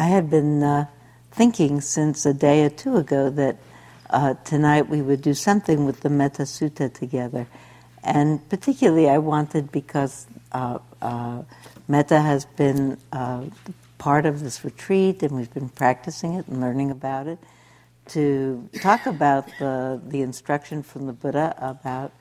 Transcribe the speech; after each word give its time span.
I 0.00 0.04
had 0.04 0.30
been 0.30 0.62
uh, 0.62 0.86
thinking 1.30 1.82
since 1.82 2.24
a 2.24 2.32
day 2.32 2.64
or 2.64 2.70
two 2.70 2.96
ago 2.96 3.28
that 3.28 3.58
uh, 4.08 4.32
tonight 4.46 4.88
we 4.88 5.02
would 5.02 5.20
do 5.20 5.34
something 5.34 5.84
with 5.84 6.00
the 6.00 6.08
Metta 6.08 6.44
Sutta 6.44 6.90
together. 6.90 7.46
And 8.02 8.40
particularly, 8.48 9.10
I 9.10 9.18
wanted 9.18 9.70
because 9.70 10.26
uh, 10.52 10.78
uh 11.02 11.42
Metta 11.86 12.18
has 12.18 12.46
been 12.46 12.96
uh, 13.12 13.44
part 13.98 14.24
of 14.24 14.40
this 14.40 14.64
retreat 14.64 15.22
and 15.22 15.32
we've 15.32 15.52
been 15.52 15.68
practicing 15.68 16.32
it 16.32 16.48
and 16.48 16.62
learning 16.62 16.90
about 16.90 17.26
it, 17.26 17.38
to 18.06 18.70
talk 18.80 19.04
about 19.04 19.50
the, 19.58 20.00
the 20.06 20.22
instruction 20.22 20.82
from 20.82 21.08
the 21.08 21.12
Buddha 21.12 21.54
about 21.58 22.12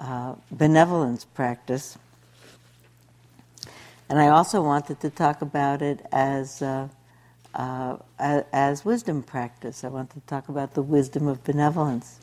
uh, 0.00 0.34
benevolence 0.50 1.24
practice 1.24 1.96
and 4.10 4.18
I 4.18 4.26
also 4.26 4.60
wanted 4.60 4.98
to 5.00 5.08
talk 5.08 5.40
about 5.40 5.82
it 5.82 6.04
as, 6.10 6.60
uh, 6.60 6.88
uh, 7.54 7.96
as 8.18 8.84
wisdom 8.84 9.22
practice. 9.22 9.84
I 9.84 9.88
wanted 9.88 10.14
to 10.14 10.26
talk 10.26 10.48
about 10.48 10.74
the 10.74 10.82
wisdom 10.82 11.28
of 11.28 11.44
benevolence. 11.44 12.18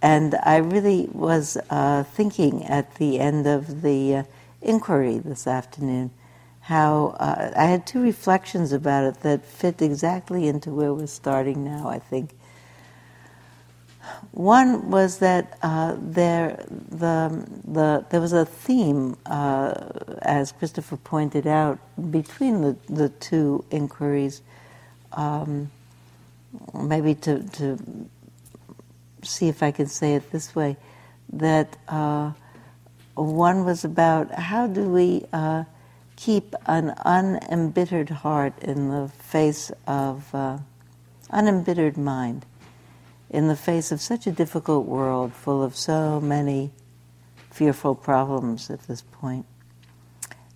And 0.00 0.36
I 0.44 0.58
really 0.58 1.08
was 1.12 1.58
uh, 1.70 2.04
thinking 2.04 2.64
at 2.66 2.94
the 2.94 3.18
end 3.18 3.48
of 3.48 3.82
the 3.82 4.16
uh, 4.16 4.22
inquiry 4.62 5.18
this 5.18 5.48
afternoon 5.48 6.12
how 6.60 7.16
uh, 7.18 7.50
I 7.56 7.64
had 7.64 7.84
two 7.84 8.00
reflections 8.00 8.72
about 8.72 9.02
it 9.02 9.20
that 9.22 9.44
fit 9.44 9.82
exactly 9.82 10.46
into 10.46 10.70
where 10.70 10.94
we're 10.94 11.08
starting 11.08 11.64
now, 11.64 11.88
I 11.88 11.98
think. 11.98 12.30
One 14.32 14.90
was 14.90 15.18
that 15.18 15.58
uh, 15.62 15.96
there, 15.98 16.64
the, 16.68 17.46
the, 17.64 18.04
there 18.10 18.20
was 18.20 18.32
a 18.32 18.44
theme, 18.44 19.16
uh, 19.26 19.74
as 20.22 20.52
Christopher 20.52 20.96
pointed 20.96 21.46
out, 21.46 21.78
between 22.10 22.62
the, 22.62 22.76
the 22.88 23.08
two 23.08 23.64
inquiries. 23.70 24.42
Um, 25.12 25.70
maybe 26.74 27.14
to, 27.16 27.42
to 27.50 28.08
see 29.22 29.48
if 29.48 29.62
I 29.62 29.70
can 29.70 29.86
say 29.86 30.14
it 30.14 30.30
this 30.32 30.54
way 30.54 30.76
that 31.32 31.76
uh, 31.88 32.32
one 33.14 33.64
was 33.64 33.84
about 33.84 34.32
how 34.32 34.66
do 34.66 34.84
we 34.84 35.24
uh, 35.32 35.64
keep 36.16 36.54
an 36.66 36.94
unembittered 37.04 38.10
heart 38.10 38.58
in 38.60 38.88
the 38.88 39.08
face 39.08 39.70
of 39.86 40.34
uh, 40.34 40.58
unembittered 41.30 41.96
mind 41.96 42.44
in 43.32 43.48
the 43.48 43.56
face 43.56 43.90
of 43.90 44.00
such 44.00 44.26
a 44.26 44.30
difficult 44.30 44.84
world 44.86 45.32
full 45.32 45.62
of 45.62 45.74
so 45.74 46.20
many 46.20 46.70
fearful 47.50 47.94
problems 47.94 48.70
at 48.70 48.82
this 48.82 49.00
point. 49.00 49.46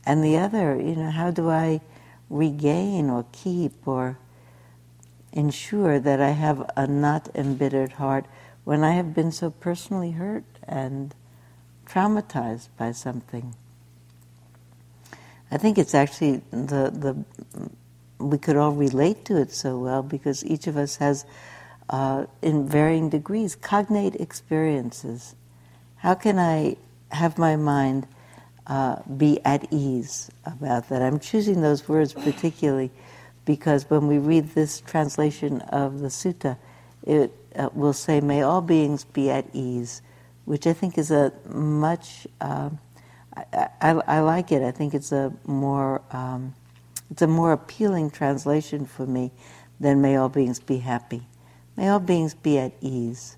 And 0.05 0.22
the 0.22 0.36
other, 0.36 0.77
you 0.77 0.94
know, 0.94 1.10
how 1.10 1.30
do 1.30 1.50
I 1.50 1.80
regain 2.28 3.08
or 3.08 3.24
keep 3.33 3.88
or 3.88 4.18
ensure 5.33 5.98
that 5.98 6.20
I 6.20 6.30
have 6.30 6.70
a 6.77 6.86
not 6.86 7.28
embittered 7.34 7.92
heart 7.92 8.27
when 8.64 8.84
I 8.84 8.92
have 8.92 9.14
been 9.14 9.33
so 9.33 9.50
personally 9.50 10.12
hurt 10.12 10.44
and 10.62 11.14
traumatized 11.86 12.68
by 12.77 12.92
something? 12.92 13.55
I 15.50 15.56
think 15.56 15.78
it's 15.78 15.94
actually 15.94 16.42
the, 16.50 16.90
the 16.90 17.24
we 18.18 18.38
could 18.38 18.56
all 18.56 18.72
relate 18.72 19.24
to 19.27 19.36
it 19.36 19.52
so 19.52 19.78
well 19.78 20.02
because 20.02 20.44
each 20.44 20.66
of 20.66 20.77
us 20.77 20.96
has 20.96 21.24
uh, 21.91 22.27
in 22.42 22.69
varying 22.69 23.11
degrees, 23.11 23.55
cognate 23.55 24.17
experiences. 24.17 25.34
How 25.97 26.15
can 26.15 26.39
I 26.39 26.77
have 27.11 27.39
my 27.39 27.56
mind 27.56 28.06
uh, 28.67 28.97
be 29.17 29.41
at 29.45 29.73
ease 29.73 30.31
about 30.45 30.89
that? 30.89 31.03
I'm 31.03 31.19
choosing 31.19 31.62
those 31.62 31.89
words 31.89 32.12
particularly 32.12 32.91
because 33.45 33.89
when 33.89 34.09
we 34.09 34.19
read 34.19 34.51
this 34.51 34.81
translation 34.81 35.61
of 35.62 36.01
the 36.01 36.09
sutta, 36.09 36.57
it 37.05 37.33
uh, 37.55 37.69
will 37.73 37.92
say, 37.92 38.20
May 38.20 38.42
all 38.42 38.61
beings 38.61 39.05
be 39.05 39.30
at 39.30 39.46
ease, 39.52 40.02
which 40.45 40.67
I 40.67 40.73
think 40.73 40.98
is 40.98 41.11
a 41.11 41.33
much, 41.48 42.27
uh, 42.41 42.70
I, 43.36 43.69
I, 43.80 43.91
I, 43.91 44.20
like 44.20 44.51
it. 44.51 44.63
I 44.63 44.73
think 44.73 44.95
it's 44.95 45.13
a 45.13 45.33
more, 45.46 46.02
um, 46.11 46.55
it's 47.11 47.23
a 47.23 47.27
more 47.27 47.52
appealing 47.52 48.11
translation 48.11 48.85
for 48.85 49.07
me 49.07 49.30
than 49.79 50.01
may 50.01 50.17
all 50.17 50.29
beings 50.29 50.58
be 50.58 50.79
happy. 50.79 51.23
May 51.77 51.89
all 51.89 52.01
beings 52.01 52.35
be 52.35 52.59
at 52.59 52.73
ease, 52.81 53.37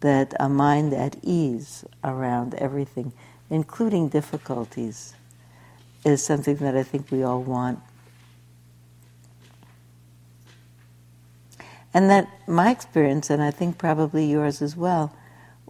that 0.00 0.34
a 0.40 0.48
mind 0.48 0.94
at 0.94 1.16
ease 1.22 1.84
around 2.02 2.54
everything, 2.54 3.12
including 3.50 4.08
difficulties, 4.08 5.14
is 6.04 6.24
something 6.24 6.56
that 6.56 6.76
I 6.76 6.82
think 6.82 7.10
we 7.10 7.22
all 7.22 7.42
want. 7.42 7.80
And 11.92 12.10
that 12.10 12.28
my 12.46 12.70
experience, 12.70 13.30
and 13.30 13.42
I 13.42 13.50
think 13.50 13.78
probably 13.78 14.26
yours 14.26 14.60
as 14.60 14.76
well, 14.76 15.14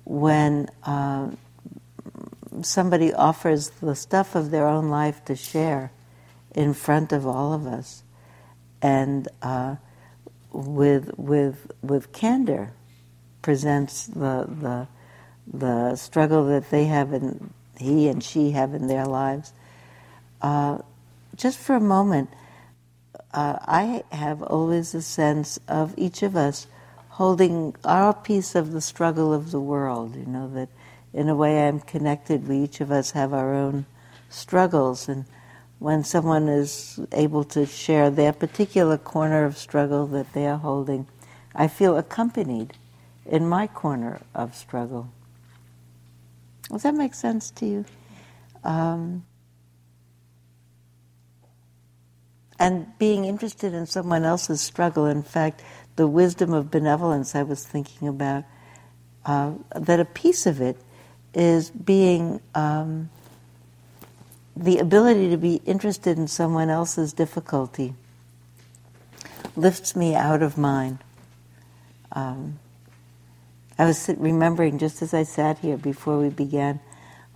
when 0.04 0.68
uh, 0.84 1.30
somebody 2.62 3.12
offers 3.12 3.70
the 3.80 3.94
stuff 3.94 4.34
of 4.34 4.50
their 4.50 4.66
own 4.66 4.88
life 4.88 5.24
to 5.26 5.36
share 5.36 5.92
in 6.54 6.74
front 6.74 7.12
of 7.12 7.26
all 7.26 7.52
of 7.52 7.66
us, 7.66 8.02
and 8.82 9.28
uh, 9.42 9.76
with 10.52 11.10
with 11.16 11.70
with 11.82 12.12
candor 12.12 12.72
presents 13.42 14.06
the 14.06 14.46
the 14.48 14.88
the 15.52 15.96
struggle 15.96 16.46
that 16.46 16.70
they 16.70 16.84
have 16.86 17.12
and 17.12 17.52
he 17.78 18.08
and 18.08 18.22
she 18.22 18.50
have 18.52 18.74
in 18.74 18.86
their 18.86 19.06
lives. 19.06 19.52
Uh, 20.42 20.78
just 21.36 21.58
for 21.58 21.76
a 21.76 21.80
moment, 21.80 22.30
uh, 23.32 23.58
I 23.62 24.02
have 24.10 24.42
always 24.42 24.94
a 24.94 25.02
sense 25.02 25.58
of 25.68 25.94
each 25.96 26.22
of 26.22 26.36
us 26.36 26.66
holding 27.10 27.74
our 27.84 28.12
piece 28.12 28.54
of 28.54 28.72
the 28.72 28.80
struggle 28.80 29.32
of 29.32 29.50
the 29.50 29.60
world. 29.60 30.16
You 30.16 30.26
know 30.26 30.48
that 30.54 30.68
in 31.12 31.28
a 31.28 31.34
way 31.34 31.66
I'm 31.66 31.80
connected. 31.80 32.48
We 32.48 32.58
each 32.58 32.80
of 32.80 32.90
us 32.90 33.12
have 33.12 33.32
our 33.32 33.54
own 33.54 33.86
struggles 34.28 35.08
and 35.08 35.24
when 35.78 36.02
someone 36.04 36.48
is 36.48 36.98
able 37.12 37.44
to 37.44 37.66
share 37.66 38.10
their 38.10 38.32
particular 38.32 38.96
corner 38.96 39.44
of 39.44 39.56
struggle 39.56 40.06
that 40.06 40.32
they 40.32 40.46
are 40.46 40.56
holding, 40.56 41.06
I 41.54 41.68
feel 41.68 41.96
accompanied 41.96 42.74
in 43.26 43.46
my 43.46 43.66
corner 43.66 44.20
of 44.34 44.54
struggle. 44.54 45.10
Does 46.70 46.82
that 46.82 46.94
make 46.94 47.14
sense 47.14 47.50
to 47.52 47.66
you? 47.66 47.84
Um, 48.64 49.24
and 52.58 52.86
being 52.98 53.26
interested 53.26 53.74
in 53.74 53.86
someone 53.86 54.24
else's 54.24 54.62
struggle, 54.62 55.06
in 55.06 55.22
fact, 55.22 55.62
the 55.96 56.06
wisdom 56.06 56.52
of 56.54 56.70
benevolence 56.70 57.34
I 57.34 57.42
was 57.42 57.64
thinking 57.64 58.08
about, 58.08 58.44
uh, 59.26 59.52
that 59.74 60.00
a 60.00 60.04
piece 60.06 60.46
of 60.46 60.60
it 60.60 60.78
is 61.34 61.70
being. 61.70 62.40
Um, 62.54 63.10
the 64.56 64.78
ability 64.78 65.28
to 65.28 65.36
be 65.36 65.56
interested 65.66 66.16
in 66.16 66.26
someone 66.26 66.70
else's 66.70 67.12
difficulty 67.12 67.94
lifts 69.54 69.94
me 69.94 70.14
out 70.14 70.42
of 70.42 70.56
mine. 70.56 70.98
Um, 72.12 72.58
I 73.78 73.84
was 73.84 74.08
remembering 74.16 74.78
just 74.78 75.02
as 75.02 75.12
I 75.12 75.24
sat 75.24 75.58
here 75.58 75.76
before 75.76 76.18
we 76.18 76.30
began. 76.30 76.80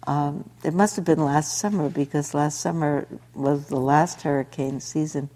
Um, 0.06 0.48
it 0.64 0.72
must 0.72 0.96
have 0.96 1.04
been 1.04 1.22
last 1.22 1.58
summer 1.58 1.90
because 1.90 2.32
last 2.32 2.58
summer 2.58 3.06
was 3.34 3.68
the 3.68 3.76
last 3.76 4.22
hurricane 4.22 4.80
season 4.80 5.28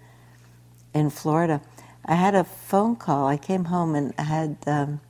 in 0.94 1.10
Florida. 1.10 1.60
I 2.06 2.14
had 2.14 2.34
a 2.34 2.44
phone 2.44 2.96
call. 2.96 3.26
I 3.26 3.36
came 3.36 3.66
home 3.66 3.94
and 3.94 4.14
I 4.16 4.22
had 4.22 4.56
um, 4.66 5.00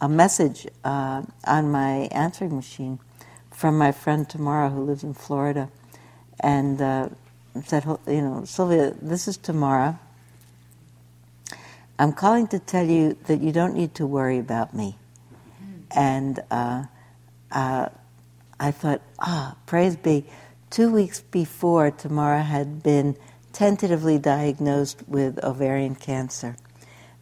a 0.00 0.08
message 0.08 0.66
uh, 0.84 1.22
on 1.44 1.70
my 1.70 2.08
answering 2.10 2.56
machine 2.56 2.98
from 3.50 3.76
my 3.76 3.92
friend 3.92 4.26
Tamara, 4.28 4.70
who 4.70 4.82
lives 4.82 5.04
in 5.04 5.12
Florida 5.12 5.68
and 6.42 6.80
uh, 6.80 7.08
said, 7.64 7.84
you 8.06 8.20
know, 8.20 8.44
Sylvia, 8.44 8.94
this 9.00 9.28
is 9.28 9.36
Tamara. 9.36 10.00
I'm 11.98 12.12
calling 12.12 12.48
to 12.48 12.58
tell 12.58 12.86
you 12.86 13.16
that 13.26 13.40
you 13.40 13.52
don't 13.52 13.74
need 13.74 13.94
to 13.96 14.06
worry 14.06 14.38
about 14.38 14.74
me. 14.74 14.96
And 15.94 16.40
uh, 16.50 16.84
uh, 17.50 17.88
I 18.58 18.70
thought, 18.70 19.02
ah, 19.18 19.56
praise 19.66 19.96
be. 19.96 20.24
Two 20.70 20.90
weeks 20.90 21.20
before, 21.20 21.90
Tamara 21.90 22.42
had 22.42 22.82
been 22.82 23.16
tentatively 23.52 24.18
diagnosed 24.18 25.02
with 25.06 25.38
ovarian 25.44 25.94
cancer. 25.94 26.56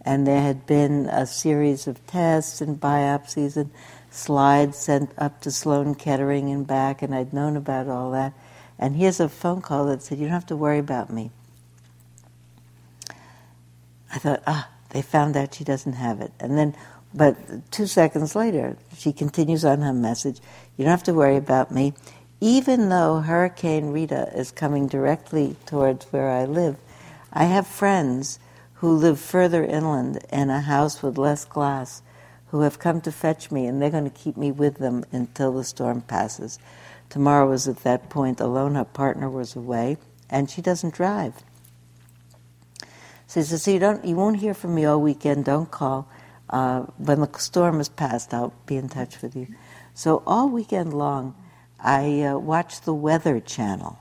And 0.02 0.26
there 0.26 0.40
had 0.40 0.66
been 0.66 1.06
a 1.06 1.26
series 1.26 1.86
of 1.86 2.06
tests 2.06 2.60
and 2.60 2.80
biopsies 2.80 3.56
and 3.56 3.70
slides 4.10 4.78
sent 4.78 5.12
up 5.18 5.40
to 5.42 5.50
Sloan 5.50 5.94
Kettering 5.94 6.50
and 6.50 6.66
back, 6.66 7.02
and 7.02 7.14
I'd 7.14 7.32
known 7.32 7.56
about 7.56 7.88
all 7.88 8.12
that. 8.12 8.32
And 8.80 8.96
here's 8.96 9.20
a 9.20 9.28
phone 9.28 9.60
call 9.60 9.84
that 9.86 10.02
said, 10.02 10.18
You 10.18 10.24
don't 10.24 10.32
have 10.32 10.46
to 10.46 10.56
worry 10.56 10.78
about 10.78 11.10
me. 11.10 11.30
I 14.12 14.18
thought, 14.18 14.42
ah, 14.46 14.70
they 14.88 15.02
found 15.02 15.36
out 15.36 15.54
she 15.54 15.64
doesn't 15.64 15.92
have 15.92 16.20
it. 16.22 16.32
And 16.40 16.56
then, 16.56 16.74
but 17.12 17.36
two 17.70 17.86
seconds 17.86 18.34
later, 18.34 18.78
she 18.96 19.12
continues 19.12 19.66
on 19.66 19.82
her 19.82 19.92
message 19.92 20.40
You 20.76 20.84
don't 20.84 20.92
have 20.92 21.02
to 21.04 21.14
worry 21.14 21.36
about 21.36 21.70
me. 21.70 21.92
Even 22.40 22.88
though 22.88 23.20
Hurricane 23.20 23.90
Rita 23.90 24.32
is 24.34 24.50
coming 24.50 24.88
directly 24.88 25.56
towards 25.66 26.06
where 26.06 26.30
I 26.30 26.46
live, 26.46 26.76
I 27.34 27.44
have 27.44 27.66
friends 27.66 28.38
who 28.76 28.90
live 28.90 29.20
further 29.20 29.62
inland 29.62 30.24
in 30.32 30.48
a 30.48 30.62
house 30.62 31.02
with 31.02 31.18
less 31.18 31.44
glass 31.44 32.00
who 32.46 32.62
have 32.62 32.78
come 32.78 33.02
to 33.02 33.12
fetch 33.12 33.50
me, 33.50 33.66
and 33.66 33.80
they're 33.80 33.90
going 33.90 34.04
to 34.04 34.10
keep 34.10 34.38
me 34.38 34.50
with 34.50 34.76
them 34.76 35.04
until 35.12 35.52
the 35.52 35.64
storm 35.64 36.00
passes. 36.00 36.58
Tamara 37.10 37.46
was 37.46 37.68
at 37.68 37.78
that 37.78 38.08
point 38.08 38.40
alone, 38.40 38.76
her 38.76 38.84
partner 38.84 39.28
was 39.28 39.56
away, 39.56 39.98
and 40.30 40.48
she 40.48 40.62
doesn't 40.62 40.94
drive. 40.94 41.34
So 43.26 43.40
he 43.40 43.46
says, 43.46 43.62
so 43.62 43.70
you, 43.70 43.78
don't, 43.78 44.04
you 44.04 44.16
won't 44.16 44.38
hear 44.38 44.54
from 44.54 44.74
me 44.74 44.84
all 44.84 45.00
weekend, 45.00 45.44
don't 45.44 45.70
call. 45.70 46.08
Uh, 46.48 46.80
when 46.98 47.20
the 47.20 47.30
storm 47.38 47.78
has 47.78 47.88
passed, 47.88 48.32
I'll 48.32 48.52
be 48.66 48.76
in 48.76 48.88
touch 48.88 49.22
with 49.22 49.36
you. 49.36 49.48
So 49.94 50.22
all 50.26 50.48
weekend 50.48 50.94
long, 50.94 51.34
I 51.78 52.22
uh, 52.22 52.38
watched 52.38 52.84
the 52.84 52.94
Weather 52.94 53.40
Channel. 53.40 53.98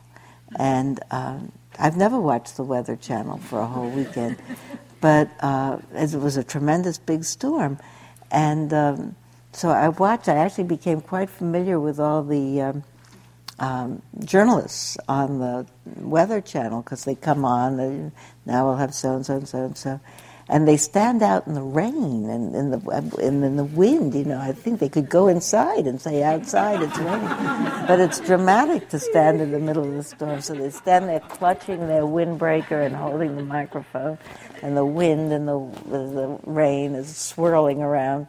And 0.57 0.99
uh, 1.11 1.39
I've 1.77 1.97
never 1.97 2.19
watched 2.19 2.57
the 2.57 2.63
Weather 2.63 2.95
Channel 2.95 3.37
for 3.37 3.59
a 3.59 3.67
whole 3.67 3.89
weekend, 3.89 4.37
but 5.01 5.29
uh, 5.41 5.77
it 5.93 6.13
was 6.15 6.37
a 6.37 6.43
tremendous 6.43 6.97
big 6.97 7.23
storm. 7.23 7.77
And 8.31 8.73
um, 8.73 9.15
so 9.51 9.69
I 9.69 9.89
watched, 9.89 10.27
I 10.27 10.37
actually 10.37 10.65
became 10.65 11.01
quite 11.01 11.29
familiar 11.29 11.79
with 11.79 11.99
all 11.99 12.23
the 12.23 12.61
um, 12.61 12.83
um, 13.59 14.01
journalists 14.23 14.97
on 15.07 15.39
the 15.39 15.65
Weather 15.97 16.41
Channel 16.41 16.81
because 16.81 17.05
they 17.05 17.15
come 17.15 17.45
on, 17.45 17.77
they, 17.77 18.11
now 18.45 18.67
we'll 18.67 18.77
have 18.77 18.93
so 18.93 19.15
and 19.15 19.25
so 19.25 19.35
and 19.35 19.47
so 19.47 19.65
and 19.65 19.77
so 19.77 19.99
and 20.49 20.67
they 20.67 20.77
stand 20.77 21.21
out 21.21 21.45
in 21.45 21.53
the 21.53 21.61
rain 21.61 22.27
and 22.27 22.55
in 22.55 22.71
the 22.71 22.79
and 22.89 23.43
in 23.43 23.55
the 23.55 23.63
wind. 23.63 24.15
You 24.15 24.25
know, 24.25 24.39
I 24.39 24.51
think 24.51 24.79
they 24.79 24.89
could 24.89 25.07
go 25.07 25.27
inside 25.27 25.85
and 25.85 26.01
say, 26.01 26.23
"Outside, 26.23 26.81
it's 26.81 26.97
raining," 26.97 27.27
but 27.87 27.99
it's 27.99 28.19
dramatic 28.19 28.89
to 28.89 28.99
stand 28.99 29.41
in 29.41 29.51
the 29.51 29.59
middle 29.59 29.83
of 29.83 29.93
the 29.93 30.03
storm. 30.03 30.41
So 30.41 30.55
they 30.55 30.71
stand 30.71 31.07
there 31.07 31.19
clutching 31.19 31.87
their 31.87 32.01
windbreaker 32.01 32.83
and 32.83 32.95
holding 32.95 33.35
the 33.35 33.43
microphone, 33.43 34.17
and 34.63 34.75
the 34.75 34.85
wind 34.85 35.31
and 35.31 35.47
the 35.47 35.59
the 35.87 36.39
rain 36.43 36.95
is 36.95 37.15
swirling 37.15 37.83
around. 37.83 38.25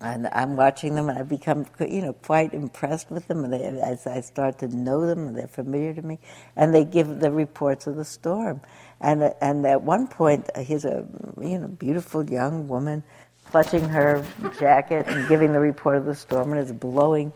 And 0.00 0.28
I'm 0.32 0.56
watching 0.56 0.94
them, 0.94 1.08
and 1.08 1.18
I 1.18 1.22
become, 1.22 1.66
you 1.80 2.02
know, 2.02 2.12
quite 2.12 2.52
impressed 2.52 3.10
with 3.10 3.28
them. 3.28 3.44
And 3.44 3.52
they, 3.52 3.62
as 3.64 4.06
I 4.06 4.20
start 4.20 4.58
to 4.58 4.68
know 4.68 5.06
them, 5.06 5.28
and 5.28 5.36
they're 5.36 5.46
familiar 5.48 5.94
to 5.94 6.02
me, 6.02 6.18
and 6.54 6.74
they 6.74 6.84
give 6.84 7.20
the 7.20 7.30
reports 7.30 7.86
of 7.86 7.96
the 7.96 8.04
storm. 8.04 8.60
And, 9.00 9.32
and 9.40 9.66
at 9.66 9.82
one 9.82 10.06
point, 10.06 10.50
uh, 10.54 10.60
here's 10.62 10.84
a 10.84 11.06
you 11.40 11.58
know, 11.58 11.68
beautiful 11.68 12.28
young 12.28 12.68
woman 12.68 13.02
clutching 13.46 13.88
her 13.88 14.24
jacket 14.58 15.06
and 15.08 15.28
giving 15.28 15.52
the 15.52 15.60
report 15.60 15.96
of 15.96 16.04
the 16.04 16.14
storm, 16.14 16.52
and 16.52 16.60
it's 16.60 16.72
blowing. 16.72 17.32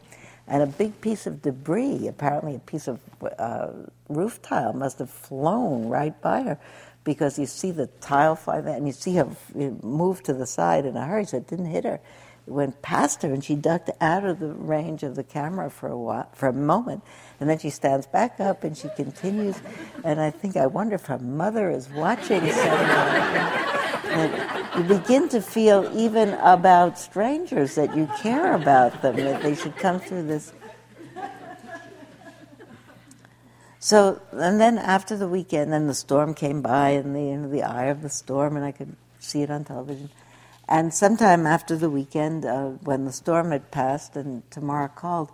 And 0.47 0.63
a 0.63 0.67
big 0.67 1.01
piece 1.01 1.27
of 1.27 1.43
debris, 1.43 2.09
apparently 2.09 2.57
a 2.57 2.59
piece 2.59 2.89
of 2.89 2.99
uh, 3.39 3.69
roof 4.09 4.43
tile, 4.43 4.73
must 4.73 4.99
have 4.99 5.11
flown 5.11 5.89
right 5.89 6.21
by 6.21 6.43
her 6.43 6.59
because 7.05 7.39
you 7.39 7.47
see 7.47 7.71
the 7.71 7.87
tile 8.01 8.37
fly 8.37 8.61
there 8.61 8.77
and 8.77 8.87
you 8.87 8.93
see 8.93 9.15
her 9.15 9.29
move 9.83 10.23
to 10.25 10.35
the 10.35 10.47
side 10.47 10.85
in 10.85 10.97
a 10.97 11.07
hurry, 11.07 11.25
so 11.25 11.39
it 11.39 11.47
didn't 11.47 11.67
hit 11.67 11.85
her. 11.85 12.01
Went 12.51 12.83
past 12.83 13.23
her 13.23 13.33
and 13.33 13.45
she 13.45 13.55
ducked 13.55 13.91
out 14.01 14.25
of 14.25 14.41
the 14.41 14.53
range 14.53 15.03
of 15.03 15.15
the 15.15 15.25
camera 15.25 15.71
for 15.71 15.89
a 15.89 15.97
while, 15.97 16.29
for 16.35 16.49
a 16.49 16.53
moment 16.53 17.03
and 17.41 17.49
then 17.49 17.59
she 17.59 17.71
stands 17.71 18.07
back 18.07 18.39
up 18.39 18.65
and 18.65 18.77
she 18.77 18.91
continues. 18.97 19.57
And 20.05 20.21
I 20.21 20.31
think, 20.31 20.59
I 20.59 20.67
wonder 20.67 20.97
if 20.97 21.07
her 21.07 21.19
mother 21.19 21.71
is 21.71 21.89
watching 21.89 22.45
you 24.77 24.83
begin 24.85 25.31
to 25.31 25.41
feel 25.41 25.91
even 25.97 26.35
about 26.35 26.99
strangers 26.99 27.77
that 27.77 27.97
you 27.97 28.07
care 28.19 28.55
about 28.55 29.01
them, 29.01 29.17
that 29.17 29.43
they 29.43 29.55
should 29.55 29.75
come 29.77 30.01
through 30.01 30.25
this. 30.25 30.53
So, 33.79 34.21
and 34.33 34.61
then 34.61 34.77
after 34.77 35.17
the 35.17 35.27
weekend, 35.27 35.73
then 35.73 35.87
the 35.87 35.95
storm 35.95 36.35
came 36.35 36.61
by 36.61 36.91
and 36.91 37.17
the, 37.17 37.23
you 37.23 37.39
know, 37.39 37.49
the 37.49 37.63
eye 37.63 37.87
of 37.87 38.03
the 38.03 38.11
storm, 38.11 38.57
and 38.57 38.67
I 38.67 38.73
could 38.73 38.95
see 39.19 39.43
it 39.43 39.51
on 39.51 39.65
television. 39.65 40.11
And 40.71 40.95
sometime 40.95 41.49
after 41.49 41.77
the 41.77 41.91
weekend, 41.91 42.47
uh, 42.47 42.69
when 42.85 43.05
the 43.05 43.13
storm 43.13 43.51
had 43.51 43.73
passed 43.73 44.15
and 44.15 44.49
Tamara 44.53 44.89
called, 44.89 45.33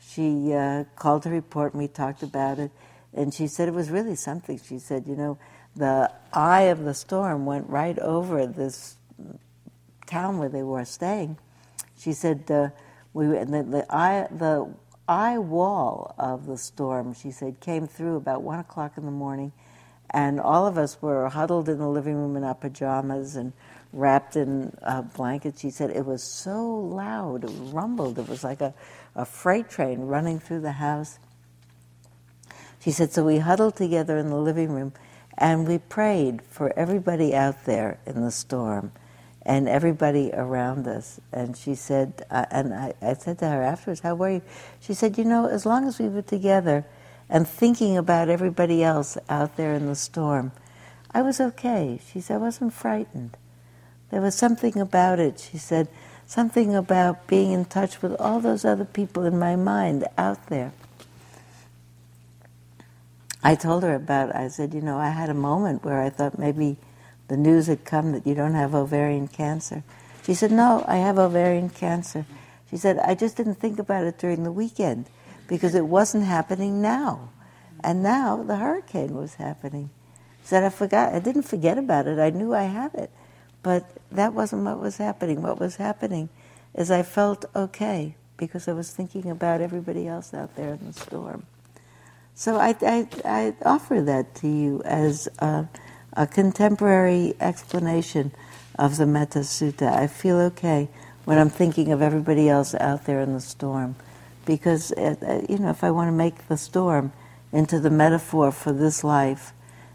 she 0.00 0.54
uh, 0.54 0.84
called 0.96 1.24
to 1.24 1.30
report 1.30 1.74
and 1.74 1.82
we 1.82 1.88
talked 1.88 2.22
about 2.22 2.58
it. 2.58 2.70
And 3.12 3.34
she 3.34 3.48
said 3.48 3.68
it 3.68 3.74
was 3.74 3.90
really 3.90 4.14
something. 4.14 4.58
She 4.58 4.78
said, 4.78 5.06
you 5.06 5.14
know, 5.14 5.38
the 5.76 6.10
eye 6.32 6.62
of 6.62 6.84
the 6.84 6.94
storm 6.94 7.44
went 7.44 7.68
right 7.68 7.98
over 7.98 8.46
this 8.46 8.96
town 10.06 10.38
where 10.38 10.48
they 10.48 10.62
were 10.62 10.86
staying. 10.86 11.36
She 11.98 12.14
said, 12.14 12.50
uh, 12.50 12.70
we, 13.12 13.36
and 13.36 13.52
the, 13.52 13.62
the, 13.64 13.94
eye, 13.94 14.26
the 14.30 14.72
eye 15.06 15.36
wall 15.36 16.14
of 16.18 16.46
the 16.46 16.56
storm, 16.56 17.12
she 17.12 17.30
said, 17.30 17.60
came 17.60 17.86
through 17.86 18.16
about 18.16 18.40
one 18.40 18.58
o'clock 18.58 18.96
in 18.96 19.04
the 19.04 19.10
morning. 19.10 19.52
And 20.10 20.40
all 20.40 20.66
of 20.66 20.78
us 20.78 21.02
were 21.02 21.28
huddled 21.28 21.68
in 21.68 21.76
the 21.76 21.88
living 21.88 22.14
room 22.14 22.36
in 22.36 22.44
our 22.44 22.54
pajamas 22.54 23.36
and 23.36 23.52
wrapped 23.92 24.36
in 24.36 24.76
uh, 24.82 25.02
blankets. 25.02 25.60
She 25.60 25.70
said 25.70 25.90
it 25.90 26.04
was 26.06 26.22
so 26.22 26.64
loud, 26.64 27.44
it 27.44 27.50
rumbled. 27.72 28.18
It 28.18 28.28
was 28.28 28.44
like 28.44 28.60
a 28.60 28.74
a 29.18 29.24
freight 29.24 29.68
train 29.68 30.02
running 30.02 30.38
through 30.38 30.60
the 30.60 30.72
house. 30.72 31.18
She 32.80 32.92
said, 32.92 33.12
so 33.12 33.24
we 33.24 33.38
huddled 33.38 33.74
together 33.76 34.16
in 34.16 34.30
the 34.30 34.36
living 34.36 34.70
room 34.70 34.92
and 35.36 35.66
we 35.66 35.78
prayed 35.78 36.40
for 36.42 36.72
everybody 36.78 37.34
out 37.34 37.64
there 37.64 37.98
in 38.06 38.22
the 38.22 38.30
storm 38.30 38.92
and 39.42 39.68
everybody 39.68 40.30
around 40.32 40.86
us. 40.86 41.20
And 41.32 41.56
she 41.56 41.74
said, 41.74 42.24
uh, 42.30 42.46
and 42.50 42.72
I, 42.72 42.94
I 43.02 43.14
said 43.14 43.40
to 43.40 43.48
her 43.48 43.62
afterwards, 43.62 44.00
how 44.00 44.14
were 44.14 44.30
you? 44.30 44.42
She 44.80 44.94
said, 44.94 45.18
you 45.18 45.24
know, 45.24 45.46
as 45.46 45.66
long 45.66 45.88
as 45.88 45.98
we 45.98 46.08
were 46.08 46.22
together 46.22 46.86
and 47.28 47.46
thinking 47.46 47.96
about 47.96 48.28
everybody 48.28 48.84
else 48.84 49.18
out 49.28 49.56
there 49.56 49.74
in 49.74 49.86
the 49.86 49.96
storm, 49.96 50.52
I 51.10 51.22
was 51.22 51.40
okay. 51.40 52.00
She 52.12 52.20
said, 52.20 52.36
I 52.36 52.38
wasn't 52.38 52.72
frightened. 52.72 53.36
There 54.10 54.20
was 54.20 54.34
something 54.34 54.78
about 54.78 55.18
it. 55.18 55.48
She 55.50 55.58
said, 55.58 55.88
something 56.26 56.74
about 56.74 57.26
being 57.26 57.52
in 57.52 57.64
touch 57.64 58.02
with 58.02 58.14
all 58.20 58.40
those 58.40 58.64
other 58.64 58.84
people 58.84 59.24
in 59.24 59.38
my 59.38 59.56
mind 59.56 60.04
out 60.16 60.46
there. 60.48 60.72
I 63.42 63.54
told 63.54 63.82
her 63.82 63.94
about, 63.94 64.34
I 64.34 64.48
said, 64.48 64.74
you 64.74 64.80
know, 64.80 64.98
I 64.98 65.10
had 65.10 65.30
a 65.30 65.34
moment 65.34 65.84
where 65.84 66.02
I 66.02 66.10
thought 66.10 66.38
maybe 66.38 66.76
the 67.28 67.36
news 67.36 67.66
had 67.66 67.84
come 67.84 68.12
that 68.12 68.26
you 68.26 68.34
don't 68.34 68.54
have 68.54 68.74
ovarian 68.74 69.28
cancer. 69.28 69.84
She 70.24 70.34
said, 70.34 70.50
no, 70.50 70.84
I 70.86 70.96
have 70.96 71.18
ovarian 71.18 71.70
cancer. 71.70 72.26
She 72.68 72.76
said, 72.76 72.98
I 72.98 73.14
just 73.14 73.36
didn't 73.36 73.54
think 73.54 73.78
about 73.78 74.04
it 74.04 74.18
during 74.18 74.44
the 74.44 74.52
weekend 74.52 75.06
because 75.46 75.74
it 75.74 75.86
wasn't 75.86 76.24
happening 76.24 76.82
now. 76.82 77.30
And 77.82 78.02
now 78.02 78.42
the 78.42 78.56
hurricane 78.56 79.14
was 79.14 79.34
happening. 79.34 79.88
She 80.42 80.48
said, 80.48 80.64
I 80.64 80.68
forgot, 80.68 81.14
I 81.14 81.20
didn't 81.20 81.42
forget 81.42 81.78
about 81.78 82.06
it. 82.06 82.18
I 82.18 82.30
knew 82.30 82.54
I 82.54 82.64
had 82.64 82.94
it. 82.94 83.10
But 83.62 83.90
that 84.12 84.34
wasn't 84.34 84.64
what 84.64 84.80
was 84.80 84.96
happening. 84.96 85.42
What 85.42 85.58
was 85.58 85.76
happening 85.76 86.28
is 86.74 86.90
I 86.90 87.02
felt 87.02 87.44
okay 87.54 88.14
because 88.36 88.68
I 88.68 88.72
was 88.72 88.90
thinking 88.90 89.30
about 89.30 89.60
everybody 89.60 90.06
else 90.06 90.32
out 90.32 90.54
there 90.56 90.74
in 90.74 90.86
the 90.86 90.92
storm. 90.92 91.44
So 92.34 92.56
I, 92.56 92.76
I, 92.82 93.08
I 93.24 93.54
offer 93.64 94.00
that 94.02 94.36
to 94.36 94.48
you 94.48 94.80
as 94.84 95.28
a, 95.40 95.68
a, 96.12 96.26
contemporary 96.26 97.34
explanation 97.40 98.30
of 98.78 98.96
the 98.96 99.06
Metta 99.06 99.40
Sutta. 99.40 99.92
I 99.92 100.06
feel 100.06 100.38
okay 100.52 100.88
when 101.24 101.36
I'm 101.36 101.50
thinking 101.50 101.90
of 101.90 102.00
everybody 102.00 102.48
else 102.48 102.76
out 102.76 103.06
there 103.06 103.20
in 103.20 103.34
the 103.34 103.40
storm. 103.40 103.96
Because, 104.46 104.92
uh, 104.92 105.44
you 105.48 105.58
know, 105.58 105.70
if 105.70 105.82
I 105.82 105.90
want 105.90 106.08
to 106.08 106.12
make 106.12 106.46
the 106.46 106.56
storm 106.56 107.12
into 107.52 107.80
the 107.80 107.90
metaphor 107.90 108.52
for 108.52 108.72
this 108.72 109.02
life 109.02 109.52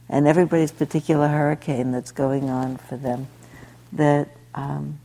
and 0.10 0.28
everybody's 0.28 0.72
particular 0.72 1.30
hurricane 1.30 1.92
that's 1.92 2.12
going 2.12 2.50
on 2.50 2.76
for 2.76 2.98
them, 2.98 3.28
that 3.94 4.30
um, 4.54 5.00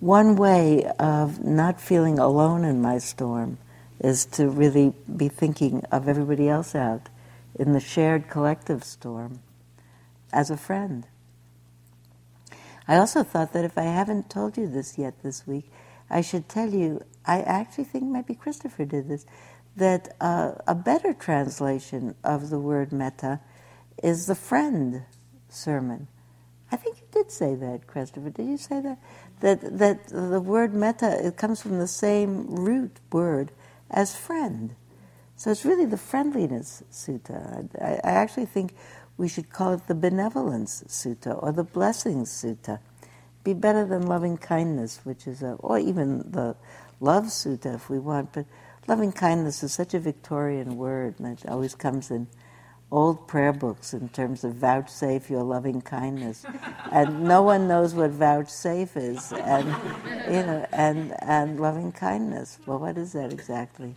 one 0.00 0.36
way 0.36 0.90
of 0.98 1.44
not 1.44 1.80
feeling 1.80 2.18
alone 2.18 2.64
in 2.64 2.80
my 2.80 2.98
storm 2.98 3.58
is 4.00 4.24
to 4.24 4.48
really 4.48 4.94
be 5.14 5.28
thinking 5.28 5.84
of 5.92 6.08
everybody 6.08 6.48
else 6.48 6.74
out 6.74 7.08
in 7.58 7.72
the 7.72 7.80
shared 7.80 8.28
collective 8.28 8.82
storm 8.82 9.40
as 10.32 10.50
a 10.50 10.56
friend. 10.56 11.06
I 12.88 12.96
also 12.96 13.22
thought 13.22 13.52
that 13.52 13.64
if 13.64 13.76
I 13.76 13.82
haven't 13.82 14.30
told 14.30 14.56
you 14.56 14.66
this 14.66 14.98
yet 14.98 15.22
this 15.22 15.46
week, 15.46 15.70
I 16.08 16.22
should 16.22 16.48
tell 16.48 16.70
you, 16.72 17.04
I 17.26 17.42
actually 17.42 17.84
think 17.84 18.04
maybe 18.04 18.34
Christopher 18.34 18.84
did 18.84 19.08
this, 19.08 19.26
that 19.76 20.16
uh, 20.20 20.52
a 20.66 20.74
better 20.74 21.12
translation 21.12 22.16
of 22.24 22.50
the 22.50 22.58
word 22.58 22.92
metta 22.92 23.40
is 24.02 24.26
the 24.26 24.34
friend 24.34 25.02
sermon. 25.48 26.08
I 26.72 26.76
think 26.76 26.98
you 26.98 27.06
did 27.10 27.30
say 27.30 27.54
that, 27.56 27.86
Christopher. 27.86 28.30
Did 28.30 28.46
you 28.46 28.56
say 28.56 28.80
that? 28.80 28.98
That 29.40 29.78
that 29.78 30.08
the 30.08 30.40
word 30.40 30.74
metta 30.74 31.26
it 31.26 31.36
comes 31.36 31.60
from 31.62 31.78
the 31.78 31.88
same 31.88 32.46
root 32.46 32.98
word 33.12 33.52
as 33.90 34.16
friend. 34.16 34.76
So 35.36 35.50
it's 35.50 35.64
really 35.64 35.86
the 35.86 35.96
friendliness 35.96 36.82
sutta. 36.92 37.68
I, 37.80 38.00
I 38.04 38.12
actually 38.12 38.46
think 38.46 38.74
we 39.16 39.28
should 39.28 39.50
call 39.50 39.72
it 39.74 39.86
the 39.86 39.94
benevolence 39.94 40.84
sutta 40.86 41.42
or 41.42 41.52
the 41.52 41.64
blessings 41.64 42.30
sutta. 42.30 42.78
Be 43.42 43.54
better 43.54 43.86
than 43.86 44.06
loving 44.06 44.36
kindness, 44.36 45.00
which 45.04 45.26
is 45.26 45.42
a, 45.42 45.52
or 45.60 45.78
even 45.78 46.18
the 46.30 46.56
love 47.00 47.24
sutta 47.26 47.74
if 47.74 47.88
we 47.88 47.98
want. 47.98 48.32
But 48.32 48.46
loving 48.86 49.12
kindness 49.12 49.62
is 49.62 49.72
such 49.72 49.94
a 49.94 49.98
Victorian 49.98 50.76
word, 50.76 51.18
and 51.18 51.38
it 51.38 51.48
always 51.48 51.74
comes 51.74 52.10
in 52.10 52.28
old 52.92 53.28
prayer 53.28 53.52
books 53.52 53.94
in 53.94 54.08
terms 54.08 54.42
of 54.42 54.54
vouchsafe 54.54 55.30
your 55.30 55.42
loving 55.42 55.80
kindness, 55.80 56.44
and 56.90 57.22
no 57.22 57.42
one 57.42 57.68
knows 57.68 57.94
what 57.94 58.10
vouchsafe 58.10 58.96
is, 58.96 59.32
and 59.32 59.68
you 60.26 60.42
know, 60.42 60.66
and 60.72 61.14
and 61.22 61.60
loving 61.60 61.92
kindness. 61.92 62.58
Well, 62.66 62.78
what 62.78 62.98
is 62.98 63.12
that 63.12 63.32
exactly? 63.32 63.94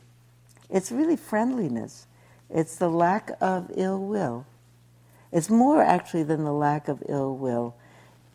It's 0.70 0.92
really 0.92 1.16
friendliness. 1.16 2.08
It's 2.50 2.76
the 2.76 2.90
lack 2.90 3.32
of 3.42 3.72
ill 3.76 4.00
will. 4.00 4.46
It's 5.32 5.50
more 5.50 5.82
actually 5.82 6.24
than 6.24 6.44
the 6.44 6.54
lack 6.54 6.88
of 6.88 7.02
ill 7.10 7.36
will. 7.36 7.76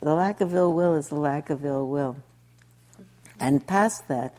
The 0.00 0.14
lack 0.14 0.40
of 0.40 0.54
ill 0.54 0.72
will 0.72 0.94
is 0.94 1.08
the 1.08 1.16
lack 1.16 1.50
of 1.50 1.64
ill 1.64 1.86
will. 1.86 2.16
And 3.38 3.64
past 3.66 4.08
that, 4.08 4.34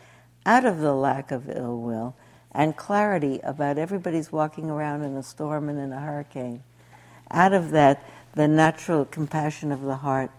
out 0.46 0.66
of 0.66 0.80
the 0.80 0.94
lack 0.94 1.32
of 1.32 1.50
ill 1.50 1.78
will, 1.78 2.16
and 2.60 2.76
clarity 2.76 3.40
about 3.42 3.78
everybody's 3.78 4.34
walking 4.34 4.70
around 4.70 5.02
in 5.02 5.16
a 5.16 5.24
storm 5.24 5.70
and 5.70 5.80
in 5.80 5.94
a 5.94 6.00
hurricane. 6.02 6.62
Out 7.32 7.54
of 7.54 7.72
that, 7.72 8.04
the 8.36 8.50
natural 8.50 9.06
compassion 9.06 9.72
of 9.72 9.82
the 9.82 9.96
heart 9.96 10.30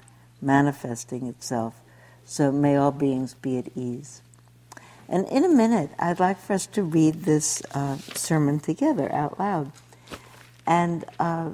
manifesting 0.43 1.27
itself. 1.29 1.81
So 2.27 2.53
may 2.53 2.77
all 2.77 2.93
beings 2.93 3.33
be 3.33 3.57
at 3.57 3.69
ease. 3.75 4.21
And 5.09 5.27
in 5.29 5.47
a 5.47 5.49
minute, 5.49 5.93
I'd 5.99 6.21
like 6.21 6.39
for 6.39 6.53
us 6.53 6.67
to 6.67 6.83
read 6.83 7.23
this 7.23 7.63
uh, 7.73 7.97
sermon 7.97 8.61
together 8.61 9.11
out 9.15 9.41
loud. 9.41 9.73
And 10.67 11.07
uh, 11.19 11.53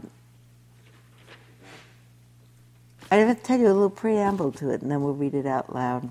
I'm 3.08 3.24
going 3.24 3.36
to 3.36 3.40
tell 3.40 3.60
you 3.60 3.66
a 3.66 3.68
little 3.68 3.88
preamble 3.88 4.50
to 4.54 4.70
it, 4.70 4.82
and 4.82 4.90
then 4.90 5.00
we'll 5.04 5.14
read 5.14 5.34
it 5.34 5.46
out 5.46 5.72
loud. 5.72 6.10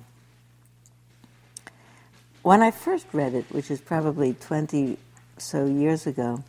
When 2.45 2.61
I 2.61 2.69
first 2.69 3.07
read 3.11 3.33
it, 3.33 3.45
which 3.49 3.71
is 3.71 3.81
probably 3.81 4.33
20 4.35 4.99
so 5.39 5.65
years 5.65 6.05
ago, 6.05 6.43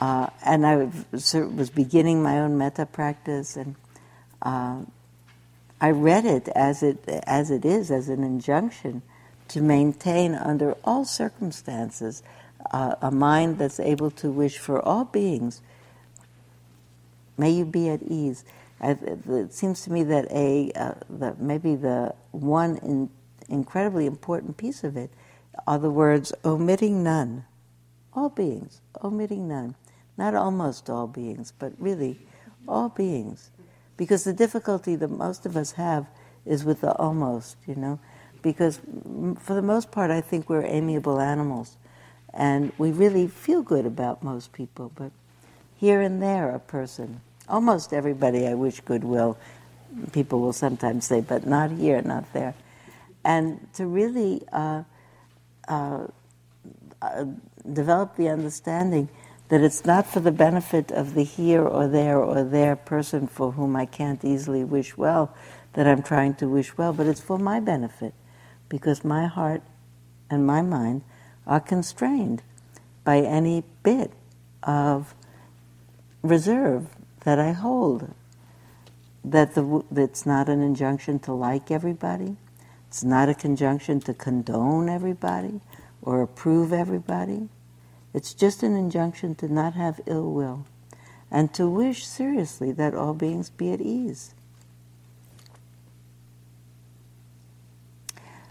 uh, 0.00 0.28
and 0.46 0.64
I 0.64 0.76
was 0.76 1.70
beginning 1.70 2.22
my 2.22 2.38
own 2.38 2.56
metta 2.56 2.86
practice, 2.86 3.56
and 3.56 3.74
uh, 4.42 4.82
I 5.80 5.90
read 5.90 6.24
it 6.24 6.46
as 6.50 6.84
it 6.84 7.02
as 7.26 7.50
it 7.50 7.64
is, 7.64 7.90
as 7.90 8.08
an 8.08 8.22
injunction 8.22 9.02
to 9.48 9.60
maintain 9.60 10.36
under 10.36 10.76
all 10.84 11.04
circumstances 11.04 12.22
uh, 12.70 12.94
a 13.02 13.10
mind 13.10 13.58
that's 13.58 13.80
able 13.80 14.12
to 14.12 14.30
wish 14.30 14.56
for 14.58 14.80
all 14.80 15.04
beings. 15.04 15.62
May 17.36 17.50
you 17.50 17.64
be 17.64 17.88
at 17.88 18.02
ease. 18.04 18.44
it 18.80 19.52
seems 19.52 19.82
to 19.82 19.90
me 19.90 20.04
that 20.04 20.30
a 20.30 20.70
uh, 20.76 20.94
that 21.10 21.40
maybe 21.40 21.74
the 21.74 22.14
one 22.30 22.76
in 22.76 23.10
incredibly 23.48 24.06
important 24.06 24.56
piece 24.56 24.84
of 24.84 24.96
it 24.96 25.10
are 25.66 25.78
the 25.78 25.90
words 25.90 26.32
omitting 26.44 27.02
none. 27.02 27.44
All 28.14 28.28
beings, 28.28 28.80
omitting 29.02 29.48
none. 29.48 29.74
Not 30.18 30.34
almost 30.34 30.90
all 30.90 31.06
beings, 31.06 31.52
but 31.58 31.72
really 31.78 32.20
all 32.68 32.88
beings. 32.88 33.50
Because 33.96 34.24
the 34.24 34.32
difficulty 34.32 34.96
that 34.96 35.08
most 35.08 35.46
of 35.46 35.56
us 35.56 35.72
have 35.72 36.06
is 36.44 36.64
with 36.64 36.80
the 36.80 36.92
almost, 36.96 37.56
you 37.66 37.74
know. 37.74 37.98
Because 38.42 38.80
for 39.38 39.54
the 39.54 39.62
most 39.62 39.90
part, 39.90 40.10
I 40.10 40.20
think 40.20 40.48
we're 40.48 40.64
amiable 40.64 41.20
animals. 41.20 41.76
And 42.34 42.72
we 42.78 42.90
really 42.90 43.28
feel 43.28 43.62
good 43.62 43.86
about 43.86 44.22
most 44.22 44.52
people. 44.52 44.90
But 44.94 45.12
here 45.76 46.00
and 46.00 46.20
there, 46.20 46.50
a 46.50 46.58
person, 46.58 47.20
almost 47.48 47.92
everybody 47.92 48.46
I 48.46 48.54
wish 48.54 48.80
goodwill, 48.80 49.38
people 50.12 50.40
will 50.40 50.52
sometimes 50.52 51.06
say, 51.06 51.20
but 51.20 51.46
not 51.46 51.70
here, 51.70 52.02
not 52.02 52.32
there 52.32 52.54
and 53.24 53.66
to 53.74 53.86
really 53.86 54.42
uh, 54.52 54.82
uh, 55.68 56.06
uh, 57.00 57.24
develop 57.72 58.16
the 58.16 58.28
understanding 58.28 59.08
that 59.48 59.60
it's 59.60 59.84
not 59.84 60.06
for 60.06 60.20
the 60.20 60.32
benefit 60.32 60.90
of 60.90 61.14
the 61.14 61.24
here 61.24 61.62
or 61.62 61.86
there 61.86 62.18
or 62.18 62.42
there 62.42 62.74
person 62.74 63.26
for 63.26 63.52
whom 63.52 63.76
I 63.76 63.86
can't 63.86 64.24
easily 64.24 64.64
wish 64.64 64.96
well 64.96 65.34
that 65.74 65.86
I'm 65.86 66.02
trying 66.02 66.34
to 66.36 66.48
wish 66.48 66.76
well, 66.76 66.92
but 66.92 67.06
it's 67.06 67.20
for 67.20 67.38
my 67.38 67.60
benefit 67.60 68.14
because 68.68 69.04
my 69.04 69.26
heart 69.26 69.62
and 70.30 70.46
my 70.46 70.62
mind 70.62 71.02
are 71.46 71.60
constrained 71.60 72.42
by 73.04 73.18
any 73.18 73.64
bit 73.82 74.12
of 74.62 75.14
reserve 76.22 76.86
that 77.24 77.38
I 77.38 77.52
hold. 77.52 78.14
That 79.24 79.54
the, 79.54 79.84
that's 79.90 80.26
not 80.26 80.48
an 80.48 80.62
injunction 80.62 81.18
to 81.20 81.32
like 81.32 81.70
everybody, 81.70 82.36
it's 82.92 83.02
not 83.02 83.30
a 83.30 83.34
conjunction 83.34 84.00
to 84.00 84.12
condone 84.12 84.90
everybody 84.90 85.62
or 86.02 86.20
approve 86.20 86.74
everybody. 86.74 87.48
It's 88.12 88.34
just 88.34 88.62
an 88.62 88.76
injunction 88.76 89.34
to 89.36 89.48
not 89.48 89.72
have 89.72 89.98
ill 90.04 90.30
will 90.30 90.66
and 91.30 91.54
to 91.54 91.70
wish 91.70 92.06
seriously 92.06 92.70
that 92.72 92.94
all 92.94 93.14
beings 93.14 93.48
be 93.48 93.72
at 93.72 93.80
ease. 93.80 94.34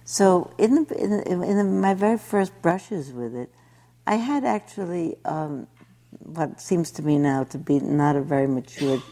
So, 0.06 0.52
in, 0.58 0.86
the, 0.86 0.98
in, 0.98 1.44
in 1.44 1.58
the, 1.58 1.64
my 1.64 1.94
very 1.94 2.18
first 2.18 2.60
brushes 2.64 3.14
with 3.14 3.36
it, 3.36 3.52
I 4.08 4.16
had 4.16 4.44
actually 4.44 5.18
um, 5.24 5.68
what 6.18 6.60
seems 6.60 6.90
to 6.94 7.04
me 7.04 7.20
now 7.20 7.44
to 7.44 7.60
be 7.60 7.80
not 7.80 8.16
a 8.16 8.22
very 8.22 8.48
mature 8.48 9.04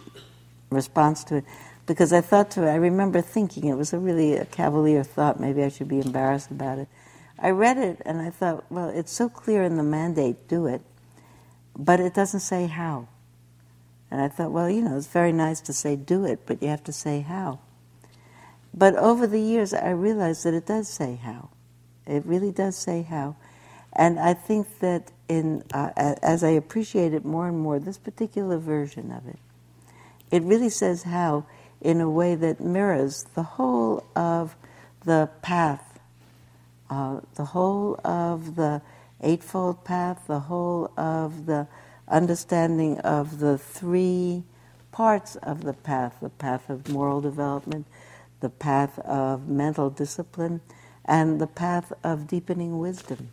response 0.71 1.23
to 1.25 1.35
it 1.35 1.45
because 1.89 2.13
I 2.13 2.21
thought 2.21 2.51
to 2.51 2.67
it, 2.67 2.69
I 2.69 2.75
remember 2.75 3.19
thinking 3.19 3.65
it 3.65 3.73
was 3.73 3.93
a 3.93 3.97
really 3.97 4.35
a 4.35 4.45
cavalier 4.45 5.03
thought, 5.03 5.39
maybe 5.39 5.63
I 5.63 5.69
should 5.69 5.87
be 5.87 5.99
embarrassed 5.99 6.51
about 6.51 6.77
it. 6.77 6.87
I 7.39 7.49
read 7.49 7.79
it 7.79 7.99
and 8.05 8.21
I 8.21 8.29
thought, 8.29 8.63
well, 8.69 8.89
it's 8.89 9.11
so 9.11 9.27
clear 9.27 9.63
in 9.63 9.75
the 9.75 9.81
mandate, 9.81 10.47
do 10.47 10.67
it, 10.67 10.83
but 11.75 11.99
it 11.99 12.13
doesn't 12.13 12.41
say 12.41 12.67
how. 12.67 13.07
And 14.11 14.21
I 14.21 14.27
thought, 14.27 14.51
well, 14.51 14.69
you 14.69 14.83
know, 14.83 14.97
it's 14.97 15.07
very 15.07 15.31
nice 15.31 15.61
to 15.61 15.73
say 15.73 15.95
do 15.95 16.25
it, 16.25 16.41
but 16.45 16.61
you 16.61 16.67
have 16.67 16.83
to 16.83 16.93
say 16.93 17.21
how. 17.21 17.57
But 18.71 18.95
over 18.95 19.25
the 19.25 19.41
years, 19.41 19.73
I 19.73 19.89
realized 19.89 20.43
that 20.43 20.53
it 20.53 20.67
does 20.67 20.87
say 20.87 21.15
how. 21.15 21.49
It 22.05 22.23
really 22.23 22.51
does 22.51 22.77
say 22.77 23.01
how. 23.01 23.35
And 23.93 24.19
I 24.19 24.35
think 24.35 24.77
that 24.77 25.11
in, 25.27 25.63
uh, 25.73 25.89
as 25.95 26.43
I 26.43 26.49
appreciate 26.49 27.15
it 27.15 27.25
more 27.25 27.47
and 27.47 27.57
more, 27.57 27.79
this 27.79 27.97
particular 27.97 28.59
version 28.59 29.11
of 29.11 29.27
it, 29.27 29.39
it 30.29 30.43
really 30.43 30.69
says 30.69 31.01
how 31.01 31.47
in 31.81 32.01
a 32.01 32.09
way 32.09 32.35
that 32.35 32.59
mirrors 32.59 33.25
the 33.35 33.43
whole 33.43 34.03
of 34.15 34.55
the 35.05 35.29
path, 35.41 35.99
uh, 36.89 37.21
the 37.35 37.45
whole 37.45 37.99
of 38.03 38.55
the 38.55 38.81
Eightfold 39.21 39.83
Path, 39.83 40.23
the 40.27 40.41
whole 40.41 40.91
of 40.97 41.45
the 41.45 41.67
understanding 42.07 42.99
of 42.99 43.39
the 43.39 43.57
three 43.57 44.43
parts 44.91 45.35
of 45.37 45.63
the 45.63 45.73
path 45.73 46.15
the 46.21 46.29
path 46.29 46.69
of 46.69 46.89
moral 46.89 47.21
development, 47.21 47.85
the 48.39 48.49
path 48.49 48.99
of 48.99 49.47
mental 49.47 49.89
discipline, 49.89 50.61
and 51.05 51.39
the 51.39 51.47
path 51.47 51.93
of 52.03 52.27
deepening 52.27 52.79
wisdom. 52.79 53.29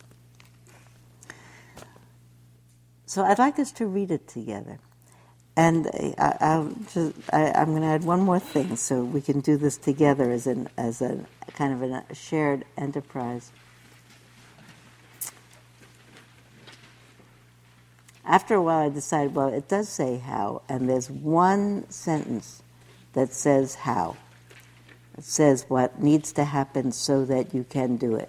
So 3.07 3.25
I'd 3.25 3.39
like 3.39 3.59
us 3.59 3.73
to 3.73 3.87
read 3.87 4.11
it 4.11 4.27
together. 4.29 4.79
And 5.57 5.87
I, 6.19 6.69
just, 6.93 7.15
I, 7.33 7.63
am 7.63 7.71
going 7.71 7.81
to 7.81 7.89
add 7.89 8.05
one 8.05 8.21
more 8.21 8.39
thing 8.39 8.77
so 8.77 9.03
we 9.03 9.23
can 9.23 9.41
do 9.41 9.57
this 9.57 9.79
together 9.79 10.31
as, 10.31 10.47
an, 10.47 10.69
as 10.77 11.01
a 11.01 11.25
kind 11.55 11.73
of 11.73 11.83
a 11.83 12.15
shared 12.15 12.67
enterprise. 12.77 13.51
After 18.27 18.57
a 18.57 18.63
while, 18.63 18.87
I 18.87 18.89
decided, 18.91 19.35
well, 19.35 19.49
it 19.49 19.67
does 19.67 19.89
say 19.89 20.19
how, 20.19 20.61
and 20.69 20.91
there's 20.91 21.09
one 21.09 21.89
sentence 21.89 22.63
that 23.15 23.33
says 23.33 23.77
how. 23.77 24.17
It 25.17 25.25
says 25.25 25.65
what 25.69 26.03
needs 26.03 26.33
to 26.33 26.45
happen 26.45 26.93
so 26.93 27.25
that 27.25 27.55
you 27.55 27.65
can 27.65 27.97
do 27.97 28.17
it. 28.17 28.29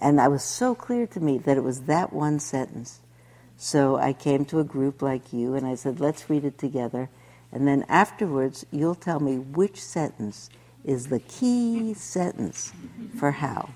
And 0.00 0.18
that 0.18 0.30
was 0.30 0.42
so 0.42 0.74
clear 0.74 1.06
to 1.08 1.20
me 1.20 1.38
that 1.38 1.56
it 1.56 1.64
was 1.64 1.82
that 1.82 2.12
one 2.12 2.38
sentence. 2.38 3.00
So 3.56 3.96
I 3.96 4.12
came 4.12 4.44
to 4.46 4.60
a 4.60 4.64
group 4.64 5.02
like 5.02 5.32
you 5.32 5.54
and 5.54 5.66
I 5.66 5.74
said, 5.74 6.00
let's 6.00 6.28
read 6.28 6.44
it 6.44 6.58
together. 6.58 7.08
And 7.52 7.66
then 7.68 7.84
afterwards, 7.88 8.66
you'll 8.70 8.94
tell 8.94 9.20
me 9.20 9.38
which 9.38 9.80
sentence 9.80 10.50
is 10.84 11.06
the 11.06 11.20
key 11.20 11.94
sentence 11.94 12.72
for 13.18 13.30
how. 13.30 13.70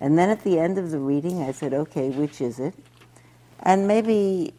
And 0.00 0.18
then 0.18 0.30
at 0.30 0.42
the 0.42 0.58
end 0.58 0.78
of 0.78 0.90
the 0.90 0.98
reading, 0.98 1.42
I 1.42 1.52
said, 1.52 1.72
okay, 1.72 2.10
which 2.10 2.40
is 2.40 2.58
it? 2.58 2.74
And 3.60 3.86
maybe 3.86 4.54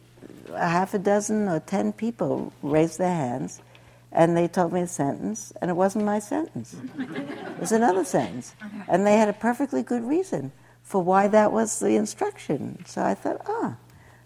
a 0.52 0.68
half 0.68 0.94
a 0.94 0.98
dozen 0.98 1.48
or 1.48 1.60
ten 1.60 1.92
people 1.92 2.52
raised 2.62 2.98
their 2.98 3.14
hands 3.14 3.60
and 4.14 4.36
they 4.36 4.46
told 4.46 4.72
me 4.72 4.80
a 4.80 4.86
sentence, 4.86 5.52
and 5.60 5.68
it 5.68 5.74
wasn't 5.74 6.04
my 6.04 6.20
sentence. 6.20 6.76
It 6.96 7.58
was 7.58 7.72
another 7.72 8.04
sentence. 8.04 8.54
And 8.86 9.04
they 9.04 9.16
had 9.16 9.28
a 9.28 9.32
perfectly 9.32 9.82
good 9.82 10.04
reason 10.04 10.52
for 10.84 11.02
why 11.02 11.26
that 11.28 11.50
was 11.50 11.80
the 11.80 11.96
instruction. 11.96 12.84
So 12.86 13.02
I 13.02 13.14
thought, 13.14 13.40
ah, 13.48 13.76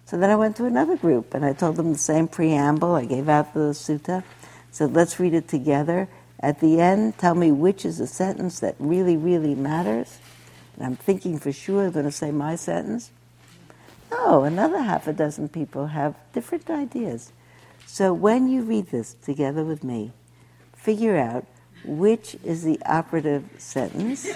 so 0.08 0.16
then 0.16 0.30
I 0.30 0.36
went 0.36 0.56
to 0.56 0.64
another 0.64 0.96
group 0.96 1.34
and 1.34 1.44
I 1.44 1.52
told 1.52 1.76
them 1.76 1.92
the 1.92 1.98
same 1.98 2.28
preamble. 2.28 2.94
I 2.94 3.04
gave 3.04 3.28
out 3.28 3.52
the 3.52 3.74
sutta, 3.74 4.24
said, 4.70 4.94
let's 4.94 5.20
read 5.20 5.34
it 5.34 5.48
together. 5.48 6.08
At 6.40 6.60
the 6.60 6.80
end, 6.80 7.18
tell 7.18 7.34
me 7.34 7.52
which 7.52 7.84
is 7.84 7.98
the 7.98 8.06
sentence 8.06 8.58
that 8.60 8.74
really, 8.78 9.18
really 9.18 9.54
matters. 9.54 10.16
And 10.76 10.86
I'm 10.86 10.96
thinking 10.96 11.38
for 11.38 11.52
sure 11.52 11.82
they're 11.82 11.90
going 11.90 12.06
to 12.06 12.10
say 12.10 12.30
my 12.30 12.56
sentence. 12.56 13.10
Oh, 14.10 14.44
another 14.44 14.80
half 14.80 15.06
a 15.08 15.12
dozen 15.12 15.50
people 15.50 15.88
have 15.88 16.14
different 16.32 16.70
ideas. 16.70 17.30
So 17.84 18.14
when 18.14 18.48
you 18.48 18.62
read 18.62 18.86
this 18.86 19.12
together 19.12 19.62
with 19.62 19.84
me, 19.84 20.12
figure 20.74 21.18
out 21.18 21.44
which 21.84 22.34
is 22.42 22.62
the 22.62 22.80
operative 22.86 23.44
sentence. 23.58 24.22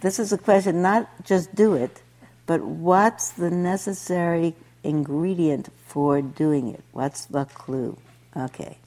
this 0.00 0.18
is 0.18 0.32
a 0.32 0.38
question, 0.38 0.82
not 0.82 1.24
just 1.24 1.54
do 1.54 1.74
it, 1.74 2.00
but 2.46 2.62
what's 2.62 3.30
the 3.30 3.50
necessary 3.50 4.54
ingredient 4.82 5.70
for 5.86 6.20
doing 6.20 6.68
it? 6.68 6.82
What's 6.92 7.24
the 7.26 7.46
clue? 7.46 7.96
Okay. 8.36 8.78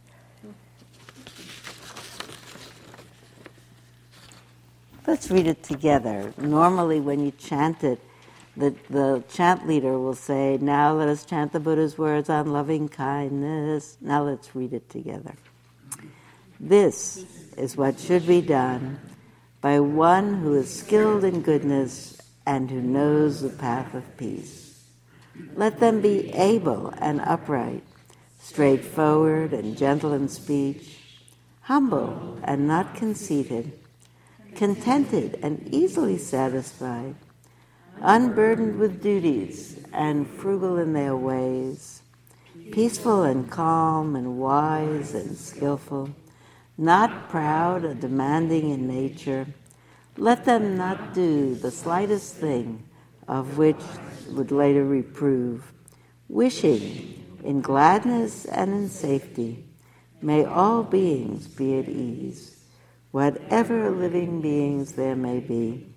Let's 5.08 5.32
read 5.32 5.48
it 5.48 5.64
together. 5.64 6.34
Normally, 6.38 7.00
when 7.00 7.24
you 7.24 7.32
chant 7.32 7.84
it, 7.84 8.00
the, 8.58 8.76
the 8.90 9.24
chant 9.30 9.66
leader 9.66 9.98
will 9.98 10.16
say, 10.16 10.58
Now 10.60 10.94
let 10.94 11.08
us 11.08 11.24
chant 11.24 11.54
the 11.54 11.60
Buddha's 11.60 11.98
words 11.98 12.30
on 12.30 12.52
loving 12.52 12.90
kindness. 12.90 13.98
Now 14.02 14.24
let's 14.24 14.56
read 14.56 14.74
it 14.74 14.90
together. 14.90 15.36
This 16.60 17.24
is 17.56 17.78
what 17.78 18.00
should 18.00 18.28
be 18.28 18.42
done 18.42 19.00
by 19.62 19.80
one 19.80 20.42
who 20.42 20.56
is 20.56 20.74
skilled 20.74 21.24
in 21.24 21.42
goodness 21.42 22.17
and 22.48 22.72
who 22.72 22.82
knows 22.82 23.42
the 23.42 23.50
path 23.50 23.94
of 23.94 24.18
peace. 24.18 24.84
Let 25.56 25.80
them 25.80 26.01
be 26.01 26.34
able 26.34 26.92
and 26.98 27.22
upright, 27.22 27.84
straightforward 28.39 29.54
and 29.54 29.77
gentle 29.77 30.13
in 30.13 30.30
speech, 30.30 30.98
humble 31.62 32.39
and 32.44 32.68
not 32.68 32.96
conceited 32.96 33.72
contented 34.58 35.39
and 35.44 35.70
easily 35.72 36.18
satisfied, 36.18 37.13
unburdened 38.01 38.77
with 38.80 39.01
duties 39.04 39.80
and 39.94 40.27
frugal 40.27 40.77
in 40.80 40.94
their 40.94 41.16
ways, 41.16 42.01
peaceful 42.72 43.22
and 43.24 43.51
calm 43.51 44.16
and 44.16 44.39
wise 44.39 45.13
and 45.13 45.38
skillful, 45.38 46.10
not 46.75 47.30
proud 47.30 47.86
or 47.86 47.94
demanding 47.94 48.72
in 48.72 48.88
nature. 48.88 49.46
Let 50.18 50.46
them 50.46 50.78
not 50.78 51.14
do 51.14 51.56
the 51.56 51.72
slightest 51.72 52.36
thing 52.36 52.84
of 53.28 53.58
which 53.58 53.82
would 54.30 54.52
later 54.52 54.84
reprove, 54.84 55.72
wishing 56.28 57.24
in 57.44 57.62
gladness 57.62 58.46
and 58.46 58.72
in 58.74 58.90
safety, 58.90 59.66
may 60.22 60.44
all 60.44 60.84
beings 60.84 61.48
be 61.48 61.78
at 61.80 61.88
ease 61.88 62.58
whatever 63.12 63.90
living 63.90 64.42
beings 64.42 64.92
there 64.94 65.16
may 65.16 65.40
be, 65.40 65.88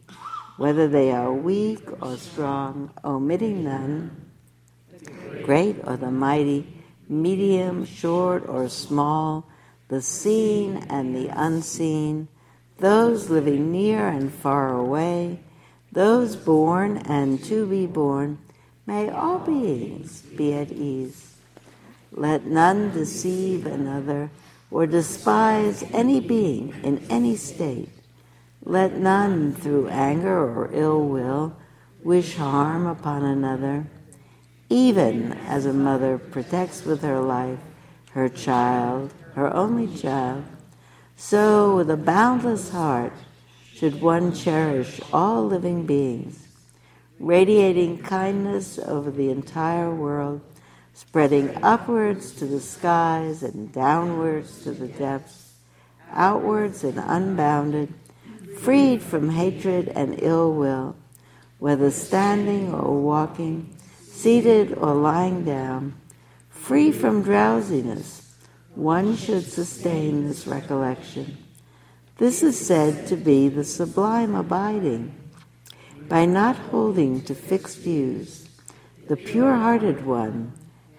whether 0.56 0.88
they 0.88 1.10
are 1.10 1.32
weak 1.32 1.86
or 2.02 2.16
strong, 2.16 2.90
omitting 3.04 3.64
none, 3.64 4.30
great 5.42 5.76
or 5.84 5.96
the 5.96 6.10
mighty, 6.10 6.66
medium, 7.08 7.84
short 7.84 8.48
or 8.48 8.68
small, 8.68 9.46
the 9.88 10.00
seen 10.00 10.76
and 10.88 11.14
the 11.14 11.28
unseen, 11.28 12.28
those 12.80 13.30
living 13.30 13.70
near 13.70 14.08
and 14.08 14.32
far 14.32 14.76
away, 14.76 15.40
those 15.92 16.36
born 16.36 16.98
and 16.98 17.42
to 17.44 17.66
be 17.66 17.86
born, 17.86 18.38
may 18.86 19.08
all 19.08 19.38
beings 19.38 20.22
be 20.22 20.52
at 20.52 20.72
ease. 20.72 21.36
Let 22.12 22.46
none 22.46 22.92
deceive 22.92 23.66
another 23.66 24.30
or 24.70 24.86
despise 24.86 25.82
any 25.92 26.20
being 26.20 26.74
in 26.82 27.06
any 27.10 27.36
state. 27.36 27.88
Let 28.62 28.96
none, 28.96 29.54
through 29.54 29.88
anger 29.88 30.38
or 30.38 30.70
ill 30.72 31.02
will, 31.08 31.56
wish 32.02 32.36
harm 32.36 32.86
upon 32.86 33.24
another, 33.24 33.86
even 34.68 35.32
as 35.32 35.66
a 35.66 35.72
mother 35.72 36.18
protects 36.18 36.84
with 36.84 37.02
her 37.02 37.20
life 37.20 37.58
her 38.12 38.28
child, 38.28 39.12
her 39.34 39.54
only 39.54 39.86
child. 39.96 40.44
So, 41.22 41.76
with 41.76 41.90
a 41.90 41.98
boundless 41.98 42.70
heart, 42.70 43.12
should 43.74 44.00
one 44.00 44.32
cherish 44.32 45.02
all 45.12 45.44
living 45.46 45.84
beings, 45.84 46.48
radiating 47.18 47.98
kindness 47.98 48.78
over 48.78 49.10
the 49.10 49.28
entire 49.28 49.94
world 49.94 50.40
spreading 50.94 51.62
upwards 51.62 52.32
to 52.32 52.46
the 52.46 52.58
skies 52.58 53.42
and 53.42 53.70
downwards 53.70 54.64
to 54.64 54.72
the 54.72 54.88
depths, 54.88 55.52
outwards 56.10 56.84
and 56.84 56.98
unbounded, 56.98 57.92
freed 58.58 59.02
from 59.02 59.28
hatred 59.28 59.88
and 59.88 60.22
ill 60.22 60.54
will, 60.54 60.96
whether 61.58 61.90
standing 61.90 62.72
or 62.72 62.98
walking, 62.98 63.76
seated 64.00 64.72
or 64.72 64.94
lying 64.94 65.44
down, 65.44 65.94
free 66.48 66.90
from 66.90 67.22
drowsiness, 67.22 68.19
one 68.74 69.16
should 69.16 69.44
sustain 69.44 70.26
this 70.26 70.46
recollection. 70.46 71.36
This 72.18 72.42
is 72.42 72.58
said 72.58 73.06
to 73.08 73.16
be 73.16 73.48
the 73.48 73.64
sublime 73.64 74.34
abiding. 74.34 75.14
By 76.08 76.26
not 76.26 76.56
holding 76.56 77.22
to 77.22 77.34
fixed 77.34 77.78
views, 77.78 78.48
the 79.08 79.16
pure 79.16 79.54
hearted 79.54 80.04
one 80.04 80.52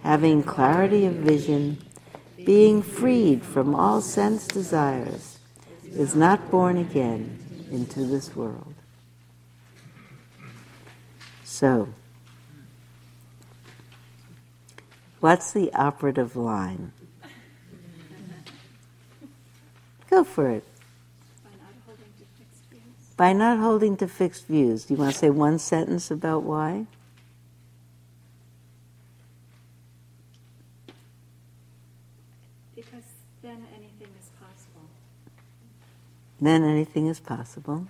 having 0.03 0.43
clarity 0.43 1.05
of 1.05 1.13
vision, 1.13 1.77
being 2.45 2.81
freed 2.81 3.43
from 3.43 3.75
all 3.75 4.01
sense 4.01 4.47
desires, 4.47 5.37
is 5.83 6.15
not 6.15 6.49
born 6.49 6.77
again 6.77 7.37
into 7.71 8.03
this 8.05 8.35
world. 8.35 8.73
So, 11.43 11.89
what's 15.19 15.51
the 15.51 15.71
operative 15.73 16.35
line? 16.35 16.91
Go 20.11 20.25
for 20.25 20.49
it. 20.49 20.65
By 23.15 23.31
not 23.31 23.59
holding 23.59 23.95
to 23.97 24.07
fixed 24.07 24.47
views. 24.47 24.85
Do 24.85 24.93
you 24.93 24.99
want 24.99 25.13
to 25.13 25.17
say 25.17 25.29
one 25.29 25.57
sentence 25.57 26.11
about 26.11 26.43
why? 26.43 26.85
Because 32.75 33.05
then 33.41 33.65
anything 33.73 34.09
is 34.19 34.29
possible. 34.37 34.89
Then 36.41 36.63
anything 36.63 37.07
is 37.07 37.19
possible. 37.21 37.87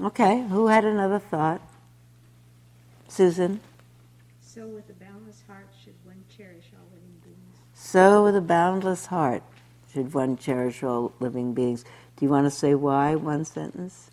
Okay, 0.00 0.42
who 0.48 0.66
had 0.66 0.84
another 0.84 1.20
thought? 1.20 1.60
Susan? 3.06 3.60
So, 4.40 4.66
with 4.66 4.90
a 4.90 4.94
boundless 4.94 5.42
heart, 5.46 5.68
should 5.84 5.94
one 6.04 6.24
cherish 6.36 6.64
all 6.74 6.86
living 6.92 7.20
beings? 7.22 7.58
So, 7.74 8.24
with 8.24 8.34
a 8.34 8.40
boundless 8.40 9.06
heart, 9.06 9.42
should 9.94 10.12
one 10.12 10.36
cherish 10.36 10.82
all 10.82 11.12
living 11.20 11.54
beings. 11.54 11.84
Do 12.16 12.26
you 12.26 12.30
want 12.30 12.46
to 12.46 12.50
say 12.50 12.74
why? 12.74 13.14
One 13.14 13.44
sentence? 13.44 14.10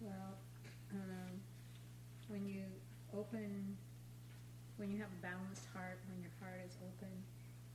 Well, 0.00 0.38
um, 0.92 1.34
when 2.28 2.46
you 2.46 2.62
open, 3.12 3.76
when 4.76 4.92
you 4.92 4.98
have 4.98 5.10
a 5.10 5.22
balanced 5.22 5.66
heart, 5.74 5.98
when 6.08 6.22
your 6.22 6.30
heart 6.38 6.62
is 6.64 6.76
open, 6.78 7.10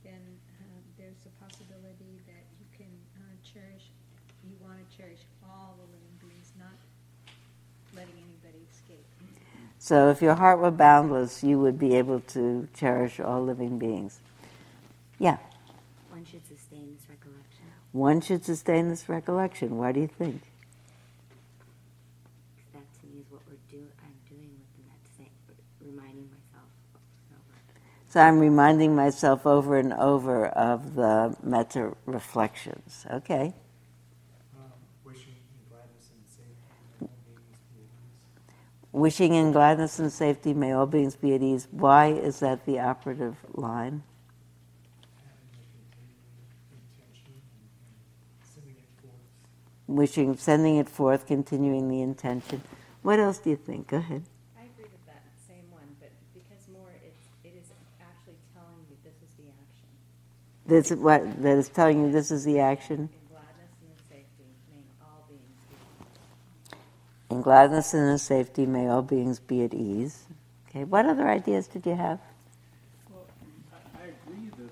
then 0.02 0.20
uh, 0.60 0.80
there's 0.96 1.20
a 1.28 1.44
possibility 1.44 2.24
that 2.26 2.44
you 2.56 2.66
can 2.72 2.88
uh, 3.20 3.36
cherish, 3.44 3.92
you 4.48 4.56
want 4.64 4.78
to 4.80 4.96
cherish 4.96 5.20
all 5.44 5.76
the 5.76 5.84
living 5.92 6.16
beings, 6.18 6.52
not 6.58 6.72
letting 7.94 8.16
anybody 8.16 8.64
escape. 8.72 9.04
So 9.78 10.08
if 10.08 10.22
your 10.22 10.34
heart 10.34 10.58
were 10.58 10.70
boundless, 10.70 11.44
you 11.44 11.60
would 11.60 11.78
be 11.78 11.96
able 11.96 12.20
to 12.32 12.66
cherish 12.74 13.20
all 13.20 13.44
living 13.44 13.78
beings. 13.78 14.20
Yeah. 15.18 15.36
One 16.10 16.24
should 16.24 16.46
sustain 16.48 16.96
this 16.96 17.06
recollection. 17.10 17.66
One 17.96 18.20
should 18.20 18.44
sustain 18.44 18.90
this 18.90 19.08
recollection. 19.08 19.78
Why 19.78 19.90
do 19.90 20.00
you 20.00 20.06
think? 20.06 20.42
That 22.74 22.82
to 23.00 23.06
me 23.06 23.20
is 23.20 23.30
what 23.30 23.40
we're 23.48 23.56
do- 23.70 23.88
I'm 24.04 24.12
doing 24.28 24.50
with 24.52 24.68
the 24.76 24.82
metta, 24.86 25.30
reminding 25.80 26.28
myself 26.28 26.68
So 28.08 28.20
I'm 28.20 28.38
reminding 28.38 28.94
myself 28.94 29.46
over 29.46 29.78
and 29.78 29.94
over 29.94 30.44
of 30.44 30.94
the 30.94 31.38
metta 31.42 31.96
reflections. 32.04 33.06
Okay. 33.10 33.54
Wishing 38.92 39.34
in 39.34 39.52
gladness 39.52 39.98
and 39.98 40.12
safety, 40.12 40.52
may 40.52 40.72
all 40.72 40.86
beings 40.86 41.16
be 41.16 41.34
at 41.34 41.42
ease. 41.42 41.66
Why 41.70 42.08
is 42.08 42.40
that 42.40 42.66
the 42.66 42.78
operative 42.78 43.36
line? 43.54 44.02
Wishing, 49.86 50.36
sending 50.36 50.76
it 50.76 50.88
forth, 50.88 51.26
continuing 51.26 51.88
the 51.88 52.02
intention. 52.02 52.62
What 53.02 53.20
else 53.20 53.38
do 53.38 53.50
you 53.50 53.56
think? 53.56 53.88
Go 53.88 53.98
ahead. 53.98 54.24
I 54.58 54.62
agree 54.62 54.90
with 54.90 55.06
that 55.06 55.22
same 55.46 55.70
one, 55.70 55.86
but 56.00 56.10
because 56.34 56.66
more 56.72 56.90
it's, 57.04 57.26
it 57.44 57.56
is 57.56 57.70
actually 58.00 58.34
telling 58.52 58.84
you 58.90 58.96
this 59.04 59.14
is 59.22 59.34
the 59.38 59.46
action. 59.62 59.88
This 60.66 60.90
is 60.90 60.98
what 60.98 61.42
that 61.42 61.58
is 61.58 61.68
telling 61.68 62.04
you 62.04 62.10
this 62.10 62.30
is 62.30 62.44
the 62.44 62.58
action. 62.58 63.08
In 67.28 67.42
gladness 67.42 67.92
and 67.92 68.10
in 68.10 68.18
safety, 68.18 68.66
may 68.66 68.88
all 68.88 69.02
beings 69.02 69.40
be 69.40 69.64
at 69.64 69.74
ease. 69.74 70.24
Okay, 70.68 70.84
what 70.84 71.06
other 71.06 71.28
ideas 71.28 71.66
did 71.66 71.84
you 71.84 71.94
have? 71.94 72.20
Well, 73.10 73.26
I, 73.72 74.04
I 74.04 74.06
agree 74.06 74.48
that 74.56 74.70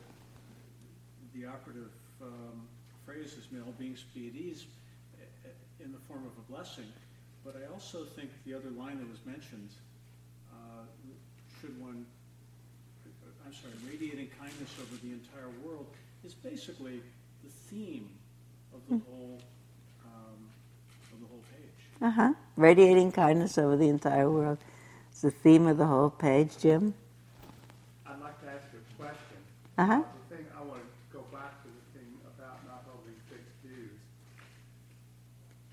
the 1.34 1.46
operative 1.46 1.90
um, 2.22 2.62
phrase 3.04 3.34
is 3.34 3.48
may 3.50 3.60
all 3.60 3.74
beings 3.78 4.04
be 4.14 4.28
at 4.28 4.34
ease 4.34 4.66
eh, 5.20 5.24
eh, 5.46 5.84
in 5.84 5.92
the 5.92 5.98
form 6.14 6.26
of 6.26 6.38
a 6.38 6.52
blessing, 6.52 6.86
but 7.44 7.56
I 7.56 7.72
also 7.72 8.04
think 8.04 8.30
the 8.46 8.54
other 8.54 8.70
line 8.70 8.98
that 8.98 9.10
was 9.10 9.18
mentioned, 9.26 9.70
uh, 10.52 10.86
should 11.60 11.78
one, 11.80 12.06
I'm 13.44 13.52
sorry, 13.52 13.74
radiating 13.90 14.30
kindness 14.38 14.70
over 14.80 14.96
the 15.02 15.10
entire 15.10 15.50
world, 15.64 15.86
is 16.24 16.34
basically 16.34 17.00
the 17.42 17.50
theme 17.50 18.08
of 18.72 18.80
the 18.88 19.04
whole, 19.04 19.40
um, 20.04 20.38
of 21.12 21.20
the 21.20 21.26
whole 21.26 21.42
page. 21.52 22.00
Uh 22.00 22.10
huh. 22.10 22.32
Radiating 22.56 23.10
kindness 23.10 23.58
over 23.58 23.76
the 23.76 23.88
entire 23.88 24.30
world. 24.30 24.58
It's 25.10 25.20
the 25.22 25.30
theme 25.30 25.66
of 25.66 25.78
the 25.78 25.86
whole 25.86 26.10
page, 26.10 26.56
Jim. 26.58 26.94
I'd 28.06 28.20
like 28.20 28.40
to 28.42 28.48
ask 28.50 28.66
you 28.72 28.78
a 28.78 29.02
question. 29.02 29.38
Uh 29.78 29.86
huh. 29.86 30.02
The 30.30 30.36
thing, 30.36 30.46
I 30.56 30.62
want 30.62 30.80
to 30.80 30.88
go 31.12 31.24
back 31.32 31.60
to 31.62 31.68
the 31.68 31.98
thing 31.98 32.08
about 32.22 32.62
not 32.66 32.84
holding 32.86 33.18
fixed 33.28 33.58
views. 33.64 33.98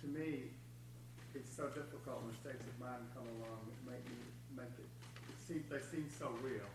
To 0.02 0.08
me, 0.08 0.52
it's 1.34 1.56
so 1.56 1.70
difficult 1.74 2.26
when 2.26 2.34
states 2.42 2.66
of 2.68 2.76
mind 2.82 3.06
come 3.16 3.26
along 3.40 3.62
that 3.70 3.80
make 3.86 4.04
me, 4.10 4.18
make 4.58 4.74
it, 4.78 4.90
it 5.30 5.38
so 6.10 6.32
real. 6.42 6.66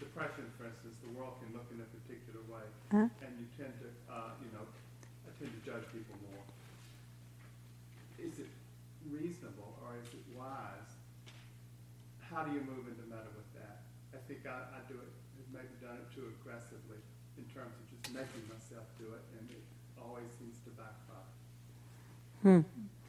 Depression, 0.00 0.50
for 0.58 0.66
instance, 0.66 0.98
the 1.00 1.12
world 1.16 1.38
can 1.40 1.54
look 1.54 1.66
in 1.70 1.78
a 1.80 1.88
particular 1.88 2.42
way, 2.50 2.66
Huh? 2.90 3.08
and 3.22 3.30
you 3.38 3.46
tend 3.56 3.72
to, 3.80 3.88
uh, 4.10 4.34
you 4.42 4.50
know, 4.52 4.66
I 5.24 5.30
tend 5.38 5.54
to 5.54 5.62
judge 5.64 5.86
people 5.94 6.18
more. 6.28 6.42
Is 8.18 8.38
it 8.42 8.50
reasonable 9.08 9.78
or 9.86 9.94
is 10.02 10.08
it 10.12 10.24
wise? 10.34 10.90
How 12.30 12.42
do 12.42 12.50
you 12.52 12.60
move 12.66 12.90
into 12.90 13.06
metta 13.08 13.30
with 13.38 13.46
that? 13.54 13.86
I 14.12 14.18
think 14.26 14.42
I, 14.46 14.66
I 14.74 14.80
do 14.90 14.98
it, 14.98 15.10
maybe 15.52 15.70
done 15.80 16.02
it 16.02 16.08
too 16.14 16.26
aggressively 16.40 16.98
in 17.38 17.44
terms 17.54 17.74
of 17.78 17.84
just 17.90 18.10
making 18.14 18.42
myself 18.50 18.86
do 18.98 19.06
it, 19.14 19.22
and 19.38 19.46
it 19.50 19.62
always 20.02 20.26
seems 20.38 20.58
to 20.66 20.70
backfire. 20.74 21.30
Hmm. 22.42 22.60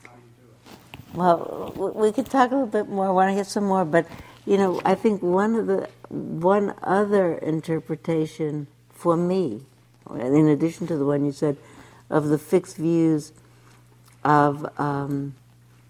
How 0.05 0.13
do 0.13 0.21
you 0.21 0.33
do 0.37 0.47
it? 0.53 1.17
Well, 1.17 1.73
we 1.95 2.11
could 2.11 2.29
talk 2.29 2.51
a 2.51 2.53
little 2.53 2.67
bit 2.69 2.87
more. 2.89 3.07
I 3.07 3.11
want 3.11 3.31
to 3.31 3.35
get 3.35 3.47
some 3.47 3.65
more, 3.65 3.85
but 3.85 4.05
you 4.45 4.57
know, 4.57 4.81
I 4.85 4.95
think 4.95 5.21
one 5.21 5.55
of 5.55 5.67
the 5.67 5.89
one 6.09 6.75
other 6.83 7.33
interpretation 7.33 8.67
for 8.91 9.17
me, 9.17 9.61
in 10.09 10.47
addition 10.47 10.87
to 10.87 10.97
the 10.97 11.05
one 11.05 11.25
you 11.25 11.31
said, 11.31 11.57
of 12.09 12.27
the 12.27 12.37
fixed 12.37 12.77
views 12.77 13.33
of, 14.23 14.67
um, 14.79 15.35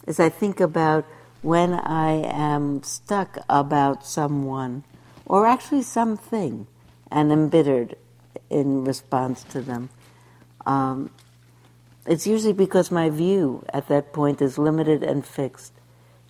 as 0.08 0.20
I 0.20 0.30
think 0.30 0.60
about 0.60 1.06
when 1.42 1.74
I 1.74 2.24
am 2.24 2.82
stuck 2.84 3.38
about 3.50 4.06
someone, 4.06 4.84
or 5.26 5.46
actually 5.46 5.84
something, 5.84 6.68
and 7.12 7.32
embittered 7.32 7.96
in 8.50 8.84
response 8.84 9.44
to 9.44 9.62
them. 9.62 9.90
Um, 10.66 11.12
it's 12.06 12.26
usually 12.26 12.54
because 12.54 12.92
my 12.92 13.10
view 13.10 13.64
at 13.70 13.88
that 13.88 14.14
point 14.14 14.42
is 14.42 14.58
limited 14.58 15.04
and 15.04 15.26
fixed. 15.26 15.74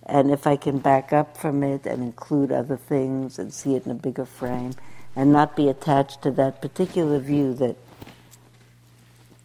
And 0.06 0.30
if 0.30 0.46
I 0.46 0.54
can 0.54 0.78
back 0.78 1.12
up 1.12 1.36
from 1.36 1.64
it 1.64 1.84
and 1.84 2.00
include 2.02 2.52
other 2.52 2.76
things 2.76 3.40
and 3.40 3.52
see 3.52 3.74
it 3.74 3.84
in 3.84 3.90
a 3.90 3.96
bigger 3.96 4.24
frame 4.24 4.74
and 5.16 5.32
not 5.32 5.56
be 5.56 5.68
attached 5.68 6.22
to 6.22 6.30
that 6.32 6.62
particular 6.62 7.18
view 7.18 7.52
that 7.54 7.76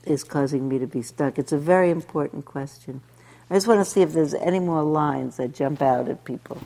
is 0.05 0.23
causing 0.23 0.69
me 0.69 0.77
to 0.77 0.85
be 0.85 1.01
stuck, 1.01 1.39
it's 1.39 1.51
a 1.51 1.57
very 1.57 1.89
important 1.89 2.45
question. 2.45 3.01
I 3.49 3.55
just 3.55 3.67
want 3.67 3.79
to 3.79 3.85
see 3.85 4.01
if 4.01 4.13
there's 4.13 4.35
any 4.35 4.59
more 4.59 4.83
lines 4.83 5.37
that 5.37 5.53
jump 5.53 5.81
out 5.81 6.07
at 6.07 6.23
people. 6.25 6.59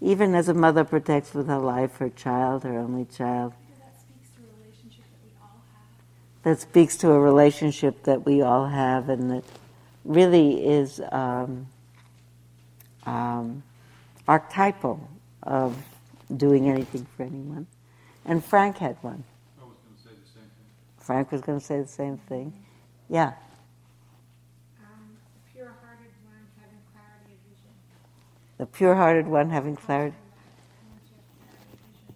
Even 0.00 0.36
as 0.36 0.48
a 0.48 0.54
mother 0.54 0.84
protects 0.84 1.34
with 1.34 1.48
her 1.48 1.58
life 1.58 1.96
her 1.96 2.10
child, 2.10 2.62
her 2.62 2.78
only 2.78 3.06
child, 3.06 3.54
that 6.46 6.60
speaks 6.60 6.96
to 6.96 7.10
a 7.10 7.18
relationship 7.18 8.04
that 8.04 8.24
we 8.24 8.40
all 8.40 8.66
have 8.68 9.08
and 9.08 9.32
that 9.32 9.42
really 10.04 10.64
is 10.64 11.00
um, 11.10 11.66
um, 13.04 13.64
archetypal 14.28 15.10
of 15.42 15.76
doing 16.36 16.68
anything 16.68 17.04
for 17.16 17.24
anyone. 17.24 17.66
And 18.24 18.44
Frank 18.44 18.78
had 18.78 18.96
one. 19.02 19.24
I 19.60 19.64
was 19.64 19.74
going 19.82 19.96
to 19.96 20.02
say 20.04 20.10
the 20.22 20.30
same 20.30 20.42
thing. 20.42 20.68
Frank 20.98 21.32
was 21.32 21.40
going 21.40 21.58
to 21.58 21.66
say 21.66 21.80
the 21.80 21.88
same 21.88 22.16
thing. 22.16 22.52
Yeah. 23.08 23.32
Um, 24.78 25.18
the 25.34 25.52
pure-hearted 25.52 26.12
one 26.22 26.46
having 26.60 26.78
clarity 26.92 27.34
of 27.34 27.40
vision. 27.50 27.74
The 28.58 28.66
pure 28.66 28.94
hearted 28.94 29.26
one 29.26 29.50
having 29.50 29.74
clarity. 29.74 30.14
Once 30.92 31.02
you 31.10 31.16
have 31.16 31.26
clarity 31.42 31.72
of 31.72 31.78
vision, 31.90 32.14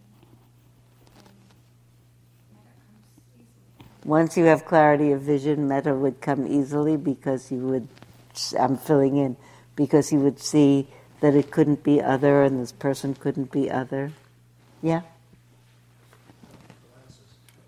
then 2.06 2.62
metta 2.62 2.78
comes 2.78 3.10
easily. 3.34 3.89
Once 4.04 4.36
you 4.36 4.44
have 4.44 4.64
clarity 4.64 5.12
of 5.12 5.20
vision, 5.20 5.68
metta 5.68 5.94
would 5.94 6.20
come 6.20 6.46
easily 6.46 6.96
because 6.96 7.52
you 7.52 7.58
would, 7.58 7.86
I'm 8.58 8.78
filling 8.78 9.16
in, 9.16 9.36
because 9.76 10.10
you 10.10 10.20
would 10.20 10.40
see 10.40 10.88
that 11.20 11.34
it 11.34 11.50
couldn't 11.50 11.82
be 11.82 12.00
other 12.00 12.42
and 12.42 12.58
this 12.60 12.72
person 12.72 13.14
couldn't 13.14 13.52
be 13.52 13.70
other. 13.70 14.12
Yeah? 14.82 15.02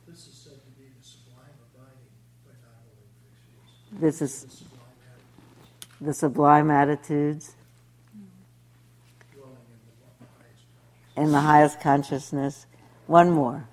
This 0.08 0.26
is 0.26 0.34
said 0.34 0.54
to 0.54 0.70
be 0.80 0.88
the 0.98 1.04
sublime 1.04 1.52
abiding 1.74 2.08
by 2.46 2.52
not 2.62 2.80
holding. 3.90 4.00
This 4.00 4.22
is 4.22 4.62
the 6.00 6.14
sublime 6.14 6.70
attitudes 6.70 7.54
dwelling 9.34 9.56
in 9.56 9.70
the 10.00 10.20
highest 10.20 10.40
consciousness. 10.40 11.26
in 11.26 11.32
the 11.32 11.40
highest 11.40 11.80
consciousness. 11.80 12.66
One 13.06 13.30
more. 13.30 13.68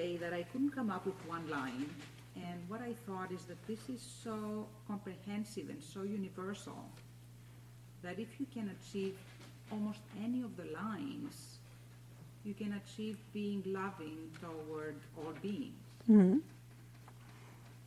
That 0.00 0.32
I 0.32 0.44
couldn't 0.44 0.70
come 0.70 0.90
up 0.90 1.04
with 1.04 1.14
one 1.28 1.46
line, 1.50 1.84
and 2.34 2.58
what 2.68 2.80
I 2.80 2.94
thought 3.06 3.30
is 3.30 3.44
that 3.44 3.58
this 3.66 3.90
is 3.90 4.00
so 4.00 4.66
comprehensive 4.88 5.68
and 5.68 5.82
so 5.82 6.04
universal 6.04 6.88
that 8.02 8.18
if 8.18 8.28
you 8.40 8.46
can 8.54 8.74
achieve 8.80 9.14
almost 9.70 9.98
any 10.24 10.40
of 10.40 10.56
the 10.56 10.64
lines, 10.72 11.58
you 12.44 12.54
can 12.54 12.80
achieve 12.82 13.18
being 13.34 13.62
loving 13.66 14.30
toward 14.40 14.96
all 15.18 15.34
beings. 15.42 15.74
Mm-hmm. 16.10 16.38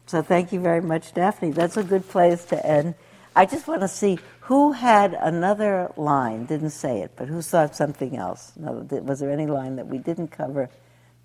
So 0.05 0.21
thank 0.21 0.51
you 0.53 0.59
very 0.59 0.81
much, 0.81 1.15
Daphne. 1.15 1.49
That's 1.49 1.77
a 1.77 1.83
good 1.83 2.07
place 2.07 2.45
to 2.45 2.63
end. 2.63 2.93
I 3.35 3.47
just 3.47 3.67
want 3.67 3.81
to 3.81 3.87
see 3.87 4.19
who 4.41 4.73
had 4.73 5.15
another 5.15 5.91
line, 5.97 6.45
didn't 6.45 6.69
say 6.69 7.01
it, 7.01 7.13
but 7.15 7.27
who 7.27 7.41
thought 7.41 7.75
something 7.75 8.17
else. 8.17 8.51
Was 8.55 9.19
there 9.19 9.31
any 9.31 9.47
line 9.47 9.77
that 9.77 9.87
we 9.87 9.97
didn't 9.97 10.27
cover 10.27 10.69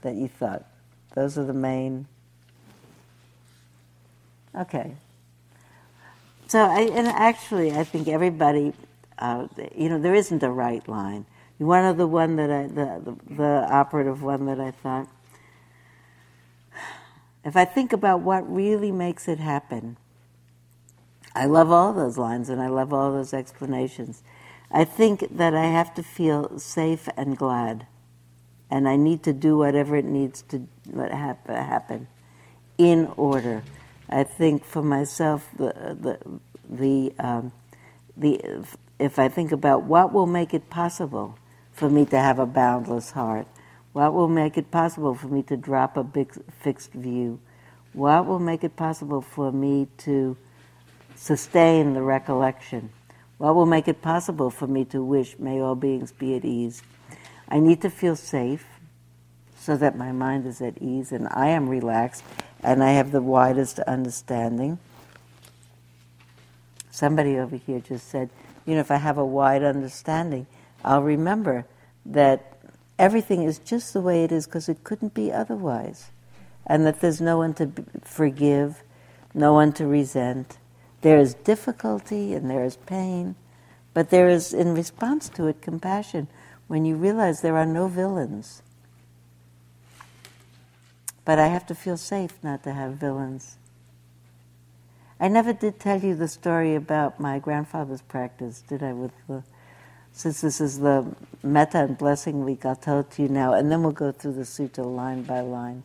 that 0.01 0.15
you 0.15 0.29
thought? 0.29 0.65
Those 1.19 1.37
are 1.37 1.45
the 1.45 1.53
main. 1.53 2.07
Okay. 4.55 4.95
So, 6.47 6.61
I, 6.61 6.83
and 6.83 7.09
actually, 7.09 7.73
I 7.73 7.83
think 7.83 8.07
everybody, 8.07 8.73
uh, 9.19 9.49
you 9.75 9.89
know, 9.89 9.99
there 10.01 10.15
isn't 10.15 10.45
a 10.45 10.51
right 10.51 10.89
line. 10.89 11.27
One 11.59 11.85
of 11.85 11.97
the 11.97 12.07
one 12.07 12.37
that 12.37 12.53
I, 12.53 12.69
the, 12.69 13.03
the, 13.05 13.35
the 13.35 13.69
operative 13.69 14.23
one 14.23 14.47
that 14.47 14.61
I 14.61 14.71
thought, 14.71 15.09
if 17.45 17.57
I 17.57 17.65
think 17.65 17.93
about 17.93 18.21
what 18.21 18.49
really 18.49 18.93
makes 18.93 19.27
it 19.27 19.41
happen, 19.41 19.97
I 21.35 21.47
love 21.47 21.73
all 21.73 21.93
those 21.93 22.17
lines 22.17 22.49
and 22.49 22.63
I 22.63 22.69
love 22.69 22.93
all 22.93 23.11
those 23.11 23.35
explanations. 23.35 24.23
I 24.71 24.85
think 24.85 25.37
that 25.37 25.53
I 25.53 25.65
have 25.65 25.93
to 25.95 26.05
feel 26.05 26.61
safe 26.61 27.09
and 27.17 27.37
glad, 27.37 27.89
and 28.71 28.89
I 28.89 28.97
need 28.97 29.23
to 29.25 29.33
do 29.33 29.57
whatever 29.57 29.97
it 29.97 30.05
needs 30.05 30.43
to 30.49 30.67
hap- 30.95 31.49
happen 31.49 32.09
in 32.77 33.11
order. 33.17 33.63
I 34.09 34.25
think 34.25 34.65
for 34.65 34.83
myself, 34.83 35.49
the 35.57 35.73
the 36.01 36.41
the 36.69 37.13
um, 37.19 37.53
the 38.17 38.65
if 38.99 39.19
I 39.19 39.29
think 39.29 39.53
about 39.53 39.85
what 39.85 40.13
will 40.13 40.27
make 40.27 40.55
it 40.55 40.71
possible 40.71 41.39
for 41.73 41.89
me 41.89 42.05
to 42.07 42.19
have 42.19 42.39
a 42.39 42.47
boundless 42.47 43.13
heart, 43.13 43.47
what 43.93 44.13
will 44.13 44.29
make 44.29 44.57
it 44.57 44.71
possible 44.71 45.15
for 45.15 45.29
me 45.29 45.43
to 45.45 45.57
drop 45.57 45.97
a 45.97 46.03
big 46.03 46.33
fixed 46.61 46.93
view, 46.93 47.39
what 47.93 48.27
will 48.27 48.41
make 48.41 48.65
it 48.65 48.77
possible 48.77 49.21
for 49.21 49.53
me 49.53 49.89
to 49.99 50.37
sustain 51.15 51.95
the 51.95 52.03
recollection, 52.03 52.91
what 53.39 53.55
will 53.55 53.67
make 53.67 53.89
it 53.89 54.03
possible 54.03 54.51
for 54.51 54.67
me 54.67 54.85
to 54.87 55.03
wish 55.03 55.39
may 55.39 55.61
all 55.61 55.75
beings 55.75 56.13
be 56.13 56.35
at 56.37 56.45
ease. 56.45 56.83
I 57.49 57.61
need 57.61 57.81
to 57.83 57.91
feel 57.91 58.15
safe 58.15 58.67
so 59.59 59.77
that 59.77 59.97
my 59.97 60.13
mind 60.13 60.47
is 60.47 60.61
at 60.61 60.81
ease 60.81 61.13
and 61.13 61.29
I 61.31 61.49
am 61.49 61.69
relaxed 61.69 62.23
and 62.63 62.83
I 62.83 62.93
have 62.93 63.11
the 63.11 63.23
widest 63.23 63.79
understanding. 63.81 64.79
Somebody 66.91 67.39
over 67.39 67.57
here 67.57 67.81
just 67.81 68.09
said, 68.09 68.31
you 68.67 68.75
know, 68.75 68.81
if 68.81 68.91
I 68.91 68.97
have 68.97 69.19
a 69.19 69.25
wide 69.25 69.63
understanding, 69.63 70.47
I'll 70.85 71.03
remember 71.03 71.65
that 72.05 72.59
everything 72.99 73.43
is 73.43 73.59
just 73.59 73.93
the 73.93 74.01
way 74.01 74.25
it 74.25 74.33
is 74.33 74.47
because 74.47 74.69
it 74.69 74.85
couldn't 74.85 75.15
be 75.15 75.33
otherwise. 75.33 76.11
And 76.67 76.85
that 76.87 77.01
there's 77.01 77.21
no 77.21 77.39
one 77.39 77.55
to 77.55 77.73
forgive, 78.03 78.83
no 79.33 79.55
one 79.55 79.73
to 79.75 79.87
resent. 79.87 80.59
There 81.01 81.19
is 81.19 81.35
difficulty 81.35 82.35
and 82.35 82.51
there 82.51 82.65
is 82.65 82.77
pain, 82.77 83.37
but 83.95 84.11
there 84.11 84.29
is, 84.29 84.53
in 84.53 84.75
response 84.75 85.29
to 85.31 85.47
it, 85.47 85.63
compassion 85.63 86.29
when 86.69 86.85
you 86.85 86.95
realize 86.97 87.41
there 87.41 87.57
are 87.57 87.67
no 87.67 87.89
villains. 87.89 88.63
But 91.25 91.39
I 91.39 91.49
have 91.49 91.67
to 91.67 91.75
feel 91.75 91.97
safe 91.97 92.35
not 92.43 92.63
to 92.63 92.73
have 92.73 92.93
villains. 92.93 93.57
I 95.21 95.29
never 95.29 95.53
did 95.53 95.81
tell 95.81 96.01
you 96.01 96.15
the 96.15 96.29
story 96.29 96.75
about 96.75 97.19
my 97.19 97.39
grandfather's 97.39 98.03
practice, 98.03 98.63
did 98.67 98.83
I? 98.83 98.93
With 98.93 99.13
the, 99.27 99.43
since 100.13 100.41
this 100.41 100.61
is 100.61 100.79
the 100.79 101.15
metta 101.43 101.79
and 101.79 101.99
blessing 101.99 102.45
week, 102.45 102.65
I'll 102.65 102.77
tell 102.77 103.01
it 103.01 103.11
to 103.13 103.23
you 103.23 103.29
now, 103.29 103.53
and 103.53 103.71
then 103.71 103.83
we'll 103.83 103.93
go 103.93 104.13
through 104.13 104.35
the 104.35 104.43
sutta 104.43 104.85
line 104.85 105.23
by 105.23 105.41
line. 105.41 105.83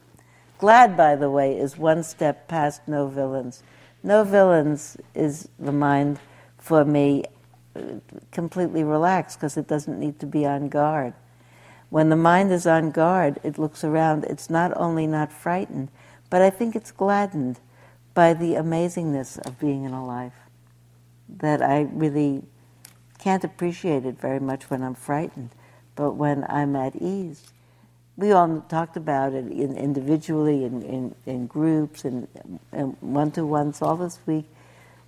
Glad, 0.59 0.95
by 0.95 1.15
the 1.15 1.29
way, 1.29 1.57
is 1.57 1.77
one 1.77 2.03
step 2.03 2.47
past 2.47 2.87
no 2.87 3.07
villains. 3.07 3.63
No 4.03 4.23
villains 4.23 4.97
is 5.15 5.49
the 5.57 5.71
mind 5.71 6.19
for 6.57 6.85
me 6.85 7.25
completely 8.31 8.83
relaxed 8.83 9.39
because 9.39 9.57
it 9.57 9.67
doesn't 9.67 9.99
need 9.99 10.19
to 10.19 10.25
be 10.25 10.45
on 10.45 10.69
guard. 10.69 11.13
When 11.89 12.09
the 12.09 12.15
mind 12.15 12.51
is 12.51 12.65
on 12.65 12.91
guard, 12.91 13.39
it 13.43 13.57
looks 13.57 13.83
around. 13.83 14.23
It's 14.25 14.49
not 14.49 14.75
only 14.75 15.05
not 15.05 15.31
frightened, 15.31 15.89
but 16.29 16.41
I 16.41 16.49
think 16.49 16.75
it's 16.75 16.91
gladdened 16.91 17.59
by 18.13 18.33
the 18.33 18.53
amazingness 18.53 19.45
of 19.45 19.59
being 19.59 19.83
in 19.83 19.93
a 19.93 20.05
life. 20.05 20.33
That 21.29 21.61
I 21.61 21.81
really 21.81 22.43
can't 23.19 23.43
appreciate 23.43 24.05
it 24.05 24.19
very 24.19 24.39
much 24.39 24.69
when 24.69 24.83
I'm 24.83 24.95
frightened, 24.95 25.51
but 25.95 26.13
when 26.13 26.45
I'm 26.49 26.75
at 26.75 26.95
ease. 26.95 27.53
We 28.17 28.31
all 28.31 28.61
talked 28.69 28.97
about 28.97 29.33
it 29.33 29.51
in, 29.51 29.75
individually, 29.77 30.65
in, 30.65 30.81
in, 30.83 31.15
in 31.25 31.47
groups, 31.47 32.05
and 32.05 32.27
one 33.01 33.31
to 33.31 33.45
ones 33.45 33.81
all 33.81 33.97
this 33.97 34.19
week, 34.25 34.45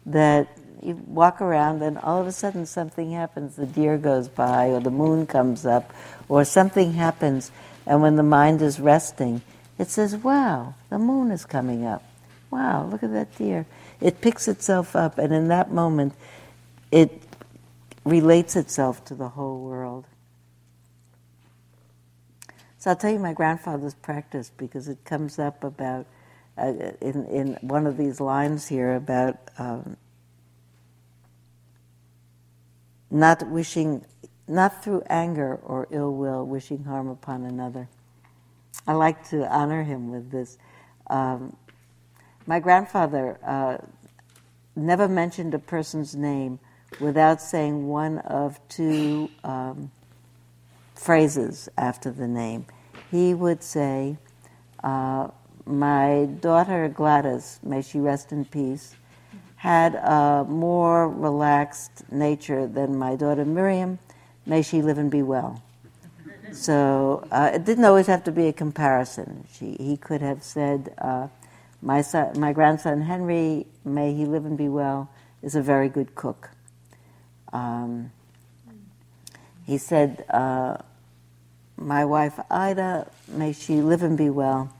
that 0.06 0.48
you 0.82 0.96
walk 1.08 1.42
around 1.42 1.82
and 1.82 1.98
all 1.98 2.22
of 2.22 2.28
a 2.28 2.32
sudden 2.32 2.66
something 2.66 3.12
happens. 3.12 3.56
The 3.56 3.66
deer 3.66 3.98
goes 3.98 4.28
by, 4.28 4.68
or 4.68 4.80
the 4.80 4.92
moon 4.92 5.28
comes 5.28 5.66
up, 5.66 5.94
or 6.30 6.46
something 6.46 6.94
happens, 6.94 7.52
and 7.86 8.02
when 8.02 8.16
the 8.16 8.24
mind 8.24 8.62
is 8.62 8.80
resting, 8.80 9.42
it 9.78 9.90
says, 9.90 10.16
Wow, 10.16 10.76
the 10.90 11.00
moon 11.00 11.32
is 11.32 11.46
coming 11.46 11.86
up 11.86 12.04
wow, 12.56 12.88
look 12.90 13.04
at 13.04 13.12
that 13.12 13.36
deer. 13.38 13.66
It 14.00 14.22
picks 14.22 14.48
itself 14.48 14.96
up, 14.96 15.18
and 15.18 15.34
in 15.34 15.50
that 15.50 15.72
moment, 15.72 16.14
it 16.92 17.22
relates 18.06 18.56
itself 18.56 19.04
to 19.06 19.16
the 19.16 19.30
whole 19.30 19.60
world. 19.60 20.06
So 22.78 22.92
I'll 22.92 22.96
tell 22.96 23.12
you 23.12 23.20
my 23.20 23.34
grandfather's 23.34 23.96
practice 23.96 24.52
because 24.56 24.88
it 24.88 25.04
comes 25.04 25.40
up 25.40 25.64
about 25.64 26.06
uh, 26.58 26.72
in 27.02 27.26
in 27.26 27.58
one 27.62 27.88
of 27.88 27.98
these 27.98 28.22
lines 28.22 28.68
here 28.68 28.96
about 28.96 29.38
um, 29.58 29.98
not 33.16 33.48
wishing, 33.50 34.06
not 34.46 34.84
through 34.84 35.02
anger 35.10 35.56
or 35.64 35.88
ill 35.90 36.14
will, 36.14 36.46
wishing 36.46 36.84
harm 36.84 37.08
upon 37.08 37.46
another. 37.46 37.88
I 38.86 38.94
like 38.94 39.30
to 39.30 39.48
honor 39.48 39.84
him 39.84 40.12
with 40.12 40.32
this. 40.32 40.58
Um, 41.08 41.56
my 42.46 42.60
grandfather 42.60 43.40
uh, 43.44 43.78
never 44.76 45.08
mentioned 45.08 45.54
a 45.54 45.60
person's 45.60 46.14
name 46.14 46.60
without 47.00 47.42
saying 47.42 47.88
one 47.88 48.20
of 48.20 48.60
two 48.68 49.30
um, 49.46 49.92
phrases 50.94 51.70
after 51.78 52.12
the 52.12 52.28
name. 52.28 52.66
He 53.12 53.34
would 53.34 53.64
say, 53.64 54.18
uh, 54.84 55.30
My 55.66 56.26
daughter 56.42 56.90
Gladys, 56.90 57.62
may 57.64 57.82
she 57.82 58.00
rest 58.00 58.34
in 58.34 58.44
peace, 58.44 58.96
had 59.66 59.96
a 59.96 60.46
more 60.48 61.10
relaxed 61.10 62.04
nature 62.12 62.68
than 62.68 62.96
my 62.96 63.16
daughter 63.16 63.44
Miriam. 63.44 63.98
May 64.46 64.62
she 64.62 64.84
live 64.84 65.00
and 65.00 65.10
be 65.10 65.24
well. 65.24 65.64
So 66.52 67.28
uh, 67.32 67.50
it 67.52 67.66
didn't 67.66 67.84
always 67.84 68.06
have 68.06 68.24
to 68.26 68.32
be 68.32 68.48
a 68.48 68.54
comparison. 68.54 69.48
She, 69.52 69.76
he 69.80 69.98
could 69.98 70.22
have 70.22 70.44
said, 70.44 70.94
uh, 71.00 71.30
my, 71.82 72.04
son, 72.04 72.40
my 72.40 72.54
grandson 72.54 73.02
Henry, 73.02 73.66
may 73.84 74.14
he 74.14 74.26
live 74.26 74.46
and 74.46 74.56
be 74.56 74.70
well, 74.70 75.10
is 75.42 75.56
a 75.56 75.64
very 75.64 75.90
good 75.90 76.14
cook. 76.14 76.52
Um, 77.52 78.12
he 79.66 79.80
said, 79.80 80.26
uh, 80.30 80.78
My 81.76 82.06
wife 82.06 82.40
Ida, 82.52 83.10
may 83.28 83.52
she 83.52 83.82
live 83.82 84.04
and 84.04 84.16
be 84.16 84.30
well, 84.30 84.72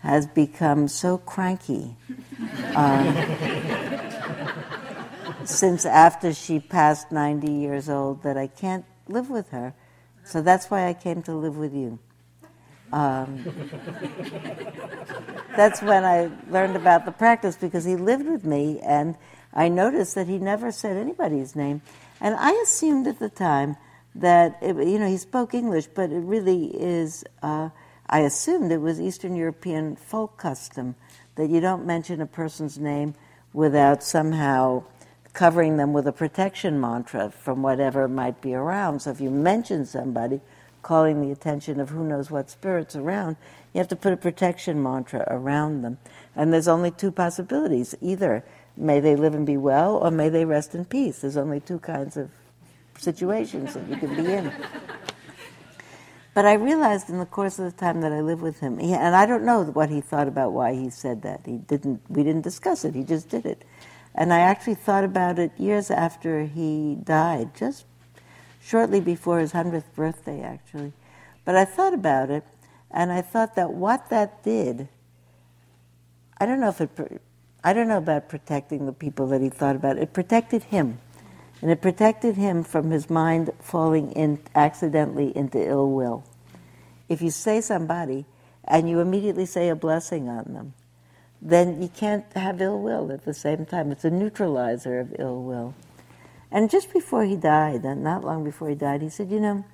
has 0.00 0.26
become 0.26 0.88
so 0.88 1.16
cranky 1.16 1.94
um, 2.74 3.14
since 5.48 5.86
after 5.86 6.32
she 6.32 6.60
passed 6.60 7.12
90 7.12 7.50
years 7.50 7.88
old 7.88 8.22
that 8.22 8.36
I 8.36 8.46
can't 8.46 8.84
live 9.08 9.30
with 9.30 9.50
her. 9.50 9.74
So 10.24 10.42
that's 10.42 10.70
why 10.70 10.88
I 10.88 10.94
came 10.94 11.22
to 11.22 11.34
live 11.34 11.56
with 11.56 11.74
you. 11.74 11.98
Um, 12.92 13.44
that's 15.56 15.82
when 15.82 16.04
I 16.04 16.30
learned 16.50 16.76
about 16.76 17.04
the 17.04 17.12
practice 17.12 17.56
because 17.56 17.84
he 17.84 17.96
lived 17.96 18.26
with 18.26 18.44
me 18.44 18.80
and 18.80 19.16
I 19.52 19.68
noticed 19.68 20.14
that 20.14 20.28
he 20.28 20.38
never 20.38 20.70
said 20.70 20.96
anybody's 20.96 21.56
name. 21.56 21.82
And 22.20 22.34
I 22.34 22.52
assumed 22.62 23.06
at 23.06 23.18
the 23.18 23.28
time 23.28 23.76
that, 24.14 24.58
it, 24.60 24.76
you 24.76 24.98
know, 24.98 25.08
he 25.08 25.16
spoke 25.16 25.54
English, 25.54 25.86
but 25.86 26.10
it 26.10 26.20
really 26.20 26.66
is, 26.66 27.24
uh, 27.42 27.70
I 28.08 28.20
assumed 28.20 28.70
it 28.72 28.80
was 28.80 29.00
Eastern 29.00 29.34
European 29.34 29.96
folk 29.96 30.36
custom 30.36 30.94
that 31.36 31.50
you 31.50 31.60
don't 31.60 31.86
mention 31.86 32.20
a 32.20 32.26
person's 32.26 32.78
name 32.78 33.14
without 33.52 34.02
somehow 34.02 34.84
covering 35.36 35.76
them 35.76 35.92
with 35.92 36.08
a 36.08 36.12
protection 36.12 36.80
mantra 36.80 37.30
from 37.30 37.62
whatever 37.62 38.08
might 38.08 38.40
be 38.40 38.54
around. 38.54 39.02
So 39.02 39.10
if 39.10 39.20
you 39.20 39.28
mention 39.28 39.84
somebody, 39.84 40.40
calling 40.80 41.20
the 41.20 41.30
attention 41.30 41.78
of 41.78 41.90
who 41.90 42.04
knows 42.04 42.30
what 42.30 42.48
spirits 42.48 42.96
around, 42.96 43.36
you 43.74 43.78
have 43.78 43.88
to 43.88 43.96
put 43.96 44.14
a 44.14 44.16
protection 44.16 44.82
mantra 44.82 45.26
around 45.28 45.82
them. 45.82 45.98
And 46.34 46.54
there's 46.54 46.68
only 46.68 46.90
two 46.90 47.12
possibilities 47.12 47.94
either 48.00 48.44
may 48.78 48.98
they 48.98 49.14
live 49.14 49.34
and 49.34 49.44
be 49.44 49.58
well, 49.58 49.96
or 49.96 50.10
may 50.10 50.30
they 50.30 50.46
rest 50.46 50.74
in 50.74 50.86
peace. 50.86 51.18
There's 51.18 51.36
only 51.36 51.60
two 51.60 51.80
kinds 51.80 52.16
of 52.16 52.30
situations 52.96 53.74
that 53.74 53.86
you 53.88 53.96
can 53.96 54.16
be 54.16 54.32
in. 54.32 54.50
But 56.32 56.44
I 56.44 56.54
realized 56.54 57.08
in 57.08 57.18
the 57.18 57.26
course 57.26 57.58
of 57.58 57.64
the 57.64 57.78
time 57.78 58.02
that 58.02 58.12
I 58.12 58.20
lived 58.20 58.42
with 58.42 58.60
him, 58.60 58.78
he, 58.78 58.92
and 58.92 59.16
I 59.16 59.24
don't 59.24 59.44
know 59.44 59.64
what 59.64 59.88
he 59.88 60.02
thought 60.02 60.28
about 60.28 60.52
why 60.52 60.74
he 60.74 60.90
said 60.90 61.22
that. 61.22 61.40
He 61.46 61.56
didn't. 61.56 62.02
We 62.10 62.24
didn't 62.24 62.42
discuss 62.42 62.84
it. 62.84 62.94
He 62.94 63.04
just 63.04 63.30
did 63.30 63.46
it, 63.46 63.64
and 64.16 64.32
I 64.32 64.40
actually 64.40 64.74
thought 64.74 65.04
about 65.04 65.38
it 65.38 65.52
years 65.58 65.90
after 65.90 66.44
he 66.44 66.96
died, 67.04 67.54
just 67.54 67.84
shortly 68.60 69.00
before 69.00 69.38
his 69.38 69.52
100th 69.52 69.94
birthday, 69.94 70.40
actually. 70.40 70.94
But 71.44 71.54
I 71.54 71.66
thought 71.66 71.94
about 71.94 72.30
it, 72.30 72.44
and 72.90 73.12
I 73.12 73.20
thought 73.20 73.54
that 73.56 73.72
what 73.72 74.08
that 74.08 74.42
did, 74.42 74.88
I 76.38 76.46
don't 76.46 76.60
know 76.60 76.70
if 76.70 76.80
it, 76.80 77.20
I 77.62 77.72
don't 77.72 77.88
know 77.88 77.98
about 77.98 78.28
protecting 78.28 78.86
the 78.86 78.92
people 78.92 79.26
that 79.28 79.42
he 79.42 79.50
thought 79.50 79.76
about. 79.76 79.98
It 79.98 80.12
protected 80.12 80.64
him. 80.64 80.98
And 81.62 81.70
it 81.70 81.80
protected 81.80 82.36
him 82.36 82.64
from 82.64 82.90
his 82.90 83.08
mind 83.08 83.50
falling 83.60 84.12
in 84.12 84.40
accidentally 84.54 85.34
into 85.36 85.58
ill 85.58 85.90
will. 85.90 86.24
If 87.08 87.22
you 87.22 87.30
say 87.30 87.60
somebody 87.60 88.26
and 88.64 88.88
you 88.88 89.00
immediately 89.00 89.46
say 89.46 89.68
a 89.68 89.76
blessing 89.76 90.28
on 90.28 90.52
them, 90.52 90.74
then 91.40 91.82
you 91.82 91.88
can't 91.88 92.24
have 92.34 92.60
ill 92.60 92.80
will 92.80 93.12
at 93.12 93.24
the 93.24 93.34
same 93.34 93.66
time. 93.66 93.92
It's 93.92 94.04
a 94.04 94.10
neutralizer 94.10 95.00
of 95.00 95.14
ill 95.18 95.42
will. 95.42 95.74
And 96.50 96.70
just 96.70 96.92
before 96.92 97.24
he 97.24 97.36
died, 97.36 97.84
not 97.84 98.24
long 98.24 98.44
before 98.44 98.68
he 98.68 98.74
died, 98.74 99.02
he 99.02 99.08
said, 99.08 99.30
You 99.30 99.40
know, 99.40 99.64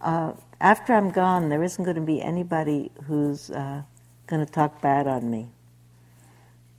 uh, 0.00 0.32
after 0.60 0.92
I'm 0.92 1.10
gone, 1.10 1.48
there 1.48 1.62
isn't 1.62 1.84
going 1.84 1.96
to 1.96 2.02
be 2.02 2.22
anybody 2.22 2.90
who's 3.06 3.50
uh, 3.50 3.82
going 4.26 4.44
to 4.44 4.50
talk 4.50 4.80
bad 4.80 5.06
on 5.06 5.30
me. 5.30 5.48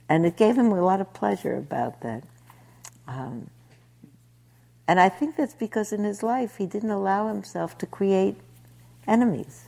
And 0.08 0.24
it 0.24 0.36
gave 0.36 0.56
him 0.56 0.72
a 0.72 0.80
lot 0.80 1.00
of 1.00 1.12
pleasure 1.12 1.56
about 1.56 2.00
that. 2.02 2.22
Um, 3.08 3.50
and 4.88 5.00
I 5.00 5.08
think 5.08 5.36
that's 5.36 5.54
because 5.54 5.92
in 5.92 6.04
his 6.04 6.22
life 6.22 6.56
he 6.56 6.66
didn't 6.66 6.90
allow 6.90 7.28
himself 7.28 7.76
to 7.78 7.86
create 7.86 8.36
enemies. 9.06 9.66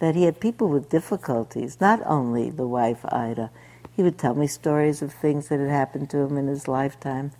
That 0.00 0.14
he 0.14 0.24
had 0.24 0.40
people 0.40 0.68
with 0.68 0.90
difficulties, 0.90 1.80
not 1.80 2.00
only 2.06 2.50
the 2.50 2.66
wife 2.66 3.04
Ida. 3.04 3.50
He 3.96 4.02
would 4.02 4.18
tell 4.18 4.34
me 4.34 4.46
stories 4.46 5.02
of 5.02 5.12
things 5.12 5.48
that 5.48 5.58
had 5.58 5.70
happened 5.70 6.08
to 6.10 6.18
him 6.18 6.36
in 6.36 6.46
his 6.46 6.68
lifetime 6.68 7.32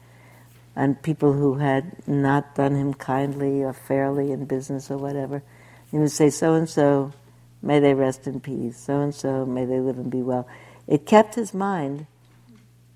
and 0.79 1.03
people 1.03 1.33
who 1.33 1.55
had 1.55 2.07
not 2.07 2.55
done 2.55 2.77
him 2.77 2.94
kindly 2.94 3.64
or 3.64 3.73
fairly 3.73 4.31
in 4.31 4.44
business 4.44 4.90
or 4.92 4.97
whatever. 4.97 5.42
He 5.90 5.99
would 5.99 6.12
say, 6.12 6.31
so 6.31 6.55
and 6.55 6.68
so, 6.68 7.12
may 7.61 7.81
they 7.81 7.94
rest 7.94 8.29
in 8.29 8.38
peace. 8.38 8.79
So 8.79 9.01
and 9.01 9.12
so, 9.12 9.44
may 9.44 9.64
they 9.64 9.81
live 9.81 9.99
and 9.99 10.09
be 10.09 10.23
well. 10.23 10.47
It 10.87 11.05
kept 11.05 11.35
his 11.35 11.53
mind 11.53 12.07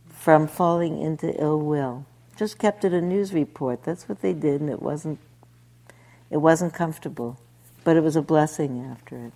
from 0.08 0.46
falling 0.46 1.00
into 1.02 1.34
ill 1.42 1.58
will. 1.58 2.06
Just 2.36 2.58
kept 2.58 2.84
it 2.84 2.92
a 2.92 3.00
news 3.00 3.34
report. 3.34 3.82
That's 3.82 4.08
what 4.08 4.22
they 4.22 4.32
did, 4.32 4.60
and 4.60 4.70
it 4.70 4.80
wasn't. 4.80 5.18
It 6.30 6.38
wasn't 6.38 6.72
comfortable, 6.72 7.38
but 7.82 7.96
it 7.96 8.02
was 8.02 8.14
a 8.14 8.22
blessing 8.22 8.80
after 8.80 9.26
it. 9.26 9.32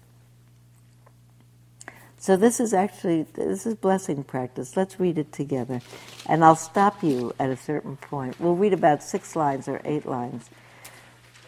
So 2.19 2.37
this 2.37 2.61
is 2.61 2.73
actually 2.73 3.25
this 3.35 3.67
is 3.67 3.75
blessing 3.75 4.25
practice. 4.25 4.77
Let's 4.77 4.99
read 4.99 5.19
it 5.19 5.33
together, 5.33 5.81
and 6.27 6.45
I'll 6.45 6.57
stop 6.57 7.03
you 7.03 7.33
at 7.39 7.51
a 7.51 7.57
certain 7.57 7.97
point. 7.97 8.41
We'll 8.41 8.57
read 8.57 8.73
about 8.73 9.03
six 9.03 9.37
lines 9.37 9.69
or 9.69 9.81
eight 9.85 10.07
lines. 10.07 10.49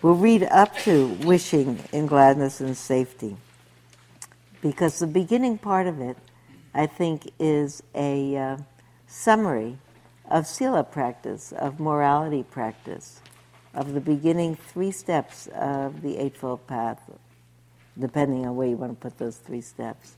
We'll 0.03 0.15
read 0.15 0.45
up 0.45 0.77
to 0.81 1.09
wishing 1.25 1.81
in 1.93 2.07
gladness 2.07 2.61
and 2.61 2.77
safety, 2.77 3.37
because 4.61 4.99
the 4.99 5.07
beginning 5.07 5.59
part 5.59 5.87
of 5.87 6.01
it, 6.01 6.17
I 6.75 6.87
think, 6.87 7.33
is 7.41 7.83
a 7.95 8.37
uh, 8.37 8.57
summary 9.09 9.79
of 10.31 10.47
sila 10.47 10.85
practice, 10.85 11.51
of 11.53 11.81
morality 11.81 12.45
practice, 12.45 13.21
of 13.75 13.95
the 13.95 14.01
beginning 14.01 14.55
three 14.55 14.93
steps 14.93 15.49
of 15.49 16.03
the 16.03 16.19
Eightfold 16.19 16.67
Path, 16.69 17.01
depending 17.99 18.47
on 18.47 18.55
where 18.55 18.69
you 18.69 18.77
want 18.77 18.93
to 18.93 19.01
put 19.01 19.19
those 19.19 19.39
three 19.39 19.63
steps. 19.63 20.15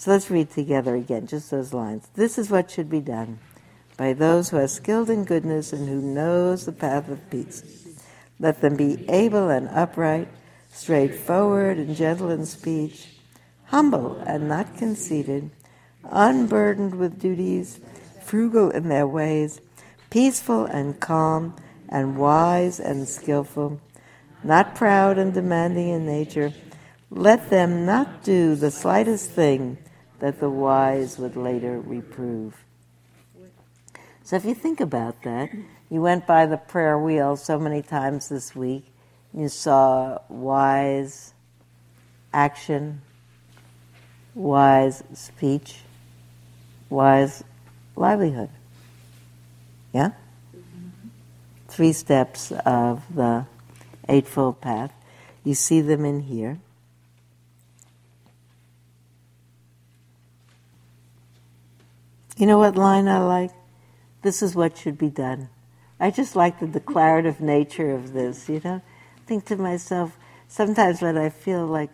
So 0.00 0.12
let's 0.12 0.30
read 0.30 0.48
together 0.48 0.96
again, 0.96 1.26
just 1.26 1.50
those 1.50 1.74
lines. 1.74 2.08
This 2.14 2.38
is 2.38 2.48
what 2.48 2.70
should 2.70 2.88
be 2.88 3.02
done 3.02 3.38
by 3.98 4.14
those 4.14 4.48
who 4.48 4.56
are 4.56 4.66
skilled 4.66 5.10
in 5.10 5.24
goodness 5.24 5.74
and 5.74 5.86
who 5.86 6.00
knows 6.00 6.64
the 6.64 6.72
path 6.72 7.10
of 7.10 7.28
peace. 7.28 7.62
Let 8.38 8.62
them 8.62 8.76
be 8.76 9.06
able 9.10 9.50
and 9.50 9.68
upright, 9.68 10.28
straightforward 10.70 11.76
and 11.76 11.94
gentle 11.94 12.30
in 12.30 12.46
speech, 12.46 13.08
humble 13.66 14.16
and 14.26 14.48
not 14.48 14.74
conceited, 14.78 15.50
unburdened 16.04 16.94
with 16.94 17.20
duties, 17.20 17.78
frugal 18.22 18.70
in 18.70 18.88
their 18.88 19.06
ways, 19.06 19.60
peaceful 20.08 20.64
and 20.64 20.98
calm, 20.98 21.54
and 21.90 22.16
wise 22.16 22.80
and 22.80 23.06
skillful, 23.06 23.78
not 24.42 24.74
proud 24.74 25.18
and 25.18 25.34
demanding 25.34 25.90
in 25.90 26.06
nature. 26.06 26.54
Let 27.10 27.50
them 27.50 27.84
not 27.84 28.24
do 28.24 28.54
the 28.54 28.70
slightest 28.70 29.32
thing 29.32 29.76
that 30.20 30.38
the 30.38 30.50
wise 30.50 31.18
would 31.18 31.36
later 31.36 31.80
reprove. 31.80 32.54
So 34.22 34.36
if 34.36 34.44
you 34.44 34.54
think 34.54 34.80
about 34.80 35.22
that, 35.24 35.50
you 35.90 36.00
went 36.00 36.26
by 36.26 36.46
the 36.46 36.56
prayer 36.56 36.98
wheel 36.98 37.36
so 37.36 37.58
many 37.58 37.82
times 37.82 38.28
this 38.28 38.54
week, 38.54 38.84
you 39.34 39.48
saw 39.48 40.18
wise 40.28 41.34
action, 42.32 43.00
wise 44.34 45.02
speech, 45.14 45.80
wise 46.88 47.42
livelihood. 47.96 48.50
Yeah? 49.92 50.10
Three 51.68 51.92
steps 51.92 52.52
of 52.64 53.02
the 53.14 53.46
Eightfold 54.08 54.60
Path. 54.60 54.92
You 55.44 55.54
see 55.54 55.80
them 55.80 56.04
in 56.04 56.20
here. 56.20 56.58
You 62.40 62.46
know 62.46 62.56
what 62.56 62.74
line 62.74 63.06
I 63.06 63.18
like? 63.18 63.50
This 64.22 64.40
is 64.40 64.56
what 64.56 64.78
should 64.78 64.96
be 64.96 65.10
done. 65.10 65.50
I 66.00 66.10
just 66.10 66.34
like 66.34 66.58
the 66.58 66.66
declarative 66.66 67.38
nature 67.38 67.90
of 67.90 68.14
this, 68.14 68.48
you 68.48 68.62
know? 68.64 68.80
I 68.80 69.20
think 69.26 69.44
to 69.46 69.56
myself, 69.56 70.16
sometimes 70.48 71.02
when 71.02 71.18
I 71.18 71.28
feel 71.28 71.66
like 71.66 71.90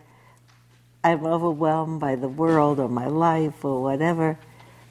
I'm 1.03 1.25
overwhelmed 1.25 1.99
by 1.99 2.15
the 2.15 2.29
world 2.29 2.79
or 2.79 2.87
my 2.87 3.07
life 3.07 3.65
or 3.65 3.83
whatever, 3.83 4.39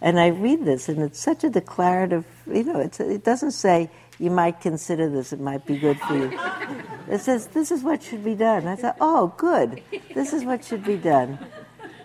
and 0.03 0.21
I 0.21 0.27
read 0.27 0.67
this, 0.67 0.91
and 0.91 1.01
it's 1.01 1.19
such 1.19 1.43
a 1.43 1.49
declarative, 1.49 2.27
you 2.47 2.65
know, 2.65 2.79
it 2.79 3.25
doesn't 3.25 3.53
say, 3.53 3.89
you 4.19 4.31
might 4.31 4.61
consider 4.61 5.09
this, 5.09 5.33
it 5.33 5.41
might 5.41 5.65
be 5.65 5.79
good 5.79 5.99
for 6.01 6.19
you. 6.19 6.39
It 7.09 7.23
says, 7.23 7.47
this 7.47 7.71
is 7.71 7.83
what 7.83 8.03
should 8.03 8.23
be 8.23 8.35
done. 8.35 8.67
I 8.67 8.77
thought, 8.77 8.99
oh, 9.01 9.33
good. 9.39 9.83
This 10.15 10.35
is 10.35 10.45
what 10.45 10.67
should 10.67 10.85
be 10.85 10.99
done 10.99 11.39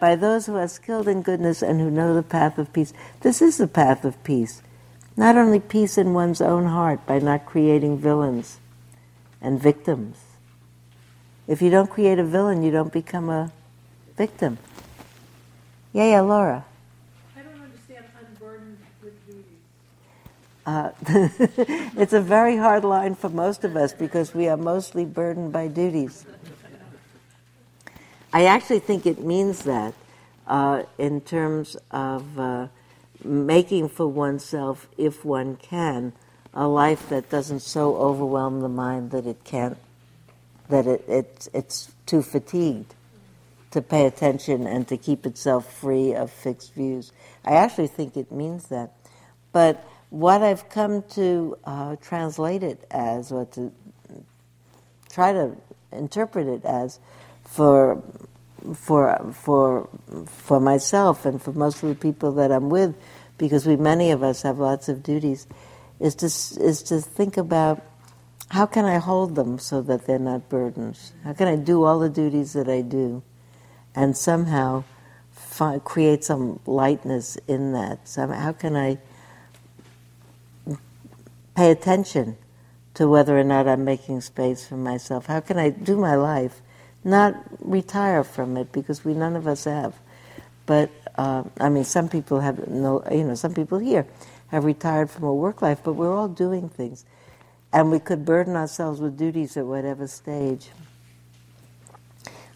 by 0.02 0.16
those 0.16 0.48
who 0.48 0.56
are 0.56 0.68
skilled 0.68 1.08
in 1.08 1.22
goodness 1.22 1.62
and 1.62 1.80
who 1.80 1.92
know 1.92 2.16
the 2.16 2.24
path 2.24 2.58
of 2.58 2.74
peace. 2.74 2.92
This 3.20 3.40
is 3.40 3.58
the 3.58 3.68
path 3.68 4.04
of 4.04 4.22
peace. 4.24 4.64
Not 5.16 5.38
only 5.38 5.60
peace 5.60 5.96
in 5.96 6.16
one's 6.16 6.42
own 6.42 6.66
heart 6.66 7.06
by 7.06 7.20
not 7.20 7.46
creating 7.46 8.00
villains 8.00 8.58
and 9.40 9.62
victims. 9.62 10.18
If 11.48 11.62
you 11.62 11.70
don't 11.70 11.88
create 11.88 12.18
a 12.18 12.24
villain, 12.24 12.64
you 12.64 12.72
don't 12.72 12.92
become 12.92 13.30
a 13.30 13.52
victim. 14.18 14.58
Yeah, 15.94 16.10
yeah, 16.10 16.22
Laura. 16.22 16.66
I 17.38 17.42
don't 17.44 17.62
understand 17.62 18.06
unburdened 18.20 18.80
with 19.04 19.14
duties. 19.28 19.54
Uh, 20.66 21.92
it's 22.02 22.14
a 22.14 22.22
very 22.22 22.58
hard 22.58 22.84
line 22.84 23.14
for 23.14 23.30
most 23.30 23.64
of 23.64 23.76
us 23.76 23.94
because 23.94 24.34
we 24.34 24.48
are 24.48 24.58
mostly 24.58 25.06
burdened 25.06 25.54
by 25.54 25.68
duties. 25.68 26.26
I 28.34 28.46
actually 28.46 28.80
think 28.80 29.06
it 29.06 29.20
means 29.24 29.63
that 29.63 29.94
uh, 30.48 30.84
in 30.98 31.22
terms 31.22 31.76
of 31.91 32.39
uh, 32.39 32.67
making 33.24 33.89
for 33.89 34.08
oneself, 34.08 34.88
if 34.98 35.26
one 35.26 35.58
can, 35.58 36.13
a 36.54 36.67
life 36.67 37.10
that 37.10 37.30
doesn't 37.30 37.62
so 37.62 37.96
overwhelm 37.98 38.62
the 38.62 38.70
mind 38.70 39.12
that 39.12 39.26
it 39.26 39.44
can't, 39.44 39.78
that 40.70 40.88
it, 40.88 41.04
it, 41.08 41.50
it's 41.54 41.91
too 42.06 42.22
fatigued 42.22 42.96
to 43.72 43.82
pay 43.82 44.06
attention 44.06 44.67
and 44.67 44.88
to 44.88 44.98
keep 44.98 45.26
itself 45.26 45.72
free 45.72 46.13
of 46.13 46.32
fixed 46.32 46.74
views. 46.74 47.12
I 47.46 47.54
actually 47.54 47.88
think 47.88 48.17
it 48.17 48.32
means 48.32 48.67
that. 48.67 48.91
But 49.52 49.86
what 50.10 50.41
I've 50.41 50.70
come 50.70 51.04
to 51.12 51.58
uh, 51.63 51.96
translate 51.98 52.63
it 52.63 52.86
as, 52.91 53.32
or 53.32 53.46
to 53.46 53.72
try 55.10 55.32
to 55.34 55.56
interpret 55.91 56.48
it 56.48 56.65
as, 56.65 57.00
for 57.52 58.02
for 58.74 59.34
for 59.34 59.90
for 60.26 60.60
myself 60.60 61.26
and 61.26 61.42
for 61.42 61.52
most 61.52 61.84
of 61.84 61.90
the 61.90 61.96
people 61.96 62.32
that 62.34 62.52
I'm 62.52 62.70
with, 62.70 62.96
because 63.38 63.66
we 63.68 63.76
many 63.76 64.12
of 64.12 64.24
us 64.24 64.44
have 64.44 64.58
lots 64.58 64.88
of 64.88 65.04
duties, 65.04 65.48
is 66.00 66.16
to 66.16 66.28
is 66.28 66.82
to 66.84 67.02
think 67.02 67.36
about 67.36 67.84
how 68.52 68.66
can 68.66 68.86
I 68.86 69.00
hold 69.00 69.36
them 69.36 69.60
so 69.60 69.82
that 69.82 70.08
they're 70.08 70.20
not 70.20 70.48
burdens? 70.48 71.12
How 71.24 71.34
can 71.34 71.48
I 71.48 71.58
do 71.58 71.84
all 71.84 72.00
the 72.00 72.10
duties 72.10 72.54
that 72.54 72.70
I 72.70 72.82
do, 72.82 73.22
and 73.94 74.16
somehow 74.16 74.84
create 75.84 76.24
some 76.24 76.60
lightness 76.66 77.38
in 77.48 77.74
that? 77.74 78.08
So 78.08 78.28
how 78.28 78.54
can 78.54 78.76
I 78.76 78.98
pay 81.56 81.70
attention 81.70 82.38
to 82.94 83.08
whether 83.10 83.38
or 83.38 83.44
not 83.44 83.68
I'm 83.68 83.84
making 83.84 84.22
space 84.22 84.66
for 84.66 84.78
myself? 84.78 85.26
How 85.26 85.42
can 85.42 85.60
I 85.60 85.70
do 85.70 85.98
my 85.98 86.16
life? 86.16 86.62
Not 87.04 87.36
retire 87.60 88.24
from 88.24 88.58
it 88.58 88.72
because 88.72 89.04
we 89.04 89.14
none 89.14 89.36
of 89.36 89.48
us 89.48 89.66
have. 89.66 89.96
But 90.66 90.92
uh, 91.18 91.44
I 91.60 91.70
mean, 91.70 91.84
some 91.84 92.10
people 92.10 92.40
have 92.40 92.68
no, 92.68 93.04
you 93.12 93.24
know, 93.24 93.36
some 93.36 93.54
people 93.54 93.80
here 93.80 94.06
have 94.48 94.66
retired 94.66 95.10
from 95.10 95.24
a 95.24 95.34
work 95.34 95.62
life, 95.62 95.80
but 95.84 95.94
we're 95.94 96.16
all 96.16 96.28
doing 96.28 96.70
things, 96.70 97.06
and 97.74 97.92
we 97.92 98.00
could 98.00 98.26
burden 98.26 98.56
ourselves 98.56 99.00
with 99.00 99.18
duties 99.18 99.58
at 99.58 99.66
whatever 99.66 100.08
stage. 100.08 100.70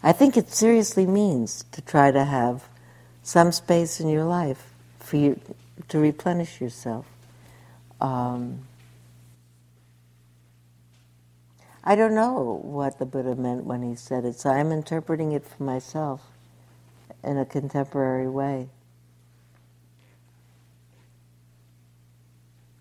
I 0.02 0.12
think 0.12 0.36
it 0.36 0.50
seriously 0.50 1.06
means 1.06 1.64
to 1.72 1.80
try 1.80 2.10
to 2.10 2.24
have 2.24 2.68
some 3.22 3.50
space 3.50 3.98
in 3.98 4.08
your 4.08 4.24
life 4.24 4.72
for 5.00 5.16
you 5.16 5.40
to 5.88 5.98
replenish 5.98 6.60
yourself. 6.60 7.06
Um, 8.00 8.66
I 11.88 11.94
don't 11.94 12.16
know 12.16 12.60
what 12.64 12.98
the 12.98 13.06
Buddha 13.06 13.36
meant 13.36 13.64
when 13.64 13.82
he 13.82 13.94
said 13.94 14.24
it, 14.24 14.40
so 14.40 14.50
I'm 14.50 14.72
interpreting 14.72 15.30
it 15.30 15.46
for 15.46 15.62
myself 15.62 16.20
in 17.22 17.38
a 17.38 17.46
contemporary 17.46 18.28
way. 18.28 18.70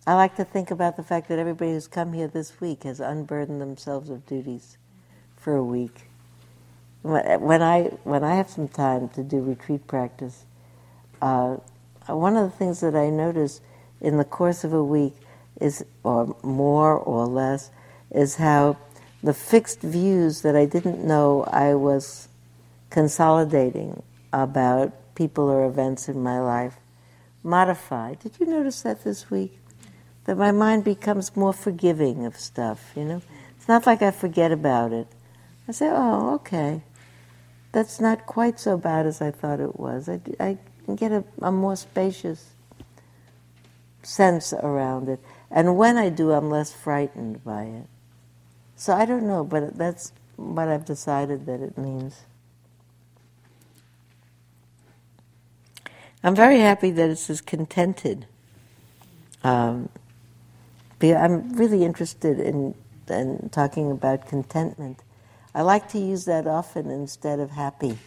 I 0.07 0.15
like 0.15 0.35
to 0.37 0.43
think 0.43 0.71
about 0.71 0.97
the 0.97 1.03
fact 1.03 1.29
that 1.29 1.37
everybody 1.37 1.71
who's 1.71 1.87
come 1.87 2.13
here 2.13 2.27
this 2.27 2.59
week 2.59 2.81
has 2.83 2.99
unburdened 2.99 3.61
themselves 3.61 4.09
of 4.09 4.25
duties 4.25 4.79
for 5.37 5.55
a 5.55 5.63
week. 5.63 6.09
When 7.03 7.61
I 7.61 7.83
when 8.03 8.23
I 8.23 8.35
have 8.35 8.49
some 8.49 8.67
time 8.67 9.09
to 9.09 9.21
do 9.23 9.39
retreat 9.39 9.85
practice, 9.85 10.45
uh, 11.21 11.57
one 12.07 12.35
of 12.35 12.49
the 12.51 12.57
things 12.57 12.79
that 12.79 12.95
I 12.95 13.11
notice 13.11 13.61
in 14.01 14.17
the 14.17 14.25
course 14.25 14.63
of 14.63 14.73
a 14.73 14.83
week 14.83 15.13
is, 15.61 15.85
or 16.03 16.35
more 16.41 16.97
or 16.97 17.27
less, 17.27 17.69
is 18.11 18.37
how 18.37 18.77
the 19.25 19.33
fixed 19.33 19.81
views 19.81 20.41
that 20.41 20.55
I 20.55 20.65
didn't 20.65 21.03
know 21.03 21.43
I 21.45 21.73
was 21.73 22.27
consolidating 22.91 24.03
about 24.31 24.93
people 25.15 25.49
or 25.49 25.65
events 25.65 26.07
in 26.07 26.21
my 26.21 26.39
life 26.39 26.75
modify. 27.43 28.13
Did 28.13 28.33
you 28.39 28.45
notice 28.45 28.83
that 28.83 29.03
this 29.03 29.31
week? 29.31 29.57
That 30.25 30.37
my 30.37 30.51
mind 30.51 30.83
becomes 30.83 31.35
more 31.35 31.53
forgiving 31.53 32.25
of 32.25 32.37
stuff, 32.37 32.91
you 32.95 33.03
know? 33.03 33.21
It's 33.57 33.67
not 33.67 33.87
like 33.87 34.03
I 34.03 34.11
forget 34.11 34.51
about 34.51 34.93
it. 34.93 35.07
I 35.67 35.71
say, 35.71 35.89
oh, 35.91 36.35
okay. 36.35 36.83
That's 37.71 37.99
not 37.99 38.27
quite 38.27 38.59
so 38.59 38.77
bad 38.77 39.07
as 39.07 39.21
I 39.21 39.31
thought 39.31 39.59
it 39.59 39.79
was. 39.79 40.07
I, 40.07 40.21
I 40.39 40.57
get 40.95 41.11
a, 41.11 41.23
a 41.41 41.51
more 41.51 41.75
spacious 41.75 42.51
sense 44.03 44.53
around 44.53 45.09
it. 45.09 45.19
And 45.49 45.77
when 45.77 45.97
I 45.97 46.09
do, 46.09 46.31
I'm 46.31 46.51
less 46.51 46.71
frightened 46.71 47.43
by 47.43 47.63
it. 47.63 47.87
So 48.75 48.93
I 48.93 49.05
don't 49.05 49.27
know, 49.27 49.43
but 49.43 49.77
that's 49.77 50.11
what 50.35 50.67
I've 50.67 50.85
decided 50.85 51.45
that 51.45 51.61
it 51.61 51.77
means. 51.77 52.21
I'm 56.23 56.35
very 56.35 56.59
happy 56.59 56.91
that 56.91 57.09
it 57.09 57.17
says 57.17 57.39
contented. 57.39 58.25
Um, 59.43 59.89
I'm 61.01 61.55
really 61.55 61.83
interested 61.83 62.39
in, 62.39 62.73
in 63.07 63.49
talking 63.49 63.91
about 63.91 64.27
contentment. 64.27 65.03
I 65.53 65.61
like 65.61 65.87
to 65.89 65.99
use 65.99 66.25
that 66.25 66.47
often 66.47 66.89
instead 66.89 67.39
of 67.39 67.51
happy, 67.51 67.97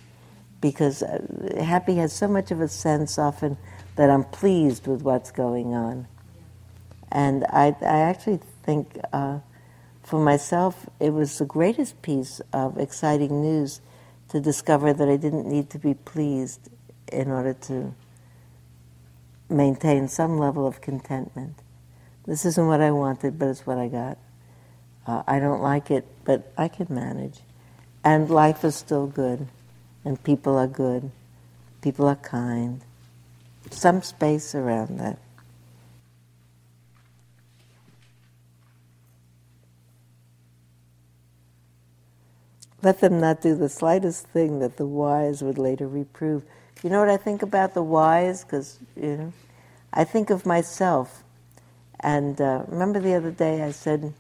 because 0.61 1.03
uh, 1.03 1.63
happy 1.63 1.95
has 1.97 2.13
so 2.13 2.27
much 2.27 2.51
of 2.51 2.61
a 2.61 2.69
sense 2.69 3.19
often 3.19 3.57
that 3.95 4.11
I'm 4.11 4.25
pleased 4.25 4.87
with 4.87 5.03
what's 5.03 5.31
going 5.31 5.75
on. 5.75 6.09
And 7.11 7.45
I, 7.45 7.77
I 7.81 8.01
actually 8.01 8.41
think 8.65 8.99
uh, 9.13 9.39
for 10.09 10.19
myself, 10.19 10.89
it 10.99 11.11
was 11.11 11.37
the 11.37 11.45
greatest 11.45 12.01
piece 12.01 12.41
of 12.51 12.79
exciting 12.79 13.43
news 13.43 13.83
to 14.31 14.41
discover 14.41 14.95
that 14.95 15.07
I 15.07 15.17
didn't 15.17 15.47
need 15.47 15.69
to 15.71 15.79
be 15.79 15.93
pleased 15.93 16.71
in 17.13 17.31
order 17.31 17.53
to 17.53 17.95
maintain 19.51 20.09
some 20.09 20.39
level 20.39 20.67
of 20.67 20.81
contentment. 20.81 21.57
This 22.27 22.47
isn't 22.47 22.67
what 22.67 22.81
I 22.81 22.91
wanted, 22.91 23.39
but 23.39 23.49
it's 23.49 23.67
what 23.67 23.77
I 23.77 23.89
got. 23.89 24.17
Uh, 25.07 25.23
I 25.27 25.39
don't 25.41 25.61
like 25.61 25.91
it, 25.91 26.07
but 26.25 26.53
I 26.57 26.69
can 26.69 26.87
manage. 26.89 27.41
And 28.03 28.31
life 28.31 28.65
is 28.65 28.77
still 28.77 29.07
good, 29.07 29.47
and 30.07 30.23
people 30.25 30.57
are 30.57 30.67
good, 30.67 31.11
people 31.83 32.07
are 32.07 32.17
kind. 32.17 32.81
Some 33.71 34.03
space 34.03 34.55
around 34.55 34.99
that. 35.01 35.19
Let 42.83 43.01
them 43.01 43.21
not 43.21 43.41
do 43.41 43.55
the 43.55 43.69
slightest 43.69 44.27
thing 44.29 44.61
that 44.61 44.77
the 44.77 44.87
wise 44.87 45.43
would 45.43 45.59
later 45.59 45.89
reprove. 45.89 46.45
You 46.83 46.91
know 46.91 47.01
what 47.01 47.09
I 47.09 47.17
think 47.17 47.43
about 47.43 47.75
the 47.75 47.83
wise? 47.83 48.45
Because, 48.45 48.79
you 48.97 49.17
know, 49.17 49.33
I 49.93 50.05
think 50.05 50.31
of 50.31 50.47
myself. 50.47 51.25
And 51.99 52.41
uh, 52.41 52.63
remember 52.69 53.01
the 53.01 53.15
other 53.15 53.33
day 53.33 53.63
I 53.63 53.73
said, 53.73 54.15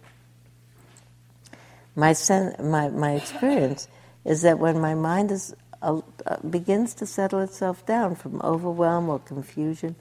my, 1.94 2.12
sen- 2.12 2.56
my, 2.58 2.88
my 2.88 3.12
experience 3.12 3.86
is 4.24 4.42
that 4.42 4.58
when 4.58 4.80
my 4.80 4.94
mind 4.94 5.30
is, 5.30 5.54
uh, 5.80 6.00
begins 6.50 6.94
to 6.94 7.06
settle 7.06 7.38
itself 7.40 7.86
down 7.86 8.16
from 8.16 8.40
overwhelm 8.42 9.08
or 9.08 9.20
confusion, 9.20 9.94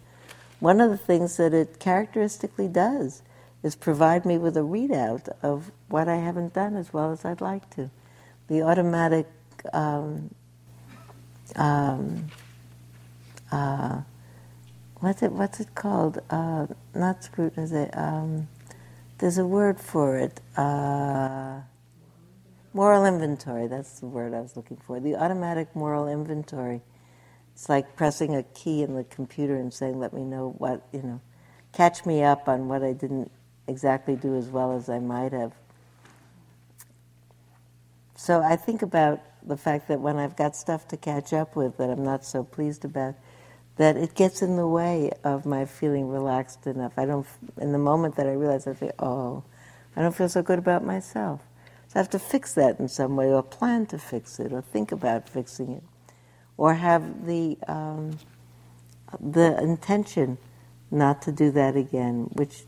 one 0.60 0.82
of 0.82 0.90
the 0.90 0.98
things 0.98 1.38
that 1.38 1.54
it 1.54 1.80
characteristically 1.80 2.68
does 2.68 3.22
is 3.62 3.76
provide 3.76 4.26
me 4.26 4.40
with 4.40 4.58
a 4.58 4.62
readout 4.62 5.30
of 5.44 5.72
what 5.90 6.08
I 6.08 6.16
haven't 6.16 6.54
done 6.54 6.76
as 6.76 6.92
well 6.92 7.12
as 7.12 7.24
I'd 7.24 7.42
like 7.42 7.70
to. 7.76 7.92
The 8.48 8.62
automatic 8.62 9.28
um, 9.74 10.34
um, 11.56 12.28
uh, 13.52 14.02
what's 15.00 15.22
it 15.24 15.32
what's 15.32 15.60
it 15.60 15.76
called? 15.76 16.20
Uh, 16.30 16.68
not 16.94 17.24
scrutiny. 17.24 17.90
Um, 17.94 18.48
there's 19.18 19.38
a 19.38 19.46
word 19.46 19.80
for 19.80 20.18
it. 20.18 20.40
Uh, 20.56 21.62
moral 22.74 23.06
inventory. 23.06 23.68
That's 23.68 24.00
the 24.00 24.06
word 24.06 24.34
I 24.34 24.42
was 24.42 24.56
looking 24.56 24.78
for. 24.78 25.00
The 25.00 25.16
automatic 25.16 25.76
moral 25.76 26.08
inventory. 26.08 26.82
It's 27.54 27.70
like 27.70 27.96
pressing 27.96 28.36
a 28.36 28.44
key 28.44 28.84
in 28.84 28.96
the 28.96 29.04
computer 29.04 29.56
and 29.56 29.74
saying, 29.74 30.00
"Let 30.00 30.14
me 30.14 30.24
know 30.24 30.54
what 30.58 30.84
you 30.92 31.02
know, 31.02 31.22
catch 31.74 32.06
me 32.06 32.24
up 32.24 32.48
on 32.48 32.68
what 32.68 32.84
I 32.84 32.94
didn't 32.94 33.32
exactly 33.68 34.16
do 34.16 34.36
as 34.36 34.48
well 34.48 34.72
as 34.74 34.90
I 34.90 35.00
might 35.00 35.34
have." 35.34 35.54
So 38.18 38.42
I 38.42 38.56
think 38.56 38.82
about 38.82 39.22
the 39.44 39.56
fact 39.56 39.88
that 39.90 40.02
when 40.02 40.18
I've 40.18 40.36
got 40.36 40.56
stuff 40.56 40.88
to 40.88 40.98
catch 40.98 41.34
up 41.34 41.56
with 41.56 41.78
that 41.78 41.92
I'm 41.92 42.04
not 42.04 42.26
so 42.26 42.44
pleased 42.44 42.84
about, 42.84 43.14
that 43.78 43.96
it 43.96 44.16
gets 44.16 44.42
in 44.42 44.56
the 44.56 44.68
way 44.68 45.12
of 45.24 45.46
my 45.46 45.66
feeling 45.66 46.10
relaxed 46.10 46.66
enough. 46.66 46.94
I 46.98 47.06
don't, 47.06 47.28
in 47.62 47.74
the 47.74 47.78
moment 47.78 48.16
that 48.16 48.26
I 48.26 48.32
realize, 48.32 48.66
I 48.66 48.74
think, 48.74 48.94
oh, 48.98 49.44
I 49.96 50.02
don't 50.02 50.16
feel 50.16 50.30
so 50.30 50.42
good 50.42 50.58
about 50.58 50.84
myself. 50.84 51.42
So 51.90 51.94
I 51.96 52.00
have 52.00 52.10
to 52.10 52.20
fix 52.20 52.56
that 52.56 52.80
in 52.80 52.88
some 52.88 53.16
way, 53.16 53.28
or 53.28 53.44
plan 53.44 53.86
to 53.88 54.00
fix 54.00 54.40
it, 54.40 54.52
or 54.52 54.62
think 54.62 54.92
about 54.92 55.30
fixing 55.30 55.70
it, 55.74 55.84
or 56.58 56.74
have 56.74 57.28
the 57.28 57.58
um, 57.68 58.18
the 59.22 59.62
intention 59.62 60.40
not 60.90 61.22
to 61.22 61.32
do 61.32 61.52
that 61.52 61.76
again, 61.76 62.32
which 62.34 62.64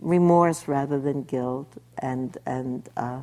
remorse 0.00 0.66
rather 0.66 1.00
than 1.00 1.22
guilt, 1.22 1.72
and 1.98 2.36
and 2.44 2.88
uh, 2.96 3.20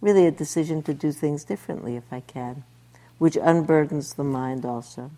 really 0.00 0.26
a 0.26 0.30
decision 0.30 0.82
to 0.82 0.94
do 0.94 1.12
things 1.12 1.44
differently 1.44 1.96
if 1.96 2.12
I 2.12 2.20
can, 2.20 2.64
which 3.18 3.34
unburdens 3.34 4.14
the 4.16 4.24
mind 4.24 4.64
also. 4.64 5.10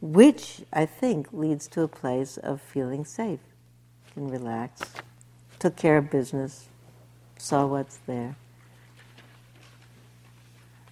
Which 0.00 0.62
I 0.72 0.86
think 0.86 1.32
leads 1.32 1.66
to 1.68 1.82
a 1.82 1.88
place 1.88 2.36
of 2.36 2.60
feeling 2.60 3.04
safe. 3.04 3.40
You 4.08 4.12
can 4.14 4.28
relax, 4.30 4.80
took 5.58 5.76
care 5.76 5.96
of 5.96 6.10
business, 6.10 6.68
saw 7.36 7.66
what's 7.66 7.96
there. 8.06 8.36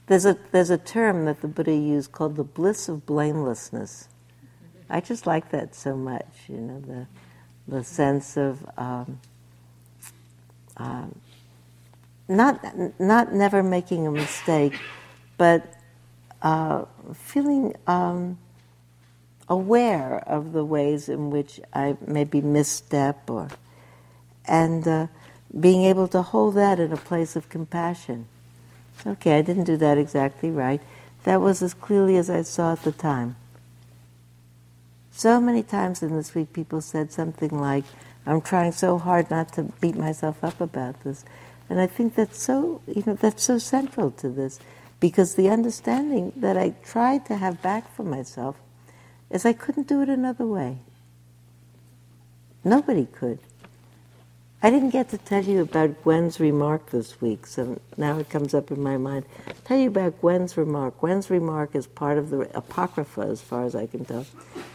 There's 0.07 0.25
a, 0.25 0.39
there's 0.53 0.71
a 0.71 0.79
term 0.79 1.25
that 1.25 1.41
the 1.41 1.49
Buddha 1.49 1.75
used 1.75 2.13
called 2.13 2.37
the 2.37 2.45
bliss 2.45 2.89
of 2.89 3.07
blamelessness. 3.07 4.09
I 4.89 5.01
just 5.01 5.27
like 5.27 5.51
that 5.51 5.75
so 5.75 5.97
much, 5.97 6.27
you 6.49 6.59
know, 6.59 6.81
the, 6.81 7.07
the 7.67 7.83
sense 7.83 8.37
of 8.37 8.65
um, 8.79 9.21
um, 10.77 11.21
not 12.29 12.61
not 12.99 13.33
never 13.33 13.63
making 13.63 14.07
a 14.07 14.11
mistake, 14.11 14.79
but 15.39 15.75
uh, 16.43 16.85
feeling 17.15 17.75
um, 17.87 18.39
aware 19.49 20.19
of 20.27 20.53
the 20.53 20.65
ways 20.65 21.09
in 21.09 21.31
which 21.31 21.61
I 21.73 21.97
maybe 22.07 22.41
misstep 22.41 23.31
or 23.31 23.49
and 24.47 24.87
uh, 24.87 25.07
being 25.59 25.85
able 25.85 26.09
to 26.09 26.23
hold 26.23 26.55
that 26.55 26.79
in 26.79 26.93
a 26.93 26.97
place 26.97 27.37
of 27.37 27.49
compassion. 27.49 28.27
Okay, 29.07 29.39
I 29.39 29.43
didn't 29.43 29.65
do 29.65 29.77
that 29.77 29.99
exactly 29.99 30.51
right. 30.51 30.81
That 31.25 31.41
was 31.41 31.63
as 31.63 31.75
clearly 31.75 32.17
as 32.17 32.31
I 32.31 32.43
saw 32.43 32.73
at 32.73 32.83
the 32.83 32.93
time. 32.93 33.37
So 35.11 35.41
many 35.41 35.63
times 35.63 36.03
in 36.03 36.15
this 36.15 36.35
week, 36.35 36.53
people 36.53 36.81
said 36.81 37.11
something 37.11 37.51
like, 37.51 37.85
I'm 38.27 38.41
trying 38.41 38.73
so 38.73 38.99
hard 38.99 39.31
not 39.31 39.53
to 39.55 39.63
beat 39.81 39.97
myself 39.97 40.43
up 40.43 40.61
about 40.61 41.05
this. 41.05 41.25
And 41.71 41.81
I 41.81 41.87
think 41.87 42.15
that's 42.15 42.43
so, 42.43 42.83
you 42.87 43.03
know, 43.07 43.15
that's 43.15 43.43
so 43.43 43.59
central 43.59 44.11
to 44.13 44.29
this 44.29 44.59
because 45.01 45.35
the 45.35 45.49
understanding 45.49 46.33
that 46.37 46.57
I 46.57 46.71
tried 46.85 47.27
to 47.27 47.37
have 47.37 47.63
back 47.63 47.95
for 47.95 48.03
myself 48.03 48.57
is 49.31 49.45
I 49.45 49.53
couldn't 49.53 49.89
do 49.89 50.03
it 50.03 50.09
another 50.09 50.47
way. 50.47 50.79
Nobody 52.65 53.07
could. 53.07 53.39
I 54.63 54.71
didn't 54.71 54.91
get 54.91 55.11
to 55.11 55.19
tell 55.19 55.45
you 55.45 55.61
about 55.61 56.03
Gwen's 56.03 56.41
remark 56.41 56.91
this 56.91 57.21
week, 57.21 57.47
so 57.47 57.81
now 57.97 58.19
it 58.19 58.31
comes 58.31 58.55
up 58.55 58.71
in 58.71 58.83
my 58.83 58.97
mind. 58.97 59.27
Tell 59.65 59.79
you 59.79 59.89
about 59.89 60.21
Gwen's 60.21 60.57
remark. 60.57 60.99
Gwen's 60.99 61.31
remark 61.31 61.77
is 61.77 61.87
part 61.87 62.19
of 62.19 62.31
the 62.31 62.51
Apocrypha, 62.57 63.21
as 63.21 63.41
far 63.41 63.65
as 63.65 63.77
I 63.77 63.87
can 63.87 64.05
tell, 64.05 64.27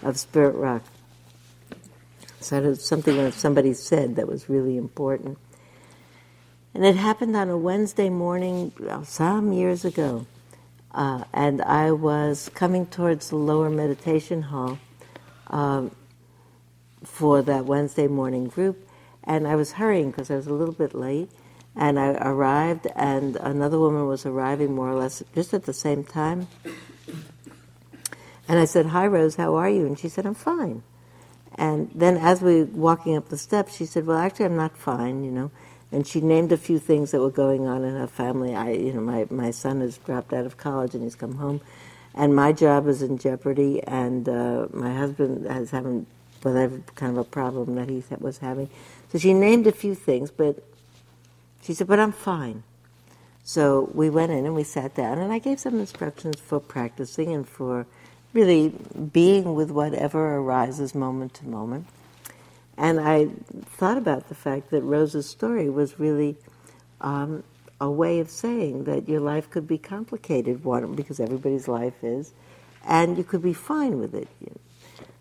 of 0.03 0.17
Spirit 0.17 0.55
Rock. 0.55 0.83
So 2.41 2.73
something 2.73 3.17
that 3.17 3.33
somebody 3.33 3.73
said 3.73 4.15
that 4.15 4.27
was 4.27 4.49
really 4.49 4.75
important. 4.77 5.37
And 6.73 6.85
it 6.85 6.95
happened 6.95 7.35
on 7.35 7.49
a 7.49 7.57
Wednesday 7.57 8.09
morning 8.09 8.71
some 9.03 9.51
years 9.53 9.85
ago. 9.85 10.25
Uh, 10.93 11.23
and 11.33 11.61
I 11.61 11.91
was 11.91 12.49
coming 12.53 12.85
towards 12.85 13.29
the 13.29 13.35
lower 13.35 13.69
meditation 13.69 14.41
hall 14.41 14.79
um, 15.47 15.91
for 17.03 17.41
that 17.41 17.65
Wednesday 17.65 18.07
morning 18.07 18.47
group. 18.47 18.87
And 19.23 19.47
I 19.47 19.55
was 19.55 19.73
hurrying 19.73 20.11
because 20.11 20.31
I 20.31 20.35
was 20.35 20.47
a 20.47 20.53
little 20.53 20.73
bit 20.73 20.93
late. 20.93 21.29
And 21.75 21.97
I 21.97 22.13
arrived, 22.15 22.87
and 22.97 23.37
another 23.37 23.79
woman 23.79 24.05
was 24.05 24.25
arriving 24.25 24.75
more 24.75 24.89
or 24.89 24.95
less 24.95 25.23
just 25.33 25.53
at 25.53 25.63
the 25.63 25.73
same 25.73 26.03
time. 26.03 26.49
And 28.47 28.59
I 28.59 28.65
said, 28.65 28.87
Hi, 28.87 29.07
Rose, 29.07 29.35
how 29.35 29.55
are 29.55 29.69
you? 29.69 29.85
And 29.85 29.97
she 29.97 30.09
said, 30.09 30.25
I'm 30.25 30.33
fine. 30.33 30.83
And 31.55 31.91
then 31.93 32.17
as 32.17 32.41
we 32.41 32.63
were 32.63 32.65
walking 32.65 33.17
up 33.17 33.29
the 33.29 33.37
steps, 33.37 33.75
she 33.75 33.85
said, 33.85 34.05
well, 34.05 34.17
actually, 34.17 34.45
I'm 34.45 34.55
not 34.55 34.77
fine, 34.77 35.23
you 35.23 35.31
know. 35.31 35.51
And 35.91 36.07
she 36.07 36.21
named 36.21 36.51
a 36.53 36.57
few 36.57 36.79
things 36.79 37.11
that 37.11 37.19
were 37.19 37.29
going 37.29 37.67
on 37.67 37.83
in 37.83 37.95
her 37.95 38.07
family. 38.07 38.55
I, 38.55 38.71
you 38.71 38.93
know, 38.93 39.01
my, 39.01 39.27
my 39.29 39.51
son 39.51 39.81
has 39.81 39.97
dropped 39.97 40.31
out 40.31 40.45
of 40.45 40.55
college 40.55 40.93
and 40.93 41.03
he's 41.03 41.15
come 41.15 41.35
home. 41.35 41.59
And 42.13 42.35
my 42.35 42.51
job 42.51 42.87
is 42.87 43.01
in 43.01 43.17
jeopardy, 43.17 43.81
and 43.83 44.27
uh, 44.27 44.67
my 44.73 44.93
husband 44.93 45.45
has 45.45 45.71
having 45.71 46.05
whatever 46.41 46.81
kind 46.95 47.17
of 47.17 47.17
a 47.19 47.23
problem 47.23 47.75
that 47.75 47.87
he 47.87 48.03
was 48.19 48.39
having. 48.39 48.69
So 49.11 49.17
she 49.17 49.33
named 49.33 49.67
a 49.67 49.71
few 49.71 49.95
things, 49.95 50.29
but 50.29 50.61
she 51.61 51.73
said, 51.73 51.87
but 51.87 51.99
I'm 51.99 52.11
fine. 52.11 52.63
So 53.43 53.89
we 53.93 54.09
went 54.09 54.31
in 54.31 54.45
and 54.45 54.55
we 54.55 54.63
sat 54.63 54.93
down, 54.95 55.19
and 55.19 55.31
I 55.31 55.39
gave 55.39 55.59
some 55.59 55.79
instructions 55.79 56.39
for 56.39 56.59
practicing 56.59 57.33
and 57.33 57.47
for 57.47 57.87
really 58.33 58.69
being 59.11 59.55
with 59.55 59.71
whatever 59.71 60.37
arises 60.37 60.95
moment 60.95 61.33
to 61.35 61.47
moment. 61.47 61.87
And 62.77 62.99
I 62.99 63.27
thought 63.65 63.97
about 63.97 64.29
the 64.29 64.35
fact 64.35 64.69
that 64.71 64.81
Rose's 64.81 65.27
story 65.29 65.69
was 65.69 65.99
really 65.99 66.37
um, 67.01 67.43
a 67.79 67.89
way 67.89 68.19
of 68.19 68.29
saying 68.29 68.85
that 68.85 69.09
your 69.09 69.19
life 69.19 69.49
could 69.49 69.67
be 69.67 69.77
complicated, 69.77 70.63
one, 70.63 70.95
because 70.95 71.19
everybody's 71.19 71.67
life 71.67 72.03
is, 72.03 72.31
and 72.85 73.17
you 73.17 73.23
could 73.23 73.41
be 73.41 73.53
fine 73.53 73.99
with 73.99 74.15
it. 74.15 74.27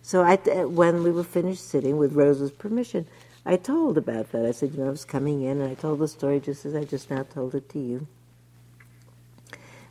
So 0.02 0.22
I, 0.22 0.36
when 0.64 1.02
we 1.02 1.10
were 1.10 1.24
finished 1.24 1.68
sitting, 1.68 1.96
with 1.98 2.14
Rose's 2.14 2.50
permission, 2.50 3.06
I 3.44 3.56
told 3.56 3.98
about 3.98 4.32
that. 4.32 4.44
I 4.44 4.52
said, 4.52 4.72
you 4.72 4.78
know, 4.78 4.86
I 4.86 4.90
was 4.90 5.04
coming 5.04 5.42
in, 5.42 5.60
and 5.60 5.70
I 5.70 5.74
told 5.74 5.98
the 5.98 6.08
story 6.08 6.40
just 6.40 6.64
as 6.64 6.74
I 6.74 6.84
just 6.84 7.10
now 7.10 7.22
told 7.22 7.54
it 7.54 7.68
to 7.70 7.78
you. 7.78 8.06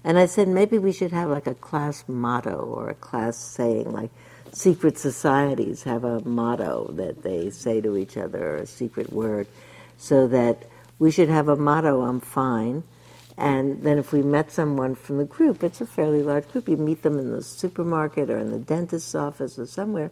And 0.04 0.18
I 0.18 0.26
said, 0.26 0.48
maybe 0.48 0.78
we 0.78 0.92
should 0.92 1.12
have 1.12 1.30
like 1.30 1.48
a 1.48 1.56
class 1.56 2.06
motto 2.08 2.56
or 2.56 2.90
a 2.90 2.96
class 2.96 3.38
saying, 3.38 3.92
like 3.92 4.12
secret 4.52 4.98
societies 4.98 5.84
have 5.84 6.04
a 6.04 6.22
motto 6.22 6.92
that 6.94 7.24
they 7.24 7.50
say 7.50 7.82
to 7.82 7.98
each 7.98 8.18
other, 8.18 8.56
or 8.56 8.56
a 8.58 8.66
secret 8.66 9.12
word, 9.12 9.48
so 9.98 10.28
that 10.28 10.64
we 10.98 11.12
should 11.12 11.30
have 11.30 11.48
a 11.48 11.56
motto, 11.56 12.02
I'm 12.02 12.20
fine. 12.20 12.84
And 13.38 13.84
then 13.84 13.98
if 13.98 14.12
we 14.12 14.22
met 14.22 14.52
someone 14.52 14.96
from 14.96 15.18
the 15.18 15.26
group, 15.26 15.64
it's 15.64 15.80
a 15.80 15.86
fairly 15.86 16.22
large 16.22 16.48
group, 16.50 16.68
you 16.68 16.76
meet 16.76 17.04
them 17.04 17.18
in 17.18 17.32
the 17.32 17.42
supermarket 17.42 18.30
or 18.30 18.38
in 18.38 18.52
the 18.52 18.60
dentist's 18.60 19.16
office 19.16 19.58
or 19.58 19.66
somewhere, 19.66 20.12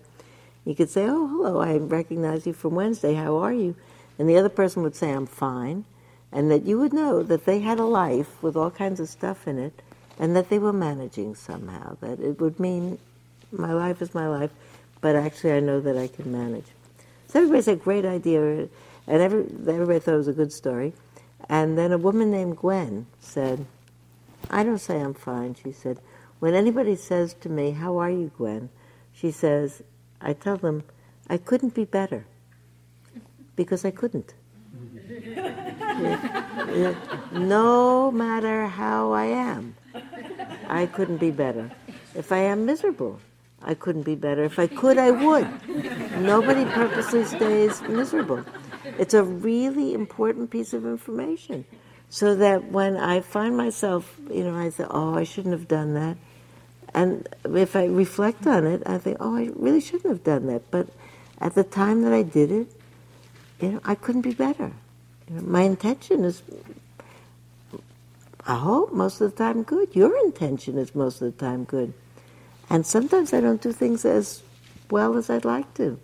you 0.64 0.76
could 0.76 0.90
say, 0.90 1.06
oh, 1.08 1.28
hello, 1.28 1.60
I 1.60 1.78
recognize 1.78 2.46
you 2.46 2.54
from 2.54 2.76
Wednesday, 2.76 3.16
how 3.16 3.38
are 3.38 3.54
you? 3.54 3.76
And 4.20 4.30
the 4.30 4.38
other 4.38 4.50
person 4.50 4.84
would 4.84 4.96
say, 4.96 5.12
I'm 5.12 5.26
fine. 5.26 5.86
And 6.32 6.52
that 6.52 6.66
you 6.66 6.78
would 6.80 6.94
know 6.94 7.24
that 7.24 7.46
they 7.46 7.60
had 7.60 7.80
a 7.80 7.86
life 7.86 8.42
with 8.44 8.56
all 8.56 8.70
kinds 8.72 9.00
of 9.00 9.08
stuff 9.08 9.48
in 9.48 9.58
it 9.58 9.82
and 10.20 10.36
that 10.36 10.50
they 10.50 10.60
were 10.60 10.74
managing 10.74 11.36
somehow. 11.36 11.96
That 12.02 12.20
it 12.20 12.40
would 12.40 12.60
mean 12.60 13.00
my 13.52 13.74
life 13.74 14.02
is 14.02 14.14
my 14.14 14.28
life, 14.28 14.52
but 15.02 15.16
actually 15.16 15.54
I 15.54 15.60
know 15.60 15.80
that 15.82 15.98
I 15.98 16.08
can 16.08 16.32
manage. 16.32 16.66
So 17.28 17.40
everybody 17.40 17.62
said, 17.62 17.82
great 17.82 18.06
idea, 18.06 18.68
and 19.08 19.22
every, 19.22 19.42
everybody 19.42 20.00
thought 20.00 20.16
it 20.16 20.18
was 20.18 20.28
a 20.28 20.34
good 20.34 20.52
story. 20.52 20.94
And 21.50 21.78
then 21.78 21.92
a 21.92 21.98
woman 21.98 22.32
named 22.32 22.58
Gwen 22.58 23.08
said, 23.20 23.66
I 24.50 24.64
don't 24.64 24.80
say 24.80 25.00
I'm 25.00 25.14
fine. 25.14 25.56
She 25.56 25.72
said, 25.72 26.00
when 26.40 26.54
anybody 26.54 26.96
says 26.96 27.34
to 27.42 27.50
me, 27.50 27.72
how 27.72 27.98
are 27.98 28.10
you, 28.10 28.32
Gwen? 28.38 28.70
She 29.14 29.32
says, 29.32 29.82
I 30.22 30.34
tell 30.34 30.58
them, 30.58 30.84
I 31.30 31.38
couldn't 31.38 31.74
be 31.74 31.86
better 31.86 32.26
because 33.56 33.84
I 33.84 33.92
couldn't. 33.92 34.34
no 37.32 38.12
matter 38.12 38.68
how 38.68 39.12
I 39.12 39.26
am, 39.26 39.76
I 40.68 40.86
couldn't 40.86 41.18
be 41.18 41.32
better. 41.32 41.72
If 42.16 42.32
I 42.32 42.40
am 42.40 42.66
miserable, 42.66 43.20
I 43.62 43.74
couldn't 43.74 44.04
be 44.04 44.16
better. 44.16 44.44
If 44.44 44.60
I 44.60 44.68
could, 44.68 44.98
I 44.98 45.12
would. 45.12 45.48
Nobody 46.22 46.66
purposely 46.66 47.26
stays 47.26 47.82
miserable. 47.82 48.44
It's 48.98 49.14
a 49.14 49.24
really 49.24 49.94
important 49.94 50.50
piece 50.50 50.74
of 50.74 50.86
information. 50.86 51.66
So 52.10 52.36
that 52.36 52.72
when 52.72 52.96
I 52.96 53.20
find 53.20 53.58
myself, 53.58 54.18
you 54.32 54.44
know, 54.44 54.56
I 54.56 54.70
say, 54.70 54.86
oh, 54.90 55.16
I 55.16 55.24
shouldn't 55.24 55.54
have 55.54 55.68
done 55.68 55.94
that. 55.96 56.18
And 56.94 57.28
if 57.44 57.76
I 57.76 57.86
reflect 57.86 58.48
on 58.48 58.66
it, 58.66 58.82
I 58.86 58.98
think, 58.98 59.18
oh, 59.20 59.36
I 59.36 59.52
really 59.56 59.82
shouldn't 59.82 60.08
have 60.08 60.24
done 60.24 60.48
that. 60.48 60.72
But 60.72 60.88
at 61.40 61.54
the 61.54 61.64
time 61.64 62.04
that 62.04 62.14
I 62.14 62.24
did 62.24 62.52
it, 62.52 62.72
you 63.60 63.72
know, 63.74 63.82
I 63.84 63.96
couldn't 63.96 64.22
be 64.22 64.34
better. 64.34 64.72
My 65.30 65.62
intention 65.62 66.24
is, 66.24 66.42
I 68.46 68.56
hope, 68.56 68.94
most 68.94 69.20
of 69.22 69.32
the 69.32 69.38
time 69.38 69.64
good. 69.64 69.96
Your 69.96 70.18
intention 70.26 70.78
is 70.78 70.96
most 70.96 71.22
of 71.22 71.38
the 71.38 71.46
time 71.46 71.66
good. 71.66 71.94
And 72.70 72.86
sometimes 72.86 73.34
I 73.34 73.42
don't 73.42 73.62
do 73.62 73.72
things 73.72 74.06
as 74.06 74.42
well 74.90 75.18
as 75.18 75.30
I'd 75.30 75.46
like 75.46 75.74
to. 75.76 76.00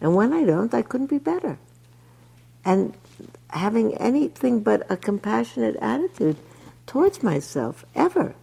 And 0.00 0.14
when 0.14 0.32
I 0.32 0.44
don't, 0.44 0.72
I 0.72 0.82
couldn't 0.82 1.08
be 1.08 1.18
better. 1.18 1.58
And 2.64 2.94
having 3.50 3.94
anything 3.96 4.60
but 4.60 4.90
a 4.90 4.96
compassionate 4.96 5.76
attitude 5.76 6.36
towards 6.86 7.22
myself, 7.22 7.84
ever 7.94 8.34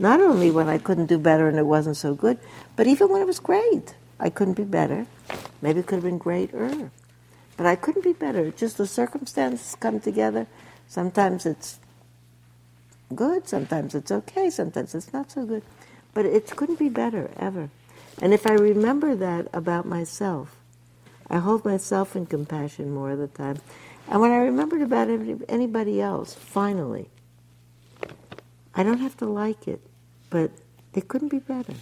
not 0.00 0.18
only 0.18 0.50
when 0.50 0.66
I 0.66 0.78
couldn't 0.78 1.06
do 1.06 1.18
better 1.18 1.46
and 1.46 1.58
it 1.58 1.66
wasn't 1.66 1.96
so 1.96 2.14
good, 2.14 2.38
but 2.74 2.86
even 2.86 3.10
when 3.10 3.20
it 3.20 3.26
was 3.26 3.38
great. 3.38 3.94
I 4.18 4.30
couldn't 4.30 4.54
be 4.54 4.64
better. 4.64 5.06
Maybe 5.60 5.80
it 5.80 5.86
could 5.86 5.96
have 5.96 6.04
been 6.04 6.18
greater. 6.18 6.90
But 7.60 7.66
I 7.66 7.76
couldn't 7.76 8.04
be 8.04 8.14
better. 8.14 8.50
Just 8.50 8.78
the 8.78 8.86
circumstances 8.86 9.76
come 9.78 10.00
together. 10.00 10.46
Sometimes 10.88 11.44
it's 11.44 11.78
good, 13.14 13.46
sometimes 13.46 13.94
it's 13.94 14.10
okay, 14.10 14.48
sometimes 14.48 14.94
it's 14.94 15.12
not 15.12 15.30
so 15.30 15.44
good. 15.44 15.62
But 16.14 16.24
it 16.24 16.56
couldn't 16.56 16.78
be 16.78 16.88
better, 16.88 17.30
ever. 17.36 17.68
And 18.22 18.32
if 18.32 18.46
I 18.46 18.54
remember 18.54 19.14
that 19.14 19.48
about 19.52 19.84
myself, 19.84 20.56
I 21.28 21.36
hold 21.36 21.66
myself 21.66 22.16
in 22.16 22.24
compassion 22.24 22.94
more 22.94 23.10
of 23.10 23.18
the 23.18 23.28
time. 23.28 23.58
And 24.08 24.22
when 24.22 24.30
I 24.30 24.38
remembered 24.38 24.80
about 24.80 25.10
anybody 25.10 26.00
else, 26.00 26.32
finally, 26.32 27.10
I 28.74 28.82
don't 28.82 29.00
have 29.00 29.18
to 29.18 29.26
like 29.26 29.68
it 29.68 29.82
but 30.30 30.52
it 30.94 31.08
couldn't 31.08 31.28
be 31.28 31.40
better. 31.40 31.74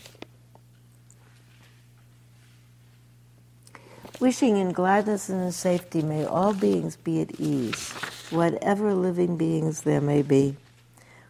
Wishing 4.20 4.56
in 4.56 4.72
gladness 4.72 5.28
and 5.28 5.40
in 5.40 5.52
safety 5.52 6.02
may 6.02 6.24
all 6.24 6.52
beings 6.52 6.96
be 6.96 7.20
at 7.20 7.38
ease, 7.38 7.92
whatever 8.30 8.92
living 8.92 9.36
beings 9.36 9.82
there 9.82 10.00
may 10.00 10.22
be, 10.22 10.56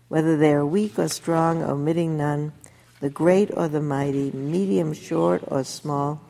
whether 0.09 0.39
they 0.39 0.55
are 0.55 0.65
weak 0.65 0.99
or 0.99 1.09
strong, 1.09 1.63
omitting 1.63 2.17
none, 2.17 2.51
the 3.01 3.11
great 3.11 3.51
or 3.53 3.69
the 3.69 3.83
mighty, 3.83 4.31
medium, 4.31 4.95
short 4.95 5.43
or 5.49 5.65
small, 5.65 6.23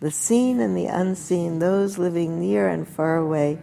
the 0.00 0.10
seen 0.10 0.58
and 0.58 0.74
the 0.74 0.86
unseen, 0.86 1.58
those 1.58 1.98
living 1.98 2.40
near 2.40 2.66
and 2.66 2.88
far 2.88 3.18
away, 3.18 3.58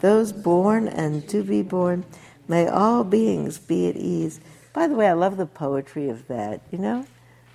those 0.00 0.32
born 0.32 0.88
and 0.88 1.28
to 1.28 1.42
be 1.42 1.60
born, 1.60 2.06
may 2.48 2.66
all 2.66 3.04
beings 3.04 3.58
be 3.58 3.86
at 3.86 3.96
ease, 3.96 4.40
by 4.72 4.86
the 4.86 4.94
way, 4.94 5.08
I 5.08 5.12
love 5.12 5.36
the 5.36 5.44
poetry 5.44 6.08
of 6.08 6.26
that, 6.28 6.62
you 6.70 6.78
know? 6.78 7.04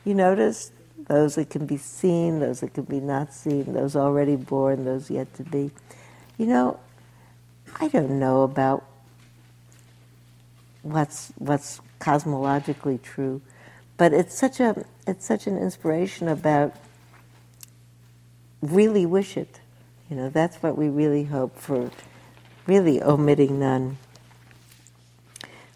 You 0.05 0.13
notice 0.13 0.71
those 1.07 1.35
that 1.35 1.49
can 1.49 1.65
be 1.65 1.77
seen, 1.77 2.39
those 2.39 2.61
that 2.61 2.73
can 2.73 2.83
be 2.83 2.99
not 2.99 3.33
seen, 3.33 3.73
those 3.73 3.95
already 3.95 4.35
born, 4.35 4.85
those 4.85 5.09
yet 5.09 5.33
to 5.35 5.43
be. 5.43 5.71
You 6.37 6.47
know, 6.47 6.79
I 7.79 7.87
don't 7.87 8.19
know 8.19 8.43
about 8.43 8.85
what's 10.81 11.31
what's 11.37 11.81
cosmologically 11.99 13.01
true, 13.01 13.41
but 13.97 14.13
it's 14.13 14.37
such 14.37 14.59
a 14.59 14.85
it's 15.07 15.25
such 15.25 15.47
an 15.47 15.57
inspiration 15.57 16.27
about 16.27 16.75
really 18.61 19.05
wish 19.05 19.37
it. 19.37 19.59
You 20.09 20.15
know, 20.15 20.29
that's 20.29 20.57
what 20.57 20.77
we 20.77 20.89
really 20.89 21.25
hope 21.25 21.57
for, 21.57 21.89
really 22.67 23.01
omitting 23.01 23.59
none. 23.59 23.97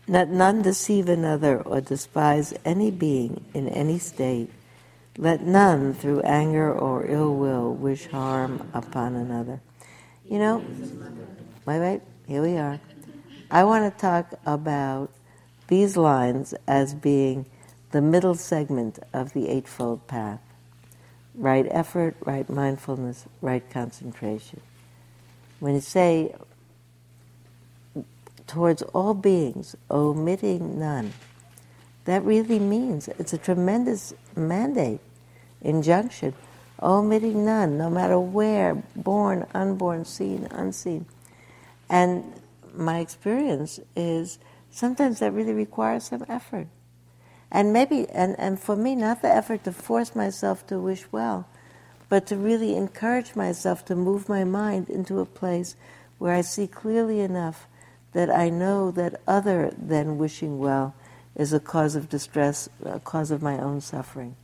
Let 0.07 0.29
none 0.29 0.61
deceive 0.61 1.09
another 1.09 1.61
or 1.61 1.81
despise 1.81 2.53
any 2.63 2.91
being 2.91 3.43
in 3.53 3.67
any 3.67 3.99
state. 3.99 4.49
Let 5.17 5.41
none, 5.41 5.93
through 5.93 6.21
anger 6.21 6.71
or 6.71 7.05
ill 7.05 7.33
will, 7.35 7.73
wish 7.73 8.07
harm 8.07 8.69
upon 8.73 9.15
another. 9.15 9.61
You 10.29 10.39
know, 10.39 10.65
wait, 11.65 11.79
wait, 11.79 12.01
here 12.27 12.41
we 12.41 12.57
are. 12.57 12.79
I 13.49 13.63
want 13.63 13.91
to 13.91 13.99
talk 13.99 14.33
about 14.45 15.11
these 15.67 15.97
lines 15.97 16.53
as 16.67 16.93
being 16.93 17.45
the 17.91 18.01
middle 18.01 18.35
segment 18.35 18.99
of 19.13 19.33
the 19.33 19.49
Eightfold 19.49 20.05
Path 20.07 20.41
right 21.37 21.67
effort, 21.69 22.15
right 22.25 22.49
mindfulness, 22.49 23.25
right 23.41 23.69
concentration. 23.69 24.59
When 25.59 25.75
you 25.75 25.81
say 25.81 26.35
towards 28.47 28.81
all 28.81 29.13
beings, 29.13 29.75
omitting 29.91 30.79
none. 30.79 31.13
That 32.05 32.23
really 32.23 32.59
means 32.59 33.09
it's 33.19 33.33
a 33.33 33.37
tremendous 33.37 34.13
mandate, 34.35 35.01
injunction, 35.61 36.33
omitting 36.81 37.45
none, 37.45 37.77
no 37.77 37.89
matter 37.89 38.19
where, 38.19 38.75
born, 38.95 39.45
unborn, 39.53 40.05
seen, 40.05 40.47
unseen. 40.51 41.05
And 41.89 42.33
my 42.73 42.99
experience 42.99 43.79
is 43.95 44.39
sometimes 44.71 45.19
that 45.19 45.31
really 45.31 45.53
requires 45.53 46.05
some 46.05 46.25
effort. 46.29 46.67
And 47.51 47.71
maybe, 47.71 48.07
and, 48.09 48.37
and 48.37 48.59
for 48.59 48.75
me, 48.75 48.95
not 48.95 49.21
the 49.21 49.33
effort 49.33 49.63
to 49.63 49.71
force 49.71 50.15
myself 50.15 50.67
to 50.67 50.79
wish 50.79 51.05
well, 51.11 51.47
but 52.09 52.27
to 52.27 52.35
really 52.35 52.75
encourage 52.75 53.35
myself 53.35 53.85
to 53.85 53.95
move 53.95 54.27
my 54.27 54.43
mind 54.43 54.89
into 54.89 55.19
a 55.19 55.25
place 55.25 55.75
where 56.17 56.33
I 56.33 56.41
see 56.41 56.67
clearly 56.67 57.21
enough 57.21 57.67
that 58.13 58.29
I 58.29 58.49
know 58.49 58.91
that 58.91 59.21
other 59.27 59.71
than 59.77 60.17
wishing 60.17 60.59
well 60.59 60.95
is 61.35 61.53
a 61.53 61.59
cause 61.59 61.95
of 61.95 62.09
distress, 62.09 62.67
a 62.83 62.99
cause 62.99 63.31
of 63.31 63.41
my 63.41 63.59
own 63.59 63.79
suffering. 63.79 64.35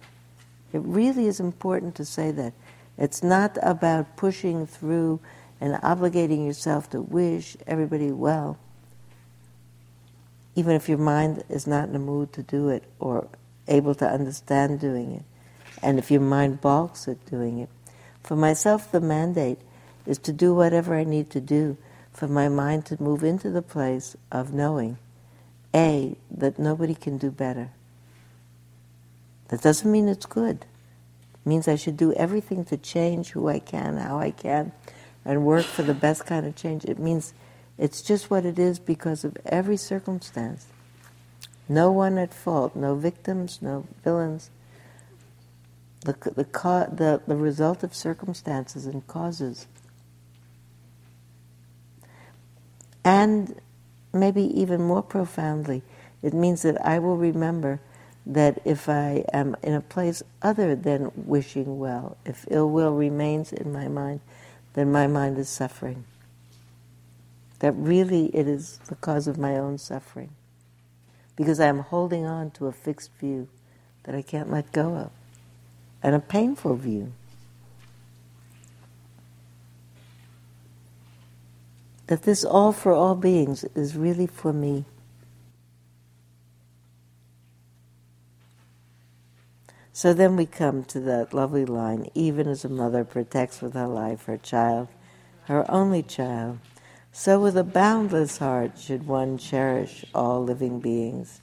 It 0.74 0.82
really 0.82 1.28
is 1.28 1.40
important 1.40 1.96
to 1.96 2.06
say 2.06 2.32
that. 2.32 2.54
It's 2.98 3.24
not 3.24 3.58
about 3.62 4.18
pushing 4.18 4.68
through 4.68 5.20
and 5.62 5.76
obligating 5.82 6.46
yourself 6.46 6.90
to 6.90 7.02
wish 7.02 7.56
everybody 7.66 8.12
well, 8.12 8.58
even 10.56 10.76
if 10.76 10.90
your 10.90 10.98
mind 10.98 11.44
is 11.48 11.66
not 11.66 11.90
in 11.90 11.96
a 11.96 12.00
mood 12.00 12.34
to 12.34 12.44
do 12.44 12.70
it 12.70 12.84
or 13.00 13.28
able 13.68 13.96
to 13.96 14.08
understand 14.08 14.80
doing 14.80 15.14
it, 15.14 15.24
and 15.82 15.98
if 15.98 16.12
your 16.12 16.22
mind 16.22 16.60
balks 16.60 17.08
at 17.08 17.26
doing 17.26 17.60
it. 17.60 17.70
For 18.24 18.36
myself, 18.36 18.92
the 18.92 19.02
mandate 19.02 19.60
is 20.06 20.18
to 20.20 20.34
do 20.34 20.54
whatever 20.54 20.96
I 20.96 21.04
need 21.04 21.30
to 21.32 21.42
do 21.42 21.78
for 22.12 22.28
my 22.28 22.48
mind 22.48 22.86
to 22.86 23.02
move 23.02 23.24
into 23.24 23.50
the 23.50 23.62
place 23.62 24.16
of 24.32 24.54
knowing, 24.54 24.98
A, 25.74 26.16
that 26.30 26.60
nobody 26.60 26.94
can 26.94 27.18
do 27.18 27.32
better. 27.32 27.72
That 29.54 29.62
doesn't 29.62 29.92
mean 29.92 30.08
it's 30.08 30.26
good. 30.26 30.66
It 31.36 31.46
means 31.46 31.68
I 31.68 31.76
should 31.76 31.96
do 31.96 32.12
everything 32.14 32.66
to 32.66 32.76
change 32.76 33.30
who 33.34 33.48
I 33.48 33.60
can, 33.60 33.98
how 33.98 34.18
I 34.18 34.32
can, 34.32 34.72
and 35.24 35.46
work 35.46 35.64
for 35.64 35.84
the 35.84 35.94
best 35.94 36.26
kind 36.26 36.48
of 36.48 36.56
change. 36.56 36.86
It 36.86 36.98
means 36.98 37.36
it's 37.78 38.02
just 38.02 38.32
what 38.32 38.48
it 38.48 38.58
is 38.58 38.80
because 38.80 39.24
of 39.24 39.38
every 39.46 39.78
circumstance. 39.78 40.66
No 41.70 41.92
one 41.92 42.18
at 42.18 42.34
fault, 42.34 42.76
no 42.76 42.96
victims, 42.96 43.60
no 43.62 43.86
villains. 44.04 44.50
The, 46.04 46.14
the, 46.14 46.48
the, 46.92 47.22
the 47.28 47.36
result 47.36 47.84
of 47.84 47.94
circumstances 47.94 48.88
and 48.88 49.06
causes. 49.06 49.68
And 53.06 53.62
maybe 54.12 54.42
even 54.60 54.82
more 54.82 55.04
profoundly, 55.04 55.84
it 56.24 56.34
means 56.34 56.64
that 56.64 56.84
I 56.84 56.98
will 56.98 57.18
remember 57.18 57.82
that 58.26 58.62
if 58.64 58.88
I 58.88 59.26
am 59.34 59.56
in 59.62 59.74
a 59.74 59.82
place 59.82 60.24
other 60.42 60.76
than 60.76 61.12
wishing 61.16 61.80
well, 61.80 62.18
if 62.26 62.46
ill 62.50 62.70
will 62.70 62.94
remains 62.94 63.52
in 63.52 63.74
my 63.74 63.88
mind, 63.88 64.22
then 64.74 64.92
my 64.92 65.08
mind 65.08 65.38
is 65.38 65.50
suffering. 65.50 66.06
That 67.60 67.74
really 67.74 68.26
it 68.36 68.48
is 68.48 68.80
the 68.88 68.96
cause 68.96 69.28
of 69.28 69.38
my 69.38 69.58
own 69.58 69.78
suffering. 69.78 70.32
Because 71.36 71.60
I 71.60 71.68
am 71.68 71.80
holding 71.80 72.26
on 72.26 72.52
to 72.52 72.68
a 72.68 72.72
fixed 72.72 73.12
view 73.20 73.48
that 74.04 74.16
I 74.16 74.22
can't 74.22 74.52
let 74.52 74.72
go 74.72 74.96
of, 74.96 75.12
and 76.02 76.14
a 76.14 76.20
painful 76.20 76.76
view. 76.76 77.14
That 82.08 82.24
this 82.24 82.44
all 82.44 82.74
for 82.74 82.92
all 82.92 83.16
beings 83.16 83.64
is 83.76 83.96
really 83.96 84.28
for 84.28 84.54
me. 84.54 84.86
So 89.96 90.12
then 90.12 90.36
we 90.36 90.48
come 90.48 90.84
to 90.86 91.00
that 91.02 91.36
lovely 91.36 91.66
line 91.66 92.10
even 92.16 92.48
as 92.48 92.66
a 92.66 92.70
mother 92.70 93.04
protects 93.04 93.62
with 93.62 93.76
her 93.76 93.88
life 93.88 94.26
her 94.26 94.38
child, 94.38 94.88
her 95.46 95.70
only 95.70 96.02
child, 96.02 96.58
so 97.12 97.40
with 97.40 97.56
a 97.56 97.64
boundless 97.64 98.40
heart 98.40 98.80
should 98.80 99.06
one 99.06 99.38
cherish 99.38 100.04
all 100.16 100.44
living 100.44 100.80
beings, 100.80 101.42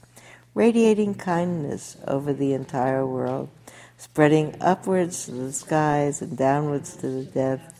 radiating 0.52 1.14
kindness 1.14 1.96
over 2.08 2.32
the 2.32 2.52
entire 2.52 3.06
world, 3.06 3.48
spreading 3.96 4.56
upwards 4.60 5.26
to 5.26 5.30
the 5.30 5.52
skies 5.52 6.20
and 6.20 6.36
downwards 6.36 6.96
to 6.96 7.08
the 7.08 7.24
depths, 7.24 7.72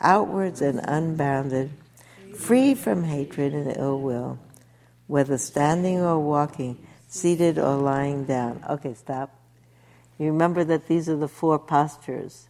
outwards 0.00 0.60
and 0.60 0.80
unbounded, 0.82 1.70
free 2.34 2.74
from 2.74 3.04
hatred 3.04 3.54
and 3.54 3.76
ill 3.76 4.00
will, 4.00 4.40
whether 5.06 5.38
standing 5.38 6.00
or 6.00 6.18
walking, 6.18 6.84
seated 7.06 7.60
or 7.60 7.76
lying 7.76 8.24
down. 8.24 8.60
Okay, 8.68 8.94
stop. 8.94 9.35
You 10.18 10.26
remember 10.26 10.64
that 10.64 10.88
these 10.88 11.08
are 11.08 11.16
the 11.16 11.28
four 11.28 11.58
postures. 11.58 12.48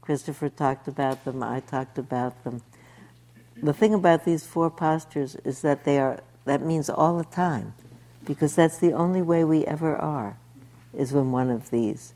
Christopher 0.00 0.48
talked 0.48 0.86
about 0.86 1.24
them, 1.24 1.42
I 1.42 1.60
talked 1.60 1.98
about 1.98 2.44
them. 2.44 2.62
The 3.62 3.72
thing 3.72 3.94
about 3.94 4.24
these 4.24 4.44
four 4.44 4.70
postures 4.70 5.36
is 5.36 5.62
that 5.62 5.84
they 5.84 5.98
are, 5.98 6.20
that 6.44 6.62
means 6.62 6.90
all 6.90 7.16
the 7.16 7.24
time, 7.24 7.74
because 8.24 8.54
that's 8.54 8.78
the 8.78 8.92
only 8.92 9.22
way 9.22 9.44
we 9.44 9.64
ever 9.64 9.96
are, 9.96 10.36
is 10.92 11.12
when 11.12 11.32
one 11.32 11.50
of 11.50 11.70
these. 11.70 12.12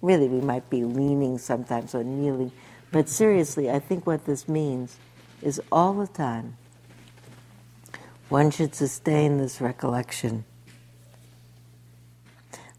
Really, 0.00 0.28
we 0.28 0.40
might 0.40 0.70
be 0.70 0.84
leaning 0.84 1.38
sometimes 1.38 1.94
or 1.94 2.04
kneeling, 2.04 2.52
but 2.92 3.08
seriously, 3.08 3.70
I 3.70 3.80
think 3.80 4.06
what 4.06 4.24
this 4.24 4.48
means 4.48 4.96
is 5.42 5.60
all 5.72 5.94
the 5.94 6.06
time 6.06 6.56
one 8.28 8.50
should 8.50 8.74
sustain 8.74 9.38
this 9.38 9.60
recollection. 9.60 10.44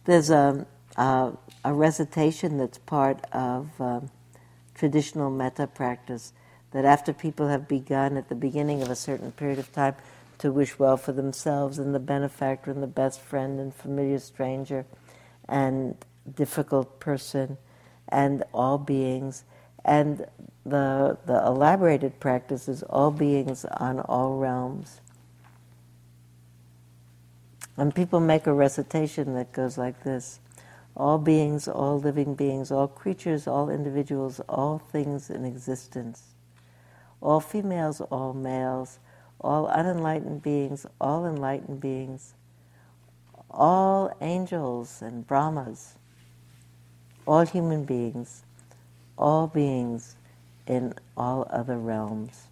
There's 0.06 0.30
a 0.30 0.66
uh, 0.98 1.32
a 1.64 1.74
recitation 1.74 2.58
that's 2.58 2.78
part 2.80 3.24
of 3.32 3.70
um, 3.80 4.10
traditional 4.74 5.30
metta 5.30 5.68
practice 5.68 6.34
that 6.72 6.86
after 6.86 7.14
people 7.14 7.48
have 7.48 7.68
begun 7.68 8.18
at 8.18 8.30
the 8.30 8.36
beginning 8.36 8.82
of 8.82 8.90
a 8.90 8.96
certain 8.96 9.32
period 9.32 9.60
of 9.60 9.72
time 9.72 9.96
to 10.38 10.52
wish 10.52 10.78
well 10.78 10.98
for 10.98 11.12
themselves 11.12 11.80
and 11.80 11.96
the 11.96 12.00
benefactor 12.00 12.72
and 12.72 12.84
the 12.84 12.88
best 12.88 13.20
friend 13.20 13.60
and 13.60 13.74
familiar 13.74 14.20
stranger 14.20 14.86
and 15.48 15.96
difficult 16.36 17.00
person 17.00 17.58
and 18.10 18.44
all 18.54 18.78
beings. 18.78 19.44
And 19.86 20.26
the 20.66 21.18
the 21.26 21.42
elaborated 21.46 22.20
practice 22.20 22.68
is 22.68 22.84
all 22.84 23.12
beings 23.12 23.66
on 23.66 24.00
all 24.02 24.38
realms. 24.38 25.00
And 27.78 27.94
people 27.96 28.20
make 28.20 28.48
a 28.48 28.54
recitation 28.54 29.34
that 29.36 29.54
goes 29.54 29.78
like 29.78 30.04
this 30.04 30.40
all 30.98 31.20
beings, 31.20 31.68
all 31.68 32.00
living 32.00 32.34
beings, 32.34 32.72
all 32.72 32.88
creatures, 32.88 33.48
all 33.48 33.70
individuals, 33.70 34.42
all 34.50 34.80
things 34.80 35.30
in 35.30 35.46
existence, 35.46 36.24
all 37.22 37.40
females, 37.40 38.02
all 38.02 38.34
males, 38.34 38.98
all 39.40 39.68
unenlightened 39.68 40.42
beings, 40.42 40.88
all 41.00 41.28
enlightened 41.28 41.80
beings, 41.80 42.34
all 43.52 44.12
angels 44.22 45.04
and 45.04 45.28
Brahmas, 45.28 45.94
all 47.28 47.46
human 47.46 47.86
beings, 47.86 48.44
all 49.20 49.46
beings 49.46 50.16
in 50.66 50.96
all 51.16 51.46
other 51.52 51.78
realms. 51.78 52.48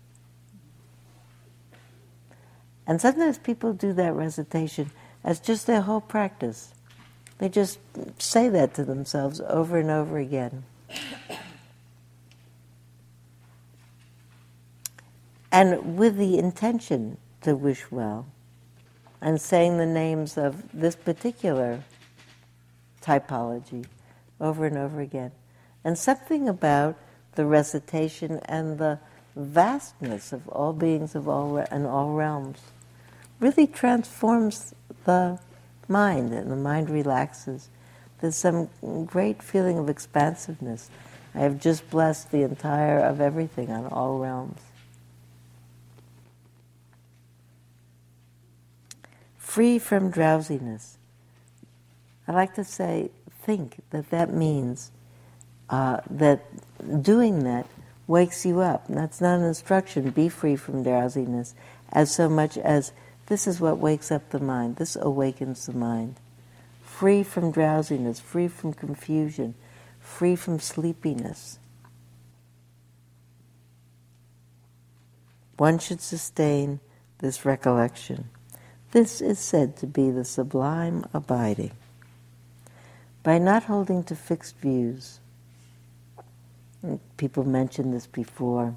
And 2.85 3.01
sometimes 3.01 3.39
people 3.39 3.73
do 3.73 3.91
that 3.93 4.13
recitation 4.13 4.91
as 5.23 5.39
just 5.39 5.65
their 5.65 5.81
whole 5.81 6.01
practice. 6.01 6.74
They 7.37 7.49
just 7.49 7.79
say 8.17 8.49
that 8.49 8.73
to 8.75 8.85
themselves 8.85 9.41
over 9.41 9.77
and 9.77 9.89
over 9.89 10.17
again. 10.17 10.63
And 15.51 15.97
with 15.97 16.17
the 16.17 16.37
intention 16.37 17.17
to 17.41 17.55
wish 17.55 17.89
well, 17.91 18.25
and 19.21 19.39
saying 19.39 19.77
the 19.77 19.85
names 19.85 20.37
of 20.37 20.63
this 20.73 20.95
particular 20.95 21.83
typology 23.01 23.85
over 24.39 24.65
and 24.65 24.77
over 24.77 25.01
again. 25.01 25.31
And 25.83 25.97
something 25.97 26.49
about 26.49 26.97
the 27.35 27.45
recitation 27.45 28.39
and 28.45 28.77
the 28.77 28.99
vastness 29.35 30.31
of 30.31 30.47
all 30.49 30.73
beings 30.73 31.15
of 31.15 31.27
all 31.27 31.57
and 31.57 31.85
all 31.85 32.11
realms 32.11 32.59
really 33.39 33.67
transforms 33.67 34.73
the 35.05 35.39
mind, 35.87 36.33
and 36.33 36.51
the 36.51 36.55
mind 36.55 36.89
relaxes. 36.89 37.69
There's 38.19 38.35
some 38.35 38.69
great 39.05 39.43
feeling 39.43 39.77
of 39.77 39.89
expansiveness. 39.89 40.89
I 41.33 41.39
have 41.39 41.59
just 41.59 41.89
blessed 41.89 42.31
the 42.31 42.43
entire 42.43 42.99
of 42.99 43.19
everything 43.19 43.69
on 43.71 43.87
all 43.87 44.19
realms. 44.19 44.61
Free 49.37 49.79
from 49.79 50.09
drowsiness. 50.09 50.97
I 52.27 52.31
like 52.31 52.55
to 52.55 52.63
say, 52.63 53.11
think 53.41 53.77
that 53.91 54.09
that 54.09 54.33
means 54.33 54.91
uh, 55.69 55.99
that 56.09 56.43
doing 57.01 57.43
that 57.43 57.67
wakes 58.07 58.45
you 58.45 58.61
up. 58.61 58.85
That's 58.87 59.21
not 59.21 59.39
an 59.39 59.45
instruction, 59.45 60.09
be 60.09 60.29
free 60.29 60.55
from 60.55 60.83
drowsiness, 60.83 61.53
as 61.91 62.13
so 62.13 62.29
much 62.29 62.57
as 62.57 62.91
this 63.27 63.47
is 63.47 63.59
what 63.59 63.77
wakes 63.77 64.11
up 64.11 64.29
the 64.29 64.39
mind. 64.39 64.75
This 64.75 64.95
awakens 64.95 65.65
the 65.65 65.73
mind. 65.73 66.15
Free 66.83 67.23
from 67.23 67.51
drowsiness, 67.51 68.19
free 68.19 68.47
from 68.47 68.73
confusion, 68.73 69.55
free 69.99 70.35
from 70.35 70.59
sleepiness. 70.59 71.59
One 75.57 75.79
should 75.79 76.01
sustain 76.01 76.79
this 77.19 77.45
recollection. 77.45 78.29
This 78.91 79.21
is 79.21 79.39
said 79.39 79.77
to 79.77 79.87
be 79.87 80.11
the 80.11 80.25
sublime 80.25 81.05
abiding. 81.13 81.71
By 83.23 83.39
not 83.39 83.63
holding 83.63 84.03
to 84.05 84.15
fixed 84.15 84.57
views, 84.57 85.19
people 87.17 87.43
mentioned 87.43 87.93
this 87.93 88.05
before, 88.05 88.75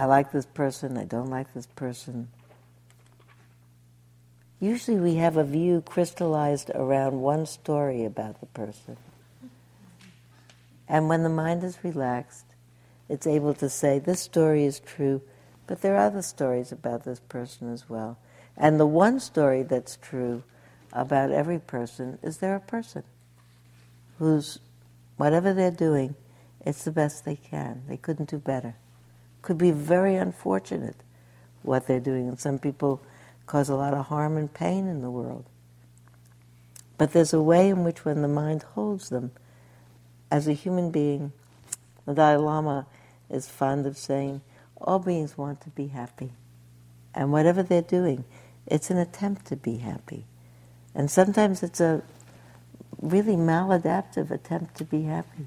I 0.00 0.06
like 0.06 0.32
this 0.32 0.46
person, 0.46 0.96
I 0.96 1.04
don't 1.04 1.28
like 1.28 1.52
this 1.52 1.66
person. 1.66 2.28
Usually 4.58 4.98
we 4.98 5.16
have 5.16 5.36
a 5.36 5.44
view 5.44 5.82
crystallized 5.82 6.70
around 6.74 7.20
one 7.20 7.44
story 7.44 8.06
about 8.06 8.40
the 8.40 8.46
person. 8.46 8.96
And 10.88 11.10
when 11.10 11.22
the 11.22 11.28
mind 11.28 11.62
is 11.64 11.84
relaxed, 11.84 12.46
it's 13.10 13.26
able 13.26 13.52
to 13.52 13.68
say, 13.68 13.98
this 13.98 14.20
story 14.20 14.64
is 14.64 14.80
true, 14.80 15.20
but 15.66 15.82
there 15.82 15.96
are 15.96 16.06
other 16.06 16.22
stories 16.22 16.72
about 16.72 17.04
this 17.04 17.20
person 17.20 17.70
as 17.70 17.90
well. 17.90 18.16
And 18.56 18.80
the 18.80 18.86
one 18.86 19.20
story 19.20 19.64
that's 19.64 19.98
true 20.00 20.44
about 20.94 21.30
every 21.30 21.58
person 21.58 22.18
is 22.22 22.38
they're 22.38 22.56
a 22.56 22.60
person 22.60 23.02
who's, 24.18 24.60
whatever 25.18 25.52
they're 25.52 25.70
doing, 25.70 26.16
It's 26.64 26.84
the 26.84 26.90
best 26.90 27.26
they 27.26 27.36
can. 27.36 27.82
They 27.86 27.98
couldn't 27.98 28.30
do 28.30 28.38
better. 28.38 28.76
Could 29.42 29.58
be 29.58 29.70
very 29.70 30.16
unfortunate 30.16 30.96
what 31.62 31.86
they're 31.86 32.00
doing, 32.00 32.28
and 32.28 32.38
some 32.38 32.58
people 32.58 33.00
cause 33.46 33.68
a 33.68 33.74
lot 33.74 33.94
of 33.94 34.06
harm 34.06 34.36
and 34.36 34.52
pain 34.52 34.86
in 34.86 35.00
the 35.02 35.10
world. 35.10 35.44
But 36.98 37.12
there's 37.12 37.32
a 37.32 37.42
way 37.42 37.70
in 37.70 37.84
which, 37.84 38.04
when 38.04 38.22
the 38.22 38.28
mind 38.28 38.62
holds 38.62 39.08
them, 39.08 39.32
as 40.30 40.46
a 40.46 40.52
human 40.52 40.90
being, 40.90 41.32
the 42.06 42.14
Dalai 42.14 42.36
Lama 42.36 42.86
is 43.28 43.48
fond 43.48 43.86
of 43.86 43.96
saying, 43.96 44.42
all 44.80 44.98
beings 44.98 45.36
want 45.36 45.60
to 45.62 45.70
be 45.70 45.88
happy. 45.88 46.32
And 47.14 47.32
whatever 47.32 47.62
they're 47.62 47.82
doing, 47.82 48.24
it's 48.66 48.90
an 48.90 48.98
attempt 48.98 49.46
to 49.46 49.56
be 49.56 49.78
happy. 49.78 50.26
And 50.94 51.10
sometimes 51.10 51.62
it's 51.62 51.80
a 51.80 52.02
really 53.00 53.36
maladaptive 53.36 54.30
attempt 54.30 54.76
to 54.76 54.84
be 54.84 55.02
happy. 55.02 55.46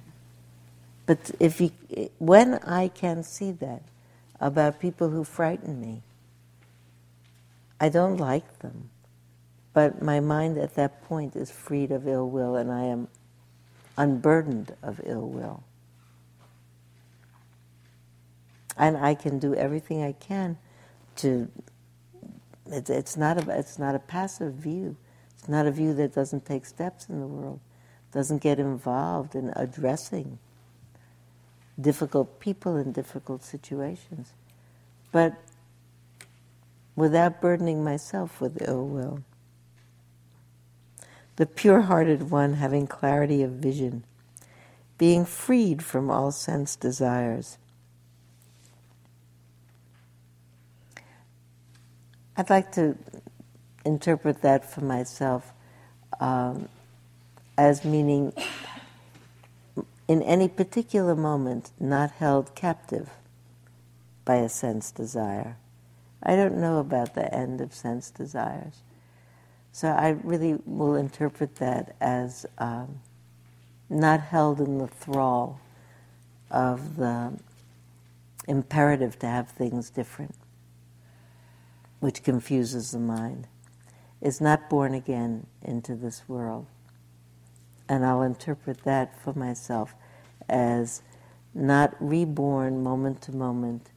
But 1.05 1.31
if 1.39 1.59
you, 1.59 1.71
when 2.17 2.55
I 2.55 2.87
can 2.87 3.23
see 3.23 3.51
that 3.53 3.83
about 4.39 4.79
people 4.79 5.09
who 5.09 5.23
frighten 5.23 5.79
me, 5.81 6.01
I 7.79 7.89
don't 7.89 8.17
like 8.17 8.59
them. 8.59 8.89
But 9.73 10.01
my 10.01 10.19
mind 10.19 10.57
at 10.57 10.75
that 10.75 11.03
point 11.03 11.35
is 11.35 11.51
freed 11.51 11.91
of 11.91 12.07
ill 12.07 12.29
will 12.29 12.55
and 12.55 12.71
I 12.71 12.83
am 12.83 13.07
unburdened 13.97 14.75
of 14.81 15.01
ill 15.03 15.27
will. 15.27 15.63
And 18.77 18.97
I 18.97 19.15
can 19.15 19.39
do 19.39 19.53
everything 19.53 20.03
I 20.03 20.13
can 20.13 20.57
to. 21.17 21.49
It's, 22.65 23.17
not 23.17 23.45
a, 23.45 23.59
it's 23.59 23.77
not 23.77 23.93
a 23.93 23.99
passive 23.99 24.53
view. 24.53 24.95
It's 25.37 25.49
not 25.49 25.67
a 25.67 25.71
view 25.71 25.93
that 25.95 26.15
doesn't 26.15 26.45
take 26.45 26.65
steps 26.65 27.09
in 27.09 27.19
the 27.19 27.27
world, 27.27 27.59
doesn't 28.13 28.41
get 28.41 28.59
involved 28.59 29.35
in 29.35 29.51
addressing 29.55 30.39
difficult 31.79 32.39
people 32.39 32.77
in 32.77 32.91
difficult 32.91 33.43
situations. 33.43 34.33
But 35.11 35.35
without 36.95 37.41
burdening 37.41 37.83
myself 37.83 38.39
with 38.39 38.61
ill 38.67 38.87
will. 38.87 39.23
The 41.35 41.45
pure 41.45 41.81
hearted 41.81 42.29
one 42.29 42.53
having 42.53 42.85
clarity 42.85 43.41
of 43.41 43.51
vision, 43.51 44.03
being 44.97 45.25
freed 45.25 45.83
from 45.83 46.11
all 46.11 46.31
sense 46.31 46.75
desires. 46.75 47.57
I'd 52.37 52.49
like 52.49 52.71
to 52.73 52.97
interpret 53.85 54.41
that 54.41 54.71
for 54.71 54.81
myself 54.81 55.51
um, 56.19 56.69
as 57.57 57.83
meaning 57.83 58.33
in 60.13 60.21
any 60.21 60.47
particular 60.47 61.15
moment 61.15 61.71
not 61.79 62.11
held 62.11 62.53
captive 62.53 63.09
by 64.23 64.35
a 64.35 64.47
sense 64.47 64.91
desire. 64.91 65.57
I 66.21 66.35
don't 66.35 66.57
know 66.57 66.77
about 66.77 67.15
the 67.15 67.33
end 67.33 67.59
of 67.59 67.73
sense 67.73 68.11
desires. 68.11 68.83
So 69.71 69.87
I 69.87 70.09
really 70.09 70.59
will 70.67 70.93
interpret 70.93 71.55
that 71.55 71.95
as 71.99 72.45
um, 72.59 72.99
not 73.89 74.19
held 74.21 74.61
in 74.61 74.77
the 74.77 74.87
thrall 74.87 75.59
of 76.51 76.97
the 76.97 77.33
imperative 78.47 79.17
to 79.17 79.25
have 79.25 79.49
things 79.49 79.89
different, 79.89 80.35
which 82.01 82.21
confuses 82.21 82.91
the 82.91 82.99
mind, 82.99 83.47
is 84.21 84.39
not 84.39 84.69
born 84.69 84.93
again 84.93 85.47
into 85.63 85.95
this 85.95 86.21
world. 86.27 86.67
And 87.89 88.05
I'll 88.05 88.21
interpret 88.21 88.83
that 88.83 89.19
for 89.19 89.33
myself 89.33 89.95
as 90.49 91.01
not 91.53 91.95
reborn 91.99 92.83
moment 92.83 93.21
to 93.21 93.31
moment 93.31 93.89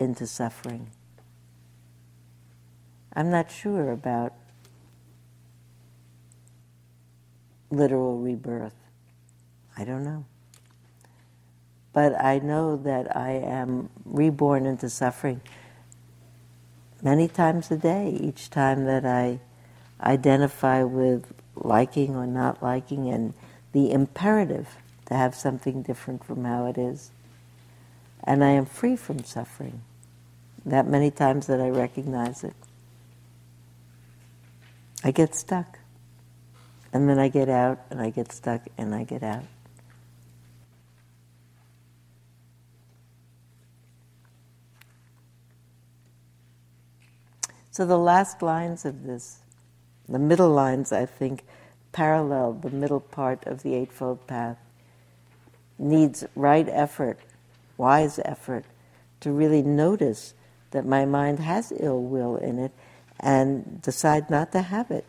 into 0.00 0.26
suffering. 0.26 0.90
I'm 3.14 3.30
not 3.30 3.50
sure 3.50 3.90
about 3.90 4.34
literal 7.70 8.18
rebirth. 8.18 8.74
I 9.76 9.84
don't 9.84 10.04
know. 10.04 10.24
But 11.92 12.20
I 12.22 12.38
know 12.38 12.76
that 12.76 13.16
I 13.16 13.32
am 13.32 13.90
reborn 14.04 14.66
into 14.66 14.88
suffering 14.88 15.40
many 17.02 17.28
times 17.28 17.70
a 17.70 17.76
day, 17.76 18.10
each 18.10 18.50
time 18.50 18.84
that 18.84 19.04
I 19.04 19.40
identify 20.00 20.82
with 20.82 21.32
liking 21.54 22.14
or 22.14 22.26
not 22.26 22.62
liking 22.62 23.08
and 23.08 23.34
the 23.72 23.90
imperative 23.90 24.76
to 25.08 25.14
have 25.14 25.34
something 25.34 25.82
different 25.82 26.24
from 26.24 26.44
how 26.44 26.66
it 26.66 26.78
is. 26.78 27.10
And 28.24 28.44
I 28.44 28.50
am 28.50 28.66
free 28.66 28.96
from 28.96 29.24
suffering 29.24 29.82
that 30.64 30.86
many 30.86 31.10
times 31.10 31.46
that 31.46 31.60
I 31.60 31.70
recognize 31.70 32.44
it. 32.44 32.54
I 35.02 35.10
get 35.10 35.34
stuck. 35.34 35.78
And 36.92 37.08
then 37.08 37.18
I 37.18 37.28
get 37.28 37.48
out, 37.48 37.80
and 37.90 38.00
I 38.00 38.10
get 38.10 38.32
stuck, 38.32 38.62
and 38.78 38.94
I 38.94 39.04
get 39.04 39.22
out. 39.22 39.44
So 47.70 47.86
the 47.86 47.98
last 47.98 48.42
lines 48.42 48.84
of 48.84 49.04
this, 49.04 49.38
the 50.08 50.18
middle 50.18 50.50
lines, 50.50 50.92
I 50.92 51.06
think, 51.06 51.44
parallel 51.92 52.54
the 52.54 52.70
middle 52.70 53.00
part 53.00 53.46
of 53.46 53.62
the 53.62 53.74
Eightfold 53.74 54.26
Path, 54.26 54.58
needs 55.78 56.24
right 56.34 56.68
effort, 56.68 57.18
wise 57.76 58.18
effort, 58.24 58.64
to 59.20 59.30
really 59.30 59.62
notice 59.62 60.34
that 60.70 60.86
my 60.86 61.04
mind 61.04 61.38
has 61.40 61.72
ill 61.78 62.02
will 62.02 62.36
in 62.36 62.58
it 62.58 62.72
and 63.20 63.80
decide 63.82 64.30
not 64.30 64.52
to 64.52 64.62
have 64.62 64.90
it. 64.90 65.04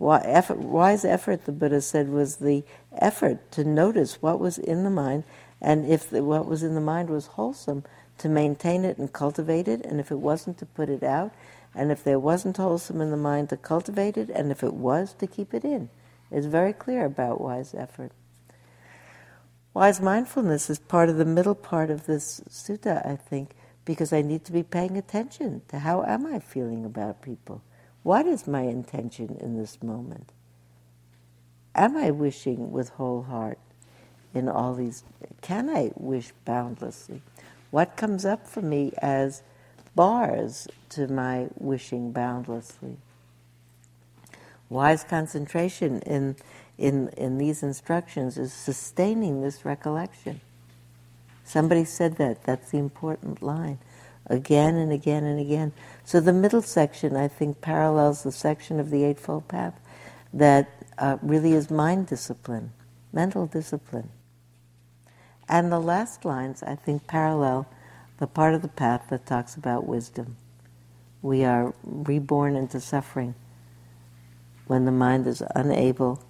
Effort, 0.00 0.58
wise 0.58 1.04
effort, 1.04 1.44
the 1.44 1.52
Buddha 1.52 1.80
said, 1.80 2.08
was 2.08 2.36
the 2.36 2.64
effort 2.98 3.50
to 3.52 3.64
notice 3.64 4.22
what 4.22 4.40
was 4.40 4.56
in 4.56 4.84
the 4.84 4.90
mind, 4.90 5.24
and 5.60 5.86
if 5.86 6.08
the, 6.08 6.24
what 6.24 6.46
was 6.46 6.62
in 6.62 6.74
the 6.74 6.80
mind 6.80 7.10
was 7.10 7.26
wholesome, 7.26 7.84
to 8.18 8.28
maintain 8.28 8.84
it 8.84 8.98
and 8.98 9.12
cultivate 9.12 9.68
it, 9.68 9.84
and 9.84 10.00
if 10.00 10.10
it 10.10 10.18
wasn't, 10.18 10.58
to 10.58 10.66
put 10.66 10.88
it 10.88 11.02
out, 11.02 11.32
and 11.74 11.92
if 11.92 12.02
there 12.02 12.18
wasn't 12.18 12.56
wholesome 12.56 13.00
in 13.00 13.10
the 13.10 13.16
mind, 13.16 13.48
to 13.50 13.56
cultivate 13.56 14.16
it, 14.16 14.30
and 14.30 14.50
if 14.50 14.62
it 14.62 14.74
was, 14.74 15.12
to 15.14 15.26
keep 15.26 15.52
it 15.52 15.64
in. 15.64 15.90
It's 16.30 16.46
very 16.46 16.72
clear 16.72 17.04
about 17.04 17.40
wise 17.40 17.74
effort. 17.74 18.12
Wise 19.72 20.00
mindfulness 20.00 20.68
is 20.68 20.78
part 20.78 21.08
of 21.08 21.16
the 21.16 21.24
middle 21.24 21.54
part 21.54 21.90
of 21.90 22.06
this 22.06 22.40
sutta, 22.48 23.06
I 23.06 23.16
think, 23.16 23.52
because 23.84 24.12
I 24.12 24.20
need 24.20 24.44
to 24.46 24.52
be 24.52 24.62
paying 24.62 24.96
attention 24.96 25.62
to 25.68 25.78
how 25.78 26.02
am 26.02 26.26
I 26.26 26.40
feeling 26.40 26.84
about 26.84 27.22
people? 27.22 27.62
What 28.02 28.26
is 28.26 28.48
my 28.48 28.62
intention 28.62 29.36
in 29.40 29.56
this 29.56 29.82
moment? 29.82 30.32
Am 31.74 31.96
I 31.96 32.10
wishing 32.10 32.72
with 32.72 32.90
whole 32.90 33.22
heart 33.22 33.58
in 34.34 34.48
all 34.48 34.74
these? 34.74 35.04
Can 35.40 35.70
I 35.70 35.92
wish 35.96 36.32
boundlessly? 36.44 37.22
What 37.70 37.96
comes 37.96 38.24
up 38.24 38.48
for 38.48 38.62
me 38.62 38.92
as 38.98 39.42
bars 39.94 40.66
to 40.90 41.06
my 41.06 41.48
wishing 41.56 42.10
boundlessly? 42.10 42.96
Wise 44.68 45.04
concentration 45.04 46.00
in, 46.02 46.36
in, 46.80 47.08
in 47.10 47.36
these 47.36 47.62
instructions 47.62 48.38
is 48.38 48.52
sustaining 48.52 49.42
this 49.42 49.64
recollection. 49.64 50.40
Somebody 51.44 51.84
said 51.84 52.16
that. 52.16 52.44
That's 52.44 52.70
the 52.70 52.78
important 52.78 53.42
line. 53.42 53.78
Again 54.26 54.76
and 54.76 54.90
again 54.90 55.24
and 55.24 55.38
again. 55.38 55.72
So 56.04 56.20
the 56.20 56.32
middle 56.32 56.62
section, 56.62 57.16
I 57.16 57.28
think, 57.28 57.60
parallels 57.60 58.22
the 58.22 58.32
section 58.32 58.80
of 58.80 58.90
the 58.90 59.04
Eightfold 59.04 59.46
Path 59.46 59.78
that 60.32 60.70
uh, 60.96 61.18
really 61.22 61.52
is 61.52 61.70
mind 61.70 62.06
discipline, 62.06 62.72
mental 63.12 63.46
discipline. 63.46 64.08
And 65.48 65.70
the 65.70 65.80
last 65.80 66.24
lines, 66.24 66.62
I 66.62 66.76
think, 66.76 67.06
parallel 67.06 67.66
the 68.18 68.26
part 68.26 68.54
of 68.54 68.62
the 68.62 68.68
path 68.68 69.06
that 69.10 69.26
talks 69.26 69.54
about 69.54 69.86
wisdom. 69.86 70.36
We 71.20 71.44
are 71.44 71.74
reborn 71.82 72.56
into 72.56 72.80
suffering 72.80 73.34
when 74.66 74.84
the 74.84 74.92
mind 74.92 75.26
is 75.26 75.42
unable 75.54 76.22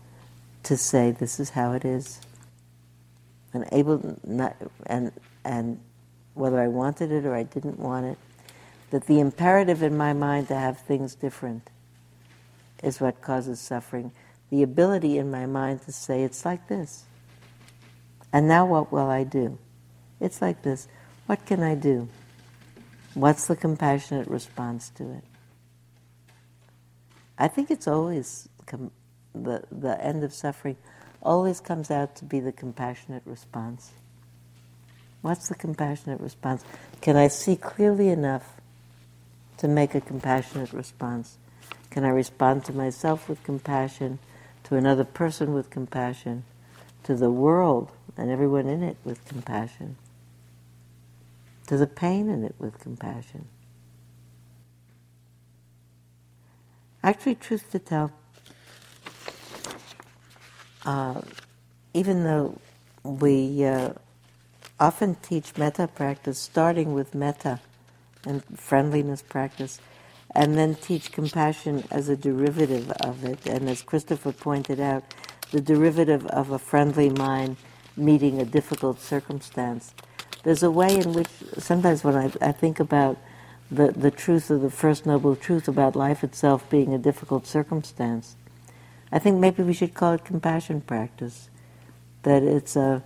to 0.64 0.76
say, 0.76 1.10
This 1.10 1.40
is 1.40 1.50
how 1.50 1.72
it 1.72 1.84
is 1.84 2.20
and 3.52 3.66
able 3.72 4.18
not, 4.24 4.56
and 4.86 5.12
and 5.44 5.80
whether 6.34 6.60
I 6.60 6.68
wanted 6.68 7.10
it 7.10 7.24
or 7.24 7.34
I 7.34 7.42
didn't 7.42 7.78
want 7.78 8.06
it, 8.06 8.18
that 8.90 9.06
the 9.06 9.20
imperative 9.20 9.82
in 9.82 9.96
my 9.96 10.12
mind 10.12 10.48
to 10.48 10.54
have 10.54 10.78
things 10.80 11.14
different 11.14 11.68
is 12.82 13.00
what 13.00 13.20
causes 13.20 13.60
suffering. 13.60 14.12
The 14.50 14.62
ability 14.62 15.18
in 15.18 15.30
my 15.30 15.46
mind 15.46 15.82
to 15.82 15.92
say 15.92 16.22
it's 16.22 16.44
like 16.44 16.68
this. 16.68 17.04
And 18.32 18.48
now 18.48 18.66
what 18.66 18.92
will 18.92 19.08
I 19.08 19.24
do? 19.24 19.58
It's 20.20 20.40
like 20.40 20.62
this. 20.62 20.88
What 21.26 21.44
can 21.46 21.62
I 21.62 21.74
do? 21.74 22.08
What's 23.14 23.46
the 23.46 23.56
compassionate 23.56 24.28
response 24.28 24.90
to 24.90 25.10
it? 25.10 25.24
I 27.38 27.48
think 27.48 27.70
it's 27.70 27.88
always 27.88 28.48
com- 28.66 28.92
the, 29.34 29.62
the 29.70 30.02
end 30.02 30.24
of 30.24 30.32
suffering 30.32 30.76
always 31.22 31.60
comes 31.60 31.90
out 31.90 32.16
to 32.16 32.24
be 32.24 32.40
the 32.40 32.52
compassionate 32.52 33.22
response. 33.24 33.92
What's 35.22 35.48
the 35.48 35.54
compassionate 35.54 36.20
response? 36.20 36.64
Can 37.00 37.16
I 37.16 37.28
see 37.28 37.56
clearly 37.56 38.08
enough 38.08 38.56
to 39.58 39.68
make 39.68 39.94
a 39.94 40.00
compassionate 40.00 40.72
response? 40.72 41.36
Can 41.90 42.04
I 42.04 42.08
respond 42.08 42.64
to 42.66 42.72
myself 42.72 43.28
with 43.28 43.42
compassion, 43.42 44.18
to 44.64 44.76
another 44.76 45.04
person 45.04 45.52
with 45.52 45.68
compassion, 45.68 46.44
to 47.02 47.14
the 47.14 47.30
world 47.30 47.90
and 48.16 48.30
everyone 48.30 48.66
in 48.66 48.82
it 48.82 48.96
with 49.04 49.24
compassion, 49.26 49.96
to 51.66 51.76
the 51.76 51.86
pain 51.86 52.30
in 52.30 52.44
it 52.44 52.54
with 52.58 52.78
compassion? 52.78 53.46
Actually, 57.02 57.34
truth 57.34 57.70
to 57.72 57.78
tell, 57.78 58.12
uh, 60.84 61.20
even 61.94 62.24
though 62.24 62.58
we 63.02 63.64
uh, 63.64 63.90
often 64.78 65.14
teach 65.16 65.56
metta 65.56 65.88
practice 65.88 66.38
starting 66.38 66.94
with 66.94 67.14
metta 67.14 67.60
and 68.24 68.42
friendliness 68.58 69.22
practice, 69.22 69.80
and 70.34 70.56
then 70.56 70.74
teach 70.74 71.10
compassion 71.10 71.84
as 71.90 72.08
a 72.08 72.16
derivative 72.16 72.90
of 73.00 73.24
it. 73.24 73.46
And 73.46 73.68
as 73.68 73.82
Christopher 73.82 74.32
pointed 74.32 74.78
out, 74.78 75.02
the 75.50 75.60
derivative 75.60 76.26
of 76.26 76.50
a 76.50 76.58
friendly 76.58 77.10
mind 77.10 77.56
meeting 77.96 78.40
a 78.40 78.44
difficult 78.44 79.00
circumstance. 79.00 79.94
There's 80.42 80.62
a 80.62 80.70
way 80.70 80.96
in 80.96 81.12
which 81.12 81.28
sometimes 81.58 82.04
when 82.04 82.16
I, 82.16 82.30
I 82.40 82.52
think 82.52 82.80
about 82.80 83.18
the, 83.70 83.92
the 83.92 84.10
truth 84.10 84.50
of 84.50 84.62
the 84.62 84.70
First 84.70 85.06
Noble 85.06 85.36
Truth 85.36 85.68
about 85.68 85.96
life 85.96 86.24
itself 86.24 86.68
being 86.70 86.94
a 86.94 86.98
difficult 86.98 87.46
circumstance, 87.46 88.36
I 89.12 89.18
think 89.18 89.38
maybe 89.38 89.62
we 89.62 89.72
should 89.72 89.94
call 89.94 90.12
it 90.12 90.24
compassion 90.24 90.80
practice. 90.80 91.48
That 92.22 92.42
it's 92.42 92.76
a, 92.76 93.02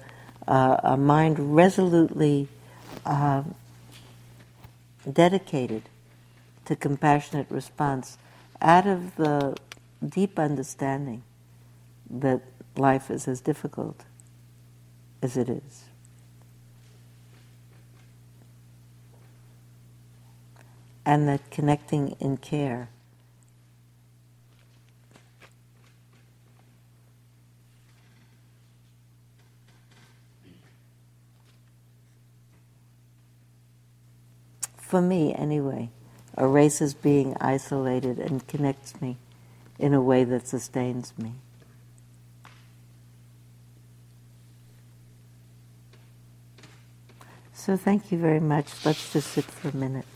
a, 0.47 0.81
a 0.83 0.97
mind 0.97 1.55
resolutely 1.55 2.49
uh, 3.07 3.45
dedicated 5.11 5.83
to 6.65 6.77
compassionate 6.77 7.47
response 7.51 8.19
out 8.61 8.87
of 8.87 9.17
the 9.17 9.57
deep 10.07 10.39
understanding 10.39 11.23
that 12.11 12.43
life 12.77 13.11
is 13.11 13.29
as 13.29 13.41
difficult 13.41 14.05
as 15.23 15.37
it 15.37 15.49
is. 15.49 15.85
And 21.07 21.29
that 21.29 21.51
connecting 21.51 22.17
in 22.19 22.39
care 22.39 22.89
for 34.95 35.01
me 35.01 35.35
anyway, 35.35 35.91
erases 36.39 36.95
being 36.95 37.37
isolated 37.41 38.21
and 38.21 38.47
connects 38.47 39.01
me 39.01 39.17
in 39.77 39.93
a 39.93 40.01
way 40.01 40.23
that 40.23 40.47
sustains 40.47 41.13
me. 41.19 41.33
So 47.53 47.77
thank 47.77 48.13
you 48.13 48.19
very 48.19 48.39
much. 48.39 48.87
Let's 48.87 49.13
just 49.13 49.33
sit 49.33 49.47
for 49.47 49.71
a 49.71 49.77
minute. 49.77 50.07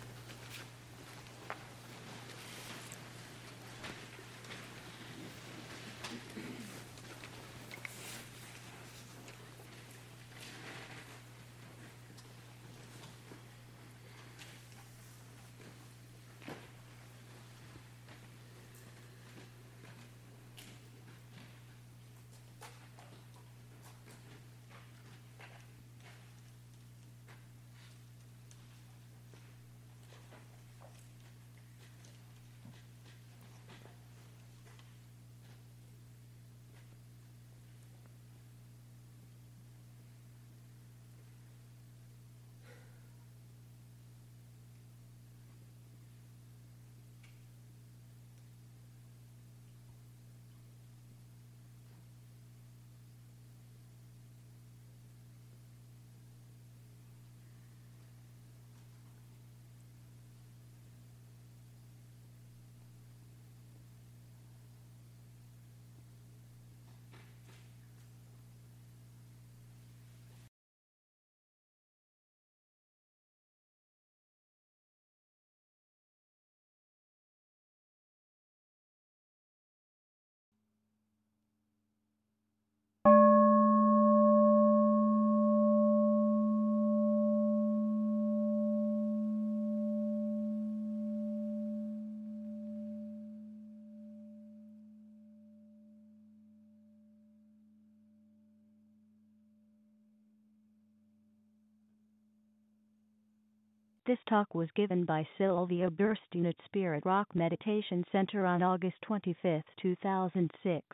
This 104.08 104.18
talk 104.26 104.54
was 104.54 104.70
given 104.74 105.04
by 105.04 105.28
Sylvia 105.36 105.90
Boorstein 105.90 106.48
at 106.48 106.54
Spirit 106.64 107.04
Rock 107.04 107.26
Meditation 107.34 108.02
Center 108.10 108.46
on 108.46 108.62
August 108.62 108.96
25, 109.02 109.62
2006. 109.82 110.86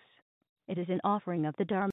It 0.67 0.79
is 0.79 0.89
an 0.89 1.01
offering 1.05 1.47
of 1.47 1.55
the 1.55 1.65
Dharma. 1.65 1.93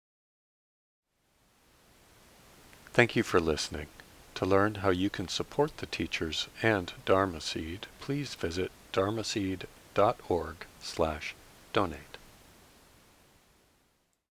Thank 2.88 3.16
you 3.16 3.22
for 3.22 3.40
listening. 3.40 3.86
To 4.34 4.48
learn 4.48 4.76
how 4.82 4.90
you 4.90 5.12
can 5.12 5.28
support 5.28 5.78
the 5.78 5.86
teachers 5.86 6.48
and 6.64 6.92
Dharma 7.06 7.40
Seed, 7.40 7.86
please 8.00 8.34
visit 8.34 8.72
dharma 8.92 9.22
dharmaseed.org 9.22 10.56
slash 10.80 11.36
donate. 11.72 12.11